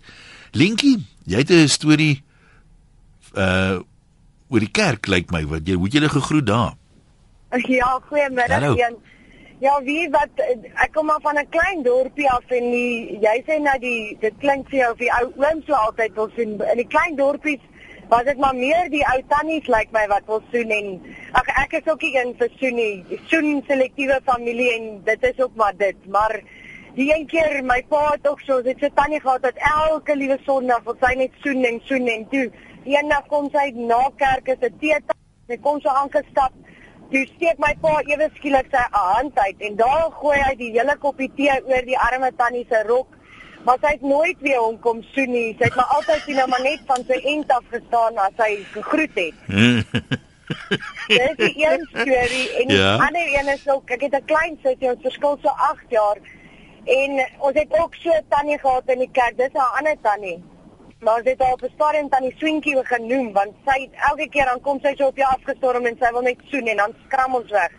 Linkie, 0.51 1.05
jy 1.25 1.37
het 1.37 1.51
'n 1.51 1.67
storie 1.67 2.23
uh 3.35 3.79
oor 4.49 4.59
die 4.59 4.71
kerk 4.73 5.05
lyk 5.07 5.29
my 5.31 5.45
wat 5.45 5.67
jy 5.67 5.75
hoe 5.77 5.89
jy 5.89 6.09
gegroet 6.09 6.45
daar. 6.45 6.73
Ja, 7.67 7.99
goeiemiddag 8.09 8.61
een. 8.77 8.97
Ja, 9.59 9.73
wie 9.83 10.05
wat 10.09 10.39
ek 10.39 10.93
kom 10.95 11.09
maar 11.09 11.19
van 11.21 11.37
'n 11.37 11.49
klein 11.49 11.81
dorpie 11.83 12.29
af 12.31 12.51
en 12.57 12.69
die, 12.71 13.19
jy 13.21 13.43
sê 13.47 13.57
nou 13.59 13.79
die 13.79 14.17
dit 14.19 14.37
klink 14.39 14.69
vir 14.69 14.79
jou 14.79 14.91
of 14.91 14.97
die 14.97 15.11
ou 15.11 15.25
oom 15.35 15.59
so 15.67 15.73
altyd 15.73 16.15
wil 16.15 16.29
sien 16.35 16.53
in 16.71 16.77
die 16.79 16.87
klein 16.87 17.15
dorpies 17.15 17.59
was 18.09 18.23
dit 18.23 18.37
maar 18.37 18.55
meer 18.55 18.87
die 18.89 19.03
ou 19.13 19.17
tannies 19.27 19.67
lyk 19.67 19.75
like 19.75 19.91
my 19.91 20.05
wat 20.07 20.23
wil 20.27 20.39
soen 20.53 20.71
en 20.71 20.87
ag 21.41 21.51
ek 21.63 21.73
is 21.73 21.91
ook 21.91 22.01
nie 22.01 22.15
in 22.21 22.33
vir 22.39 22.49
soen 22.61 22.75
nie. 22.75 23.19
Soen 23.27 23.61
selektiewe 23.67 24.21
familie 24.23 24.69
en 24.77 25.03
dit 25.03 25.23
is 25.23 25.43
ook 25.43 25.55
maar 25.55 25.75
dit, 25.77 26.07
maar 26.07 26.39
die 26.95 27.11
een 27.13 27.27
keer 27.27 27.61
my 27.63 27.81
pa 27.89 28.11
het 28.11 28.27
ook 28.27 28.39
so, 28.47 28.61
dit 28.61 28.79
se 28.79 28.91
tannie 28.93 29.19
gehad 29.19 29.41
dat 29.41 29.59
elke 29.75 30.15
liewe 30.15 30.39
Sondag 30.45 30.83
wil 30.83 30.97
sy 31.01 31.13
net 31.15 31.35
soen 31.43 31.65
en 31.65 31.81
soen 31.83 32.07
en 32.07 32.27
toe. 32.29 32.47
Eendag 32.85 33.27
kom 33.27 33.51
sy 33.51 33.69
na 33.75 34.09
kerk 34.15 34.47
is 34.47 34.63
'n 34.71 34.79
tee 34.79 34.97
sy 35.47 35.57
kom 35.57 35.81
so 35.81 35.89
aangestap. 35.89 36.53
Toe 37.11 37.25
steek 37.35 37.57
my 37.57 37.71
pa 37.81 37.99
ewe 38.05 38.27
skielik 38.35 38.67
sy 38.71 38.83
hand 38.91 39.37
uit 39.39 39.61
en 39.67 39.75
daar 39.75 40.11
gooi 40.21 40.37
hy 40.37 40.55
die 40.59 40.71
hele 40.75 40.95
koppie 41.01 41.31
tee 41.35 41.55
oor 41.65 41.85
die 41.87 41.97
arme 41.97 42.29
tannie 42.37 42.65
se 42.69 42.83
rok. 42.87 43.07
Maar 43.65 43.77
sy 43.81 43.87
het 43.95 44.01
nooit 44.01 44.37
weer 44.45 44.59
hom 44.61 44.77
kom 44.79 45.01
soen 45.13 45.31
nie. 45.33 45.55
Sy 45.57 45.63
het 45.67 45.75
maar 45.75 45.89
altyd 45.97 46.21
sien 46.25 46.41
maar 46.49 46.61
net 46.63 46.83
van 46.87 47.03
sy 47.07 47.17
end 47.33 47.51
af 47.51 47.63
gestaan 47.73 48.17
as 48.17 48.37
hy 48.37 48.51
gegroet 48.75 49.15
het. 49.15 49.33
Dis 51.09 51.35
die 51.41 51.65
een 51.65 51.87
storie 51.89 52.45
en 52.61 52.67
die 52.67 52.77
Ja. 52.77 52.93
ander 53.07 53.25
een 53.33 53.47
is 53.53 53.65
ook 53.69 53.89
ek 53.89 54.01
het 54.01 54.13
'n 54.15 54.25
klein 54.25 54.57
sussie, 54.63 54.89
ons 54.93 55.01
verskil 55.01 55.37
so 55.41 55.49
8 55.49 55.89
jaar. 55.89 56.17
En 56.85 57.11
ons 57.39 57.55
het 57.55 57.73
ook 57.79 57.95
so 57.95 58.09
'n 58.09 58.25
tannie 58.29 58.59
gehad 58.59 58.83
in 58.87 58.99
die 58.99 59.11
kerk. 59.11 59.37
Dis 59.37 59.53
'n 59.53 59.77
ander 59.77 59.95
tannie. 60.01 60.43
Maar 60.99 61.15
ons 61.15 61.29
het 61.29 61.41
haar 61.41 61.53
op 61.53 61.61
'n 61.61 61.71
stadium 61.75 62.09
tannie 62.09 62.33
Swinkie 62.37 62.85
genoem 62.85 63.31
want 63.33 63.53
sy 63.65 63.89
elke 64.09 64.29
keer 64.29 64.45
dan 64.45 64.61
kom 64.61 64.79
sy 64.79 64.95
so 64.95 65.05
op 65.07 65.17
jou 65.17 65.29
afgestorm 65.29 65.85
en 65.85 65.97
sy 65.99 66.11
wil 66.11 66.21
net 66.21 66.39
soen 66.51 66.67
en 66.67 66.77
dan 66.77 66.93
skram 67.05 67.35
ons 67.35 67.51
weg. 67.51 67.71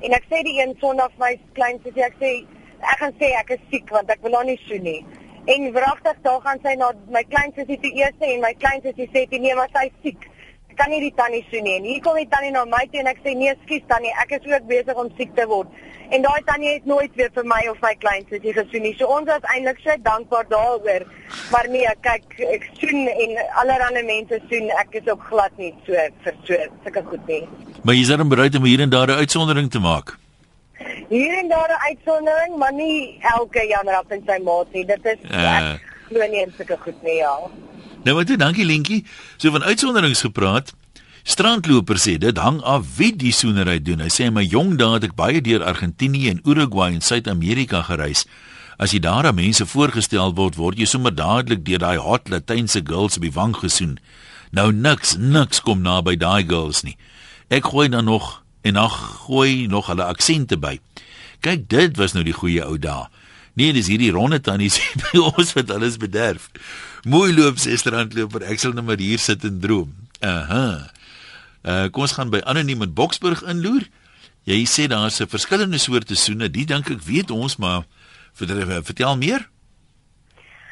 En 0.00 0.12
ek 0.12 0.24
sê 0.30 0.42
die 0.42 0.60
een 0.60 0.76
Sondag 0.80 1.10
my 1.18 1.40
klein 1.52 1.80
sussie, 1.82 2.04
ek 2.04 2.14
sê 2.20 2.46
ek 2.92 2.98
gaan 2.98 3.14
sê 3.18 3.32
ek 3.40 3.50
is 3.50 3.64
siek 3.70 3.90
want 3.90 4.10
ek 4.10 4.22
wil 4.22 4.34
haar 4.34 4.44
nie 4.44 4.60
soen 4.68 4.82
nie. 4.82 5.04
En 5.46 5.72
wragtig 5.72 6.16
daar 6.22 6.40
gaan 6.40 6.60
sy 6.62 6.74
na 6.74 6.92
my 7.08 7.24
klein 7.24 7.52
sussie 7.56 7.80
toe 7.80 7.92
eers 7.94 8.18
en 8.20 8.40
my 8.40 8.54
klein 8.54 8.80
sussie 8.82 9.10
sê 9.12 9.26
nee, 9.30 9.54
maar 9.54 9.68
sy 9.72 9.84
is 9.86 9.98
siek. 10.02 10.29
Kan 10.80 10.90
nie 10.94 11.00
die 11.04 11.12
tannie 11.16 11.44
soen 11.50 11.64
nie. 11.66 11.76
En 11.76 11.84
hier 11.84 12.00
kom 12.04 12.16
die 12.16 12.28
tannie 12.32 12.50
na 12.54 12.64
my 12.64 12.86
toe 12.90 13.00
en 13.02 13.08
ek 13.10 13.18
sê 13.24 13.34
nee, 13.36 13.52
skus 13.66 13.82
tannie, 13.90 14.12
ek 14.22 14.30
is 14.38 14.46
ook 14.48 14.68
besig 14.70 15.00
om 15.02 15.10
siek 15.18 15.34
te 15.36 15.44
word. 15.50 15.68
En 16.10 16.22
daai 16.24 16.40
tannie 16.48 16.70
het 16.72 16.86
nooit 16.90 17.12
weer 17.20 17.28
vir 17.34 17.44
my 17.46 17.60
of 17.70 17.82
my 17.84 17.92
klein 18.04 18.24
sussie 18.30 18.54
gesoen 18.56 18.82
nie. 18.86 18.94
So 18.98 19.10
ons 19.16 19.28
was 19.28 19.44
eintlik 19.54 19.78
so 19.84 19.94
dankbaar 20.06 20.48
daaroor. 20.48 21.04
Maar 21.52 21.68
nee, 21.68 21.92
kyk, 22.06 22.24
ek 22.56 22.64
soen 22.80 23.06
en 23.12 23.36
allerlei 23.62 24.02
mense 24.08 24.40
soen. 24.48 24.70
Ek 24.80 24.96
is 25.02 25.06
ook 25.12 25.22
glad 25.28 25.52
nie 25.60 25.74
so 25.86 25.92
vir 26.24 26.34
so 26.48 26.58
sulke 26.86 27.04
goed 27.12 27.28
nie. 27.28 27.42
Maar 27.84 27.94
jy 27.94 28.00
is 28.08 28.08
dan 28.16 28.28
bereid 28.32 28.56
om 28.56 28.64
hier 28.64 28.80
en 28.80 28.90
daar 28.90 29.06
'n 29.12 29.20
uitsondering 29.22 29.70
te 29.70 29.78
maak. 29.78 30.16
Hier 31.08 31.38
en 31.38 31.48
daar 31.48 31.70
'n 31.70 31.82
uitsondering, 31.90 32.56
maar 32.56 32.72
nie 32.72 33.18
elke 33.36 33.66
jammer 33.68 33.98
op 33.98 34.12
in 34.12 34.22
sy 34.26 34.38
maat 34.42 34.72
nie. 34.72 34.84
Dit 34.86 35.04
is 35.04 35.18
Eh. 35.30 35.58
ek 35.58 35.80
glo 36.08 36.26
nie 36.26 36.42
in 36.42 36.52
sulke 36.56 36.76
goed 36.80 37.02
nie, 37.02 37.16
ja. 37.16 37.36
Nou 38.02 38.14
maar 38.16 38.24
toe, 38.24 38.36
dankie 38.36 38.64
Lentjie. 38.64 39.04
So 39.36 39.50
van 39.50 39.62
uitsonderings 39.62 40.20
gepraat. 40.20 40.72
Strandloper 41.22 41.98
sê 42.00 42.14
dit 42.16 42.38
hang 42.40 42.62
af 42.64 42.86
wie 42.96 43.12
die 43.16 43.32
soenery 43.32 43.76
doen. 43.84 44.00
Hy 44.00 44.08
sê 44.08 44.30
in 44.30 44.38
my 44.38 44.44
jong 44.48 44.78
dae 44.80 44.94
het 44.94 45.04
ek 45.10 45.18
baie 45.18 45.42
deur 45.44 45.66
Argentinië 45.68 46.30
en 46.32 46.40
Uruguay 46.48 46.94
en 46.96 47.04
Suid-Amerika 47.04 47.82
gereis. 47.90 48.24
As 48.80 48.94
jy 48.96 49.02
daar 49.04 49.28
aan 49.28 49.36
mense 49.36 49.66
voorgestel 49.68 50.32
word, 50.38 50.56
word 50.56 50.80
jy 50.80 50.88
sommer 50.88 51.12
dadelik 51.12 51.60
deur 51.66 51.82
daai 51.84 52.00
hot 52.00 52.32
Latynse 52.32 52.80
girls 52.88 53.20
op 53.20 53.26
die 53.28 53.34
wang 53.36 53.52
gesoen. 53.58 53.98
Nou 54.56 54.70
niks, 54.72 55.18
niks 55.20 55.60
kom 55.60 55.84
naby 55.84 56.16
daai 56.16 56.48
girls 56.48 56.80
nie. 56.88 56.96
Ek 57.52 57.68
gooi 57.68 57.90
dan 57.92 58.08
nog 58.08 58.38
en 58.64 58.80
ag 58.80 58.96
gooi 59.26 59.68
nog 59.68 59.92
hulle 59.92 60.08
aksente 60.08 60.56
by. 60.56 60.78
Kyk, 61.44 61.68
dit 61.68 62.00
was 62.00 62.16
nou 62.16 62.24
die 62.24 62.36
goeie 62.36 62.64
ou 62.64 62.80
dae. 62.80 63.10
Nee, 63.60 63.74
dis 63.76 63.90
hierdie 63.92 64.12
ronde 64.14 64.40
tannies 64.40 64.80
by 65.04 65.20
ons 65.20 65.52
wat 65.52 65.76
alles 65.76 66.00
bederf. 66.00 66.48
Mooi 67.08 67.32
loop 67.32 67.56
sê 67.56 67.76
strandloper, 67.80 68.42
ek 68.50 68.60
sal 68.60 68.74
net 68.76 68.84
maar 68.84 69.00
hier 69.00 69.18
sit 69.18 69.44
en 69.48 69.60
droom. 69.62 69.92
Aha. 70.20 70.64
Uh 71.64 71.86
kom 71.92 72.04
ons 72.04 72.12
gaan 72.16 72.30
by 72.32 72.40
anoniem 72.48 72.82
in 72.84 72.92
Boksburg 72.96 73.42
inloer. 73.48 73.86
Jy 74.48 74.64
sê 74.68 74.86
daar's 74.88 75.20
'n 75.20 75.28
verskillende 75.28 75.78
soorte 75.78 76.14
soene. 76.16 76.48
Die 76.50 76.64
dink 76.66 76.90
ek 76.90 77.00
weet 77.02 77.30
ons, 77.30 77.56
maar 77.56 77.84
vertel, 78.34 78.82
vertel 78.82 79.16
meer. 79.16 79.48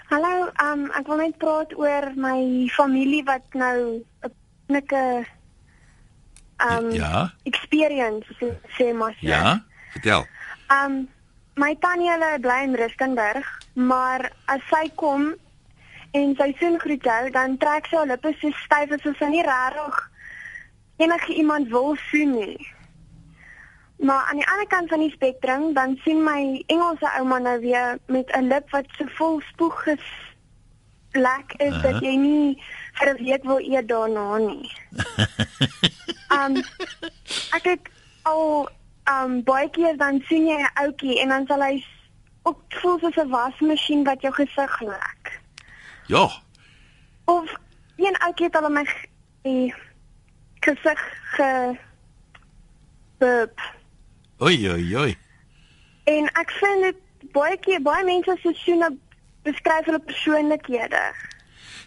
Hallo, 0.09 0.49
um, 0.65 0.91
ek 0.97 1.07
wil 1.07 1.17
net 1.17 1.37
praat 1.39 1.73
oor 1.77 2.13
my 2.17 2.69
familie 2.77 3.25
wat 3.25 3.45
nou 3.55 4.05
'n 4.25 4.33
nikke 4.69 5.27
um 6.61 6.91
Ja. 6.93 7.33
experience 7.45 8.27
so- 8.41 8.57
sê 8.79 8.93
maar. 8.95 9.13
so. 9.21 9.27
Ja, 9.27 9.65
vertel. 9.93 10.27
Um 10.71 11.09
my 11.57 11.75
tannie 11.81 12.11
hulle 12.11 12.39
bly 12.41 12.63
in 12.65 12.75
Rustenburg, 12.75 13.45
maar 13.75 14.31
as 14.47 14.61
sy 14.71 14.89
kom 14.95 15.35
en 16.13 16.35
sy 16.37 16.55
soen 16.59 16.79
groet 16.81 17.05
jou, 17.05 17.31
dan 17.31 17.57
trek 17.57 17.87
sy 17.87 17.97
haar 17.97 18.07
lippe 18.07 18.33
so 18.41 18.51
styf 18.65 18.93
asof 18.97 19.17
sy 19.19 19.29
nie 19.33 19.43
regtig 19.43 20.11
enige 20.99 21.35
iemand 21.35 21.69
wil 21.69 21.97
soen 22.11 22.35
nie. 22.35 22.69
Maar 23.99 24.27
aan 24.31 24.37
die 24.37 24.49
ander 24.49 24.67
kant 24.67 24.89
van 24.89 24.99
die 24.99 25.11
spektrum, 25.11 25.73
dan 25.75 25.99
sien 26.05 26.23
my 26.23 26.63
Engelse 26.67 27.11
ouma 27.19 27.39
nou 27.39 27.61
weer 27.61 27.99
met 28.07 28.31
'n 28.31 28.47
lip 28.47 28.71
wat 28.71 28.87
so 28.99 29.05
vol 29.07 29.41
spoeg 29.41 29.83
geslek 29.83 31.55
is 31.57 31.73
Aha. 31.73 31.83
dat 31.83 32.03
jy 32.03 32.15
nie 32.17 32.63
vir 32.93 33.09
'n 33.15 33.25
week 33.25 33.43
wil 33.45 33.59
eet 33.59 33.89
daarna 33.89 34.39
nie. 34.39 34.71
Um 36.31 36.57
ek 37.57 37.65
het 37.65 37.89
al 38.23 38.69
um 39.11 39.43
baie 39.43 39.71
keer 39.71 39.97
dan 39.97 40.23
sien 40.29 40.47
jy 40.47 40.59
'n 40.63 40.71
ouetjie 40.75 41.21
en 41.21 41.29
dan 41.29 41.47
sal 41.47 41.63
hy 41.63 41.85
ook 42.43 42.61
voel 42.69 42.99
soos 42.99 43.17
'n 43.17 43.29
wasmasjien 43.29 44.05
wat 44.05 44.21
jou 44.21 44.33
gesig 44.33 44.81
lek. 44.81 45.38
Ja. 46.09 46.31
Of 47.25 47.53
een 47.97 48.17
ouetjie 48.19 48.47
het 48.47 48.57
al 48.57 48.67
in 48.67 48.73
my 48.73 48.85
gesig 50.61 51.01
ge 51.23 51.77
burp. 53.19 53.61
Oei 54.41 54.71
oei 54.71 54.97
oei. 54.97 55.17
En 56.05 56.31
ek 56.33 56.51
vind 56.51 56.83
dit 56.83 57.33
baie 57.33 57.59
keer 57.61 57.83
baie 57.83 58.05
mense 58.05 58.37
se 58.41 58.53
soene 58.57 58.89
beskryf 59.45 59.85
hulle 59.85 60.01
persoonlikhede. 60.01 61.03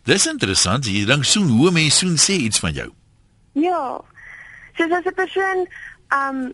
Dis 0.05 0.27
interessant. 0.29 0.85
Jy 0.85 1.05
dink 1.09 1.25
soen 1.25 1.49
hoe 1.49 1.71
mense 1.73 2.03
soen 2.03 2.17
sê 2.21 2.37
iets 2.45 2.61
van 2.61 2.77
jou. 2.77 2.89
Ja. 3.57 4.01
Soos 4.77 4.91
as 4.99 5.09
'n 5.09 5.17
persoon 5.17 5.65
um 6.13 6.53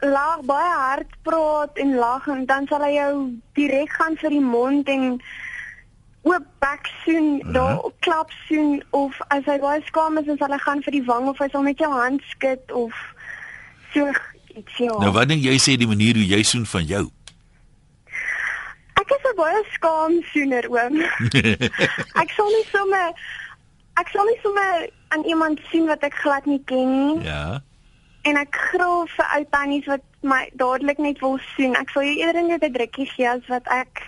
laag 0.00 0.40
baie 0.46 0.72
hard 0.72 1.12
praat 1.22 1.76
en 1.76 1.94
lag 1.94 2.26
en 2.26 2.46
dan 2.46 2.66
sal 2.66 2.80
hy 2.80 2.94
jou 2.94 3.12
direk 3.52 3.92
gaan 3.92 4.16
vir 4.16 4.30
die 4.30 4.44
mond 4.44 4.88
en 4.88 5.20
oop 6.28 6.46
bek 6.62 6.88
soen, 7.04 7.28
Aha. 7.42 7.52
daar 7.52 7.78
klap 8.06 8.30
soen 8.46 8.82
of 8.90 9.18
as 9.34 9.44
hy 9.44 9.58
baie 9.58 9.82
skaam 9.86 10.18
is, 10.18 10.26
dan 10.26 10.38
sal 10.40 10.52
hy 10.52 10.58
gaan 10.64 10.82
vir 10.86 10.92
die 10.98 11.04
wang 11.04 11.28
of 11.28 11.38
hy 11.38 11.48
sal 11.52 11.62
met 11.66 11.78
jou 11.78 11.90
hand 11.92 12.22
skud 12.30 12.72
of 12.72 12.92
so 13.92 14.06
iets 14.54 14.76
ja. 14.76 14.94
Nou 14.98 15.12
wat 15.16 15.28
dink 15.28 15.42
jy 15.44 15.56
sê 15.62 15.76
die 15.80 15.86
manier 15.90 16.14
hoe 16.18 16.26
jy 16.26 16.42
soen 16.42 16.66
van 16.66 16.84
jou? 16.84 17.04
Ek 18.98 19.10
is 19.14 19.24
'n 19.30 19.36
baie 19.36 19.62
skaam 19.72 20.14
soener 20.32 20.66
oom. 20.70 21.00
ek 22.22 22.30
sal 22.36 22.48
nie 22.56 22.66
sommer 22.72 23.14
ek 24.00 24.08
sal 24.14 24.24
nie 24.26 24.38
sommer 24.42 24.88
aan 25.14 25.24
iemand 25.24 25.60
sien 25.70 25.86
wat 25.86 26.02
ek 26.06 26.14
glad 26.22 26.46
nie 26.46 26.62
ken 26.66 26.90
nie. 26.98 27.24
ja. 27.26 27.60
En 28.26 28.36
ek 28.36 28.56
gril 28.70 29.06
vir 29.16 29.26
ou 29.36 29.44
tannies 29.50 29.86
wat 29.86 30.02
my 30.20 30.50
dadelik 30.60 30.98
net 30.98 31.20
wil 31.22 31.38
soen. 31.54 31.76
Ek 31.78 31.88
sal 31.94 32.02
jou 32.02 32.16
eerder 32.18 32.42
net 32.42 32.62
'n 32.62 32.72
drukkie 32.72 33.06
gee 33.06 33.28
as 33.30 33.46
wat 33.48 33.66
ek 33.72 34.02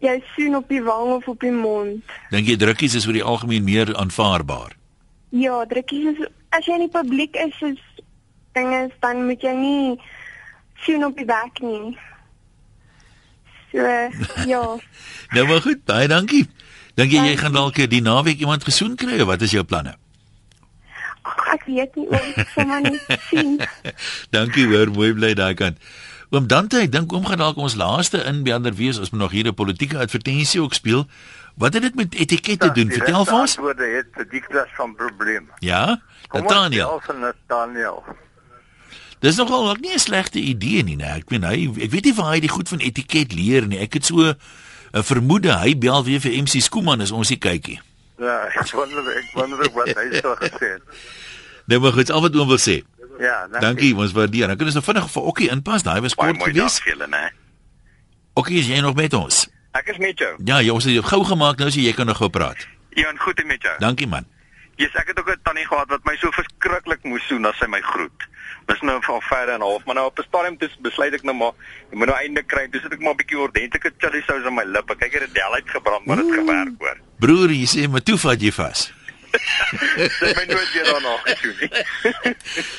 jou 0.00 0.16
soen 0.34 0.56
op 0.56 0.68
die 0.68 0.82
wang 0.82 1.14
of 1.18 1.28
op 1.28 1.40
die 1.40 1.52
mond. 1.52 2.04
Dink 2.32 2.48
jy 2.48 2.56
drukkies 2.60 2.96
is 2.98 3.06
oor 3.06 3.16
die 3.16 3.26
algemeen 3.26 3.64
meer 3.64 3.92
aanvaarbaar? 3.96 4.76
Ja, 5.36 5.62
drukkies 5.68 6.14
is 6.14 6.28
as 6.56 6.66
jy 6.66 6.80
in 6.80 6.86
die 6.88 6.92
publiek 6.92 7.36
is 7.38 7.54
soos 7.60 7.82
dinge 8.56 8.88
dan 9.04 9.26
moet 9.28 9.44
jy 9.44 9.52
nie 9.54 9.98
soen 10.84 11.04
op 11.06 11.18
die 11.20 11.28
bek 11.28 11.60
nie. 11.62 11.96
So 13.70 13.86
ja. 14.48 14.64
Nou 15.34 15.46
maar 15.46 15.62
goed, 15.62 15.84
baie 15.86 16.08
dankie. 16.10 16.46
Dink 16.98 17.12
jy 17.14 17.22
jy 17.30 17.36
gaan 17.38 17.54
dalk 17.54 17.78
die 17.90 18.02
naweek 18.02 18.40
iemand 18.42 18.64
gesoen 18.66 18.96
kry 18.98 19.20
of 19.20 19.28
wat 19.30 19.44
is 19.46 19.54
jou 19.54 19.64
planne? 19.64 19.94
Ag, 21.20 21.40
ek 21.54 21.66
weet 21.68 21.96
nie 22.00 22.08
ek 22.16 22.48
sal 22.54 22.66
maar 22.66 22.82
net 22.82 23.20
sien. 23.28 23.58
Dankie 24.34 24.64
hoor, 24.70 24.90
mooi 24.90 25.12
bly 25.14 25.34
daai 25.38 25.54
kant. 25.54 25.78
Oom 26.30 26.46
Dante, 26.46 26.78
ek 26.78 26.92
dink 26.94 27.10
oom 27.12 27.24
gaan 27.26 27.40
dalk 27.42 27.56
ons 27.58 27.74
laaste 27.74 28.20
inbeller 28.30 28.74
wees 28.78 29.00
as 29.00 29.10
ons 29.10 29.18
nog 29.18 29.32
hier 29.34 29.48
'n 29.50 29.54
politieke 29.54 29.98
advertensie 29.98 30.60
ook 30.62 30.74
speel. 30.74 31.06
Wat 31.56 31.74
het 31.74 31.82
dit 31.82 31.94
met 31.94 32.14
etikette 32.14 32.66
Ja, 32.66 32.72
doen? 32.72 32.90
Vertel 32.90 33.24
vir 33.24 33.34
ons. 33.34 33.56
Antwoorde 33.56 33.86
het 33.96 34.06
vir 34.14 34.26
die 34.30 34.40
klas 34.40 34.68
van 34.76 34.94
probleme. 34.94 35.48
Ja? 35.58 36.00
Kom 36.28 36.42
Nathaniel. 36.42 36.88
ons 36.88 37.04
van 37.04 37.18
Nathaniel. 37.20 38.04
Dis 39.20 39.36
nogal 39.36 39.70
ook 39.70 39.80
nie 39.80 39.92
'n 39.94 39.98
slegte 39.98 40.38
idee 40.38 40.82
nie, 40.82 40.96
nee. 40.96 41.06
Ek 41.06 41.30
meen 41.30 41.42
hy 41.42 41.68
ek 41.82 41.90
weet 41.90 42.04
nie 42.04 42.14
waar 42.14 42.32
hy 42.32 42.40
die 42.40 42.48
goed 42.48 42.68
van 42.68 42.78
etiket 42.78 43.32
leer 43.32 43.66
nie. 43.66 43.78
Ek 43.78 43.92
het 43.94 44.06
so 44.06 44.22
'n 44.22 45.02
vermoede 45.02 45.52
hy 45.58 45.74
bel 45.78 46.04
weer 46.04 46.20
vir 46.20 46.32
MC 46.42 46.60
Skooman 46.62 47.00
as 47.00 47.10
ons 47.10 47.28
hier 47.28 47.38
kykie. 47.38 47.80
Ja, 48.18 48.46
ek 48.60 48.70
wonder 48.72 49.16
ek 49.16 49.30
wonder 49.34 49.70
wat 49.74 49.88
hy 49.96 50.20
sou 50.20 50.36
gesê 50.36 50.66
het. 50.78 50.82
Nou 51.66 51.80
maar 51.80 51.92
goed, 51.92 52.10
al 52.10 52.20
wat 52.20 52.34
oom 52.36 52.48
wil 52.48 52.58
sê. 52.58 52.82
Ja, 53.20 53.46
dankie. 53.46 53.60
Dankie, 53.60 53.94
ons 53.96 54.12
waardeer. 54.16 54.46
Dan 54.48 54.56
kan 54.56 54.66
ons 54.66 54.74
nou 54.78 54.84
vinnig 54.84 55.10
vir 55.12 55.22
Okkie 55.22 55.50
inpas. 55.52 55.82
Daai 55.86 56.00
was 56.00 56.14
Baie 56.14 56.30
kort 56.32 56.38
mooi 56.40 56.52
dag 56.52 56.62
geweest. 56.72 56.82
vir 56.82 56.92
julle, 56.92 57.06
né? 57.12 57.30
Okkie, 58.40 58.58
is 58.62 58.66
jy 58.70 58.80
nog 58.80 58.94
met 58.96 59.14
ons? 59.14 59.48
Ek 59.76 59.86
is 59.92 59.98
met 59.98 60.18
jou. 60.18 60.34
Ja, 60.44 60.60
jy 60.64 60.70
ons 60.74 60.84
het 60.84 60.94
jou 60.96 61.04
gou 61.04 61.24
gemaak 61.24 61.58
nou 61.58 61.70
so 61.70 61.80
jy 61.80 61.92
kan 61.92 62.06
nog 62.06 62.16
gou 62.16 62.30
praat. 62.30 62.66
Ian, 62.96 63.18
goed 63.18 63.38
en 63.40 63.46
met 63.46 63.62
jou. 63.62 63.74
Dankie 63.78 64.06
man. 64.10 64.24
Yes, 64.80 64.94
ek 64.96 65.08
het 65.12 65.18
ook 65.20 65.28
'n 65.28 65.40
tannie 65.44 65.66
gehad 65.66 65.88
wat 65.88 66.04
my 66.04 66.16
so 66.16 66.30
verskriklik 66.32 67.04
moes 67.04 67.26
soen 67.28 67.44
as 67.46 67.56
sy 67.58 67.66
my 67.66 67.80
groet. 67.80 68.22
Dis 68.66 68.80
nou 68.80 68.98
van 69.02 69.20
verder 69.20 69.54
en 69.54 69.60
half, 69.60 69.84
maar 69.84 69.94
nou 69.94 70.06
op 70.06 70.18
'n 70.18 70.22
stadium 70.28 70.56
dis 70.58 70.76
besluit 70.80 71.12
ek 71.14 71.22
nou 71.22 71.36
maar 71.36 71.52
ek 71.92 71.94
moet 71.98 72.06
nou 72.06 72.18
einde 72.18 72.42
kry. 72.42 72.66
Dis 72.70 72.82
het 72.82 72.92
ek 72.92 73.00
maar 73.00 73.12
'n 73.12 73.16
bietjie 73.16 73.38
ordentlike 73.38 73.92
chili 73.98 74.22
sous 74.26 74.46
in 74.46 74.54
my 74.54 74.64
lippe. 74.64 74.96
Kyk 74.96 75.10
hier, 75.12 75.20
dit 75.20 75.34
del 75.34 75.54
uitgebrand, 75.54 76.06
maar 76.06 76.16
dit 76.16 76.32
gewerk 76.32 76.72
hoor. 76.78 76.96
Broer, 77.18 77.50
jy 77.50 77.66
sê 77.66 77.88
maar 77.90 78.02
toe 78.02 78.16
vat 78.18 78.40
jy 78.40 78.50
vas. 78.52 78.92
Dit 79.30 80.36
my 80.36 80.44
nooit 80.50 80.70
weer 80.74 80.84
daarna 80.84 81.16
gedoen 81.24 81.56
nie. 81.60 82.34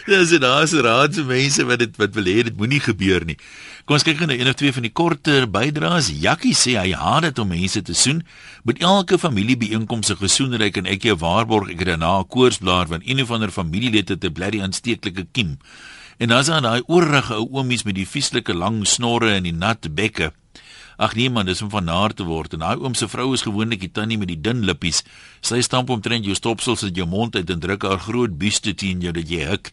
Dis 0.05 0.33
en 0.35 0.43
daar's 0.43 0.73
raad 0.73 1.15
se 1.15 1.23
mense 1.23 1.65
wat 1.65 1.79
dit 1.79 1.99
wat 2.01 2.15
wil 2.17 2.27
hê 2.27 2.41
dit 2.47 2.57
moenie 2.57 2.81
gebeur 2.83 3.25
nie. 3.25 3.37
Kom 3.85 3.97
ons 3.97 4.05
kyk 4.05 4.19
na 4.25 4.35
een 4.35 4.49
of 4.51 4.57
twee 4.59 4.73
van 4.75 4.85
die 4.85 4.93
korter 4.93 5.47
bydraes. 5.51 6.11
Jakkie 6.21 6.53
sê 6.57 6.75
hy 6.79 6.91
haat 6.97 7.29
dit 7.29 7.39
om 7.43 7.49
mense 7.51 7.81
te 7.81 7.95
soen. 7.97 8.21
Met 8.67 8.83
elke 8.83 9.19
familiebeeenkomste 9.21 10.17
gesoenryk 10.19 10.81
en 10.81 10.91
ek 10.91 11.07
jou 11.09 11.17
waarborg 11.21 11.71
ek 11.73 11.85
het 11.85 11.93
daarna 11.93 12.19
'n 12.19 12.27
koorsblaar 12.27 12.87
van 12.87 13.01
een 13.05 13.21
of 13.21 13.31
ander 13.31 13.51
familielid 13.51 14.09
het 14.09 14.23
'n 14.23 14.33
blerrie 14.33 14.61
aansteeklike 14.61 15.27
kiem. 15.31 15.57
En 16.17 16.27
dan 16.27 16.39
is 16.39 16.45
daar 16.45 16.61
daai 16.61 16.83
oorrige 16.87 17.33
ou 17.33 17.47
oomies 17.51 17.83
met 17.83 17.95
die 17.95 18.07
vieslike 18.07 18.53
lang 18.53 18.87
snorre 18.87 19.33
en 19.33 19.43
die 19.43 19.53
nat 19.53 19.95
bekke. 19.95 20.33
Ag 21.01 21.15
nee 21.17 21.31
man, 21.33 21.47
dis 21.49 21.63
om 21.65 21.69
van 21.73 21.87
naar 21.89 22.13
te 22.13 22.23
word. 22.27 22.53
En 22.53 22.61
daai 22.61 22.77
oom 22.77 22.93
se 22.93 23.07
vrou 23.09 23.31
is 23.33 23.41
gewoonlik 23.41 23.79
die 23.81 23.91
tannie 23.91 24.19
met 24.21 24.29
die 24.29 24.37
dun 24.37 24.61
lippies. 24.67 25.01
Sy 25.41 25.63
stamp 25.65 25.89
omtrent 25.89 26.27
jou 26.27 26.35
stopsels 26.37 26.83
uit 26.85 26.99
jou 26.99 27.07
mond 27.09 27.35
uit 27.35 27.49
en 27.49 27.63
druk 27.63 27.87
haar 27.89 28.03
groot 28.03 28.35
buste 28.37 28.75
teen 28.77 29.01
jou 29.01 29.13
dat 29.15 29.29
jy 29.29 29.47
hik. 29.49 29.71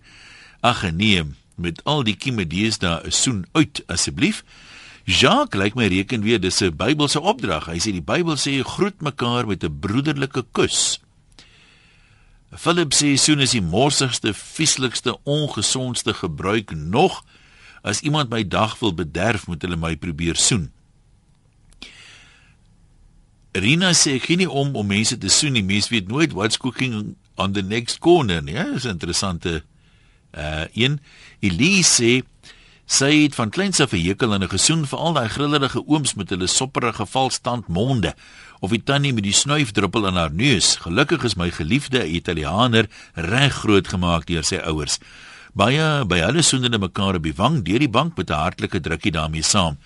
Ag 0.65 0.87
nee, 0.89 1.27
met 1.61 1.83
al 1.85 2.01
die 2.09 2.17
kimedees 2.17 2.81
daar 2.81 3.05
'n 3.05 3.13
soen 3.13 3.45
uit 3.53 3.83
asseblief. 3.87 4.43
Jacques 5.05 5.61
lyk 5.61 5.75
my 5.75 5.87
reken 5.87 6.23
weer 6.23 6.41
dis 6.41 6.63
'n 6.63 6.77
Bybelse 6.77 7.21
opdrag. 7.21 7.67
Hy 7.67 7.79
sê 7.79 7.93
die 7.93 8.01
Bybel 8.01 8.37
sê 8.37 8.65
groet 8.65 9.01
mekaar 9.01 9.47
met 9.47 9.65
'n 9.65 9.79
broederlike 9.81 10.45
kus. 10.53 11.01
Philip 12.57 12.95
sê 12.95 13.17
soen 13.17 13.41
is 13.41 13.51
die 13.51 13.63
morsigste, 13.63 14.35
vieslikste, 14.35 15.19
ongesondste 15.25 16.15
gebruik 16.15 16.71
nog. 16.73 17.25
As 17.83 18.01
iemand 18.01 18.31
my 18.31 18.49
dag 18.49 18.79
wil 18.79 18.95
bederf, 18.95 19.47
moet 19.47 19.63
hulle 19.63 19.77
my 19.77 19.97
probeer 19.97 20.37
soen. 20.37 20.73
Rina 23.59 23.93
sê 23.95 24.17
ek 24.19 24.29
gee 24.29 24.37
nie 24.37 24.51
om 24.51 24.75
om 24.77 24.87
mense 24.87 25.19
te 25.19 25.29
soen 25.29 25.53
nie. 25.53 25.65
Mense 25.67 25.91
weet 25.93 26.09
nooit 26.09 26.33
what's 26.33 26.59
cooking 26.61 27.17
on 27.37 27.53
the 27.53 27.63
next 27.63 27.99
corner 27.99 28.43
nie. 28.43 28.55
Ja, 28.55 28.65
dis 28.73 28.85
'n 28.85 28.97
interessante 28.99 29.63
uh 30.37 30.65
een. 30.75 31.01
Elise 31.41 32.03
sê 32.03 32.23
sy 32.89 33.23
het 33.23 33.35
van 33.35 33.51
kleins 33.51 33.81
af 33.81 33.93
'n 33.93 34.05
hekel 34.07 34.33
aan 34.33 34.43
'n 34.43 34.49
gesoen 34.49 34.87
vir 34.87 34.99
al 34.99 35.13
daai 35.13 35.29
grillerige 35.29 35.83
ooms 35.87 36.15
met 36.15 36.31
hulle 36.31 36.47
sopperige 36.47 37.07
valstand 37.07 37.69
monde 37.69 38.15
of 38.61 38.71
die 38.71 38.83
tannie 38.83 39.13
met 39.13 39.25
die 39.25 39.33
snuifdruppel 39.33 40.07
in 40.07 40.15
haar 40.15 40.33
neus. 40.33 40.77
Gelukkig 40.77 41.25
is 41.25 41.37
my 41.37 41.51
geliefde 41.51 42.09
Italianer 42.09 42.89
reg 43.15 43.55
groot 43.55 43.89
gemaak 43.89 44.27
deur 44.27 44.45
sy 44.45 44.57
ouers. 44.57 44.99
Baie 45.55 46.05
by 46.05 46.19
hulle 46.19 46.43
soenende 46.43 46.79
mekaar 46.79 47.15
op 47.15 47.23
die 47.23 47.35
wang 47.35 47.63
deur 47.65 47.79
die 47.79 47.89
bank 47.89 48.17
met 48.17 48.31
'n 48.31 48.35
hartlike 48.35 48.81
drukkie 48.81 49.13
daarmee 49.13 49.43
saam. 49.43 49.79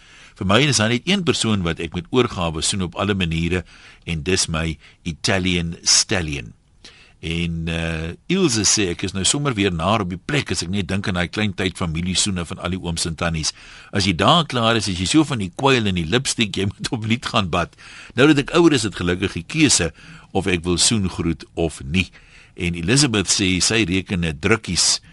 Vir 0.42 0.48
my 0.50 0.64
is 0.66 0.80
daar 0.82 0.90
net 0.90 1.04
een 1.06 1.20
persoon 1.22 1.60
wat 1.62 1.78
ek 1.78 1.92
met 1.94 2.08
oorgawe 2.10 2.64
soen 2.66 2.80
op 2.82 2.96
alle 2.98 3.14
maniere 3.14 3.60
en 4.10 4.24
dis 4.26 4.48
my 4.50 4.72
Italian 5.06 5.76
stallion. 5.86 6.48
En 7.22 7.68
uh 7.70 8.08
Ilse 8.26 8.64
sê 8.66 8.88
ek 8.90 9.04
is 9.06 9.14
nou 9.14 9.22
sommer 9.22 9.54
weer 9.54 9.70
na 9.70 9.92
op 10.02 10.10
die 10.10 10.18
plek 10.18 10.50
as 10.50 10.64
ek 10.66 10.72
net 10.74 10.88
dink 10.90 11.06
aan 11.06 11.20
daai 11.20 11.30
klein 11.30 11.54
tyd 11.54 11.78
familiesoene 11.78 12.42
van 12.48 12.58
al 12.58 12.74
die 12.74 12.82
ooms 12.82 13.06
en 13.06 13.14
tannies. 13.20 13.54
As 13.94 14.08
jy 14.10 14.16
daar 14.18 14.42
klaar 14.50 14.80
is, 14.80 14.90
as 14.90 14.98
jy 14.98 15.06
so 15.06 15.22
van 15.28 15.38
die 15.44 15.52
kwyl 15.54 15.86
en 15.86 16.00
die 16.00 16.08
lipstik 16.10 16.58
jy 16.58 16.66
moet 16.72 16.90
op 16.98 17.06
lied 17.06 17.30
gaan 17.30 17.52
bad. 17.54 17.78
Nou 18.18 18.26
dat 18.32 18.42
ek 18.42 18.50
ouer 18.58 18.74
is, 18.74 18.88
het 18.88 18.98
gelukkig 18.98 19.38
die 19.38 19.46
keuse 19.46 19.92
of 20.34 20.50
ek 20.50 20.66
wil 20.66 20.74
soen 20.74 21.06
groet 21.06 21.46
of 21.54 21.78
nie. 21.86 22.08
En 22.58 22.74
Elizabeth 22.74 23.30
sê 23.30 23.52
sy 23.62 23.84
reken 23.86 24.26
net 24.26 24.42
drukkies 24.42 24.96
uh 24.98 25.11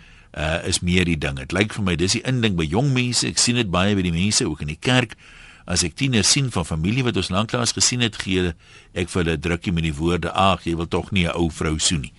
is 0.67 0.79
meer 0.79 1.05
die 1.05 1.17
ding. 1.17 1.39
Dit 1.41 1.51
lyk 1.51 1.73
vir 1.73 1.83
my 1.83 1.95
dis 1.95 2.17
die 2.17 2.23
inding 2.27 2.55
by 2.59 2.67
jong 2.69 2.93
mense. 2.93 3.27
Ek 3.27 3.37
sien 3.41 3.55
dit 3.55 3.69
baie 3.71 3.95
by 3.95 4.05
die 4.05 4.15
mense 4.15 4.45
ook 4.45 4.61
in 4.61 4.73
die 4.73 4.79
kerk. 4.79 5.15
As 5.69 5.83
ek 5.85 5.95
tieners 5.95 6.29
sien 6.29 6.49
van 6.53 6.65
familie 6.65 7.03
wat 7.05 7.17
ons 7.17 7.29
lanklaas 7.29 7.75
gesien 7.77 8.01
het, 8.01 8.17
gee 8.21 8.53
ek 8.97 9.09
vir 9.09 9.23
hulle 9.23 9.37
drukkie 9.37 9.73
met 9.73 9.85
die 9.85 9.93
woorde: 9.93 10.31
"Ag, 10.33 10.65
jy 10.65 10.75
wil 10.75 10.87
tog 10.87 11.11
nie 11.11 11.25
'n 11.25 11.35
ou 11.35 11.49
vrou 11.49 11.77
soen 11.77 12.01
nie." 12.01 12.13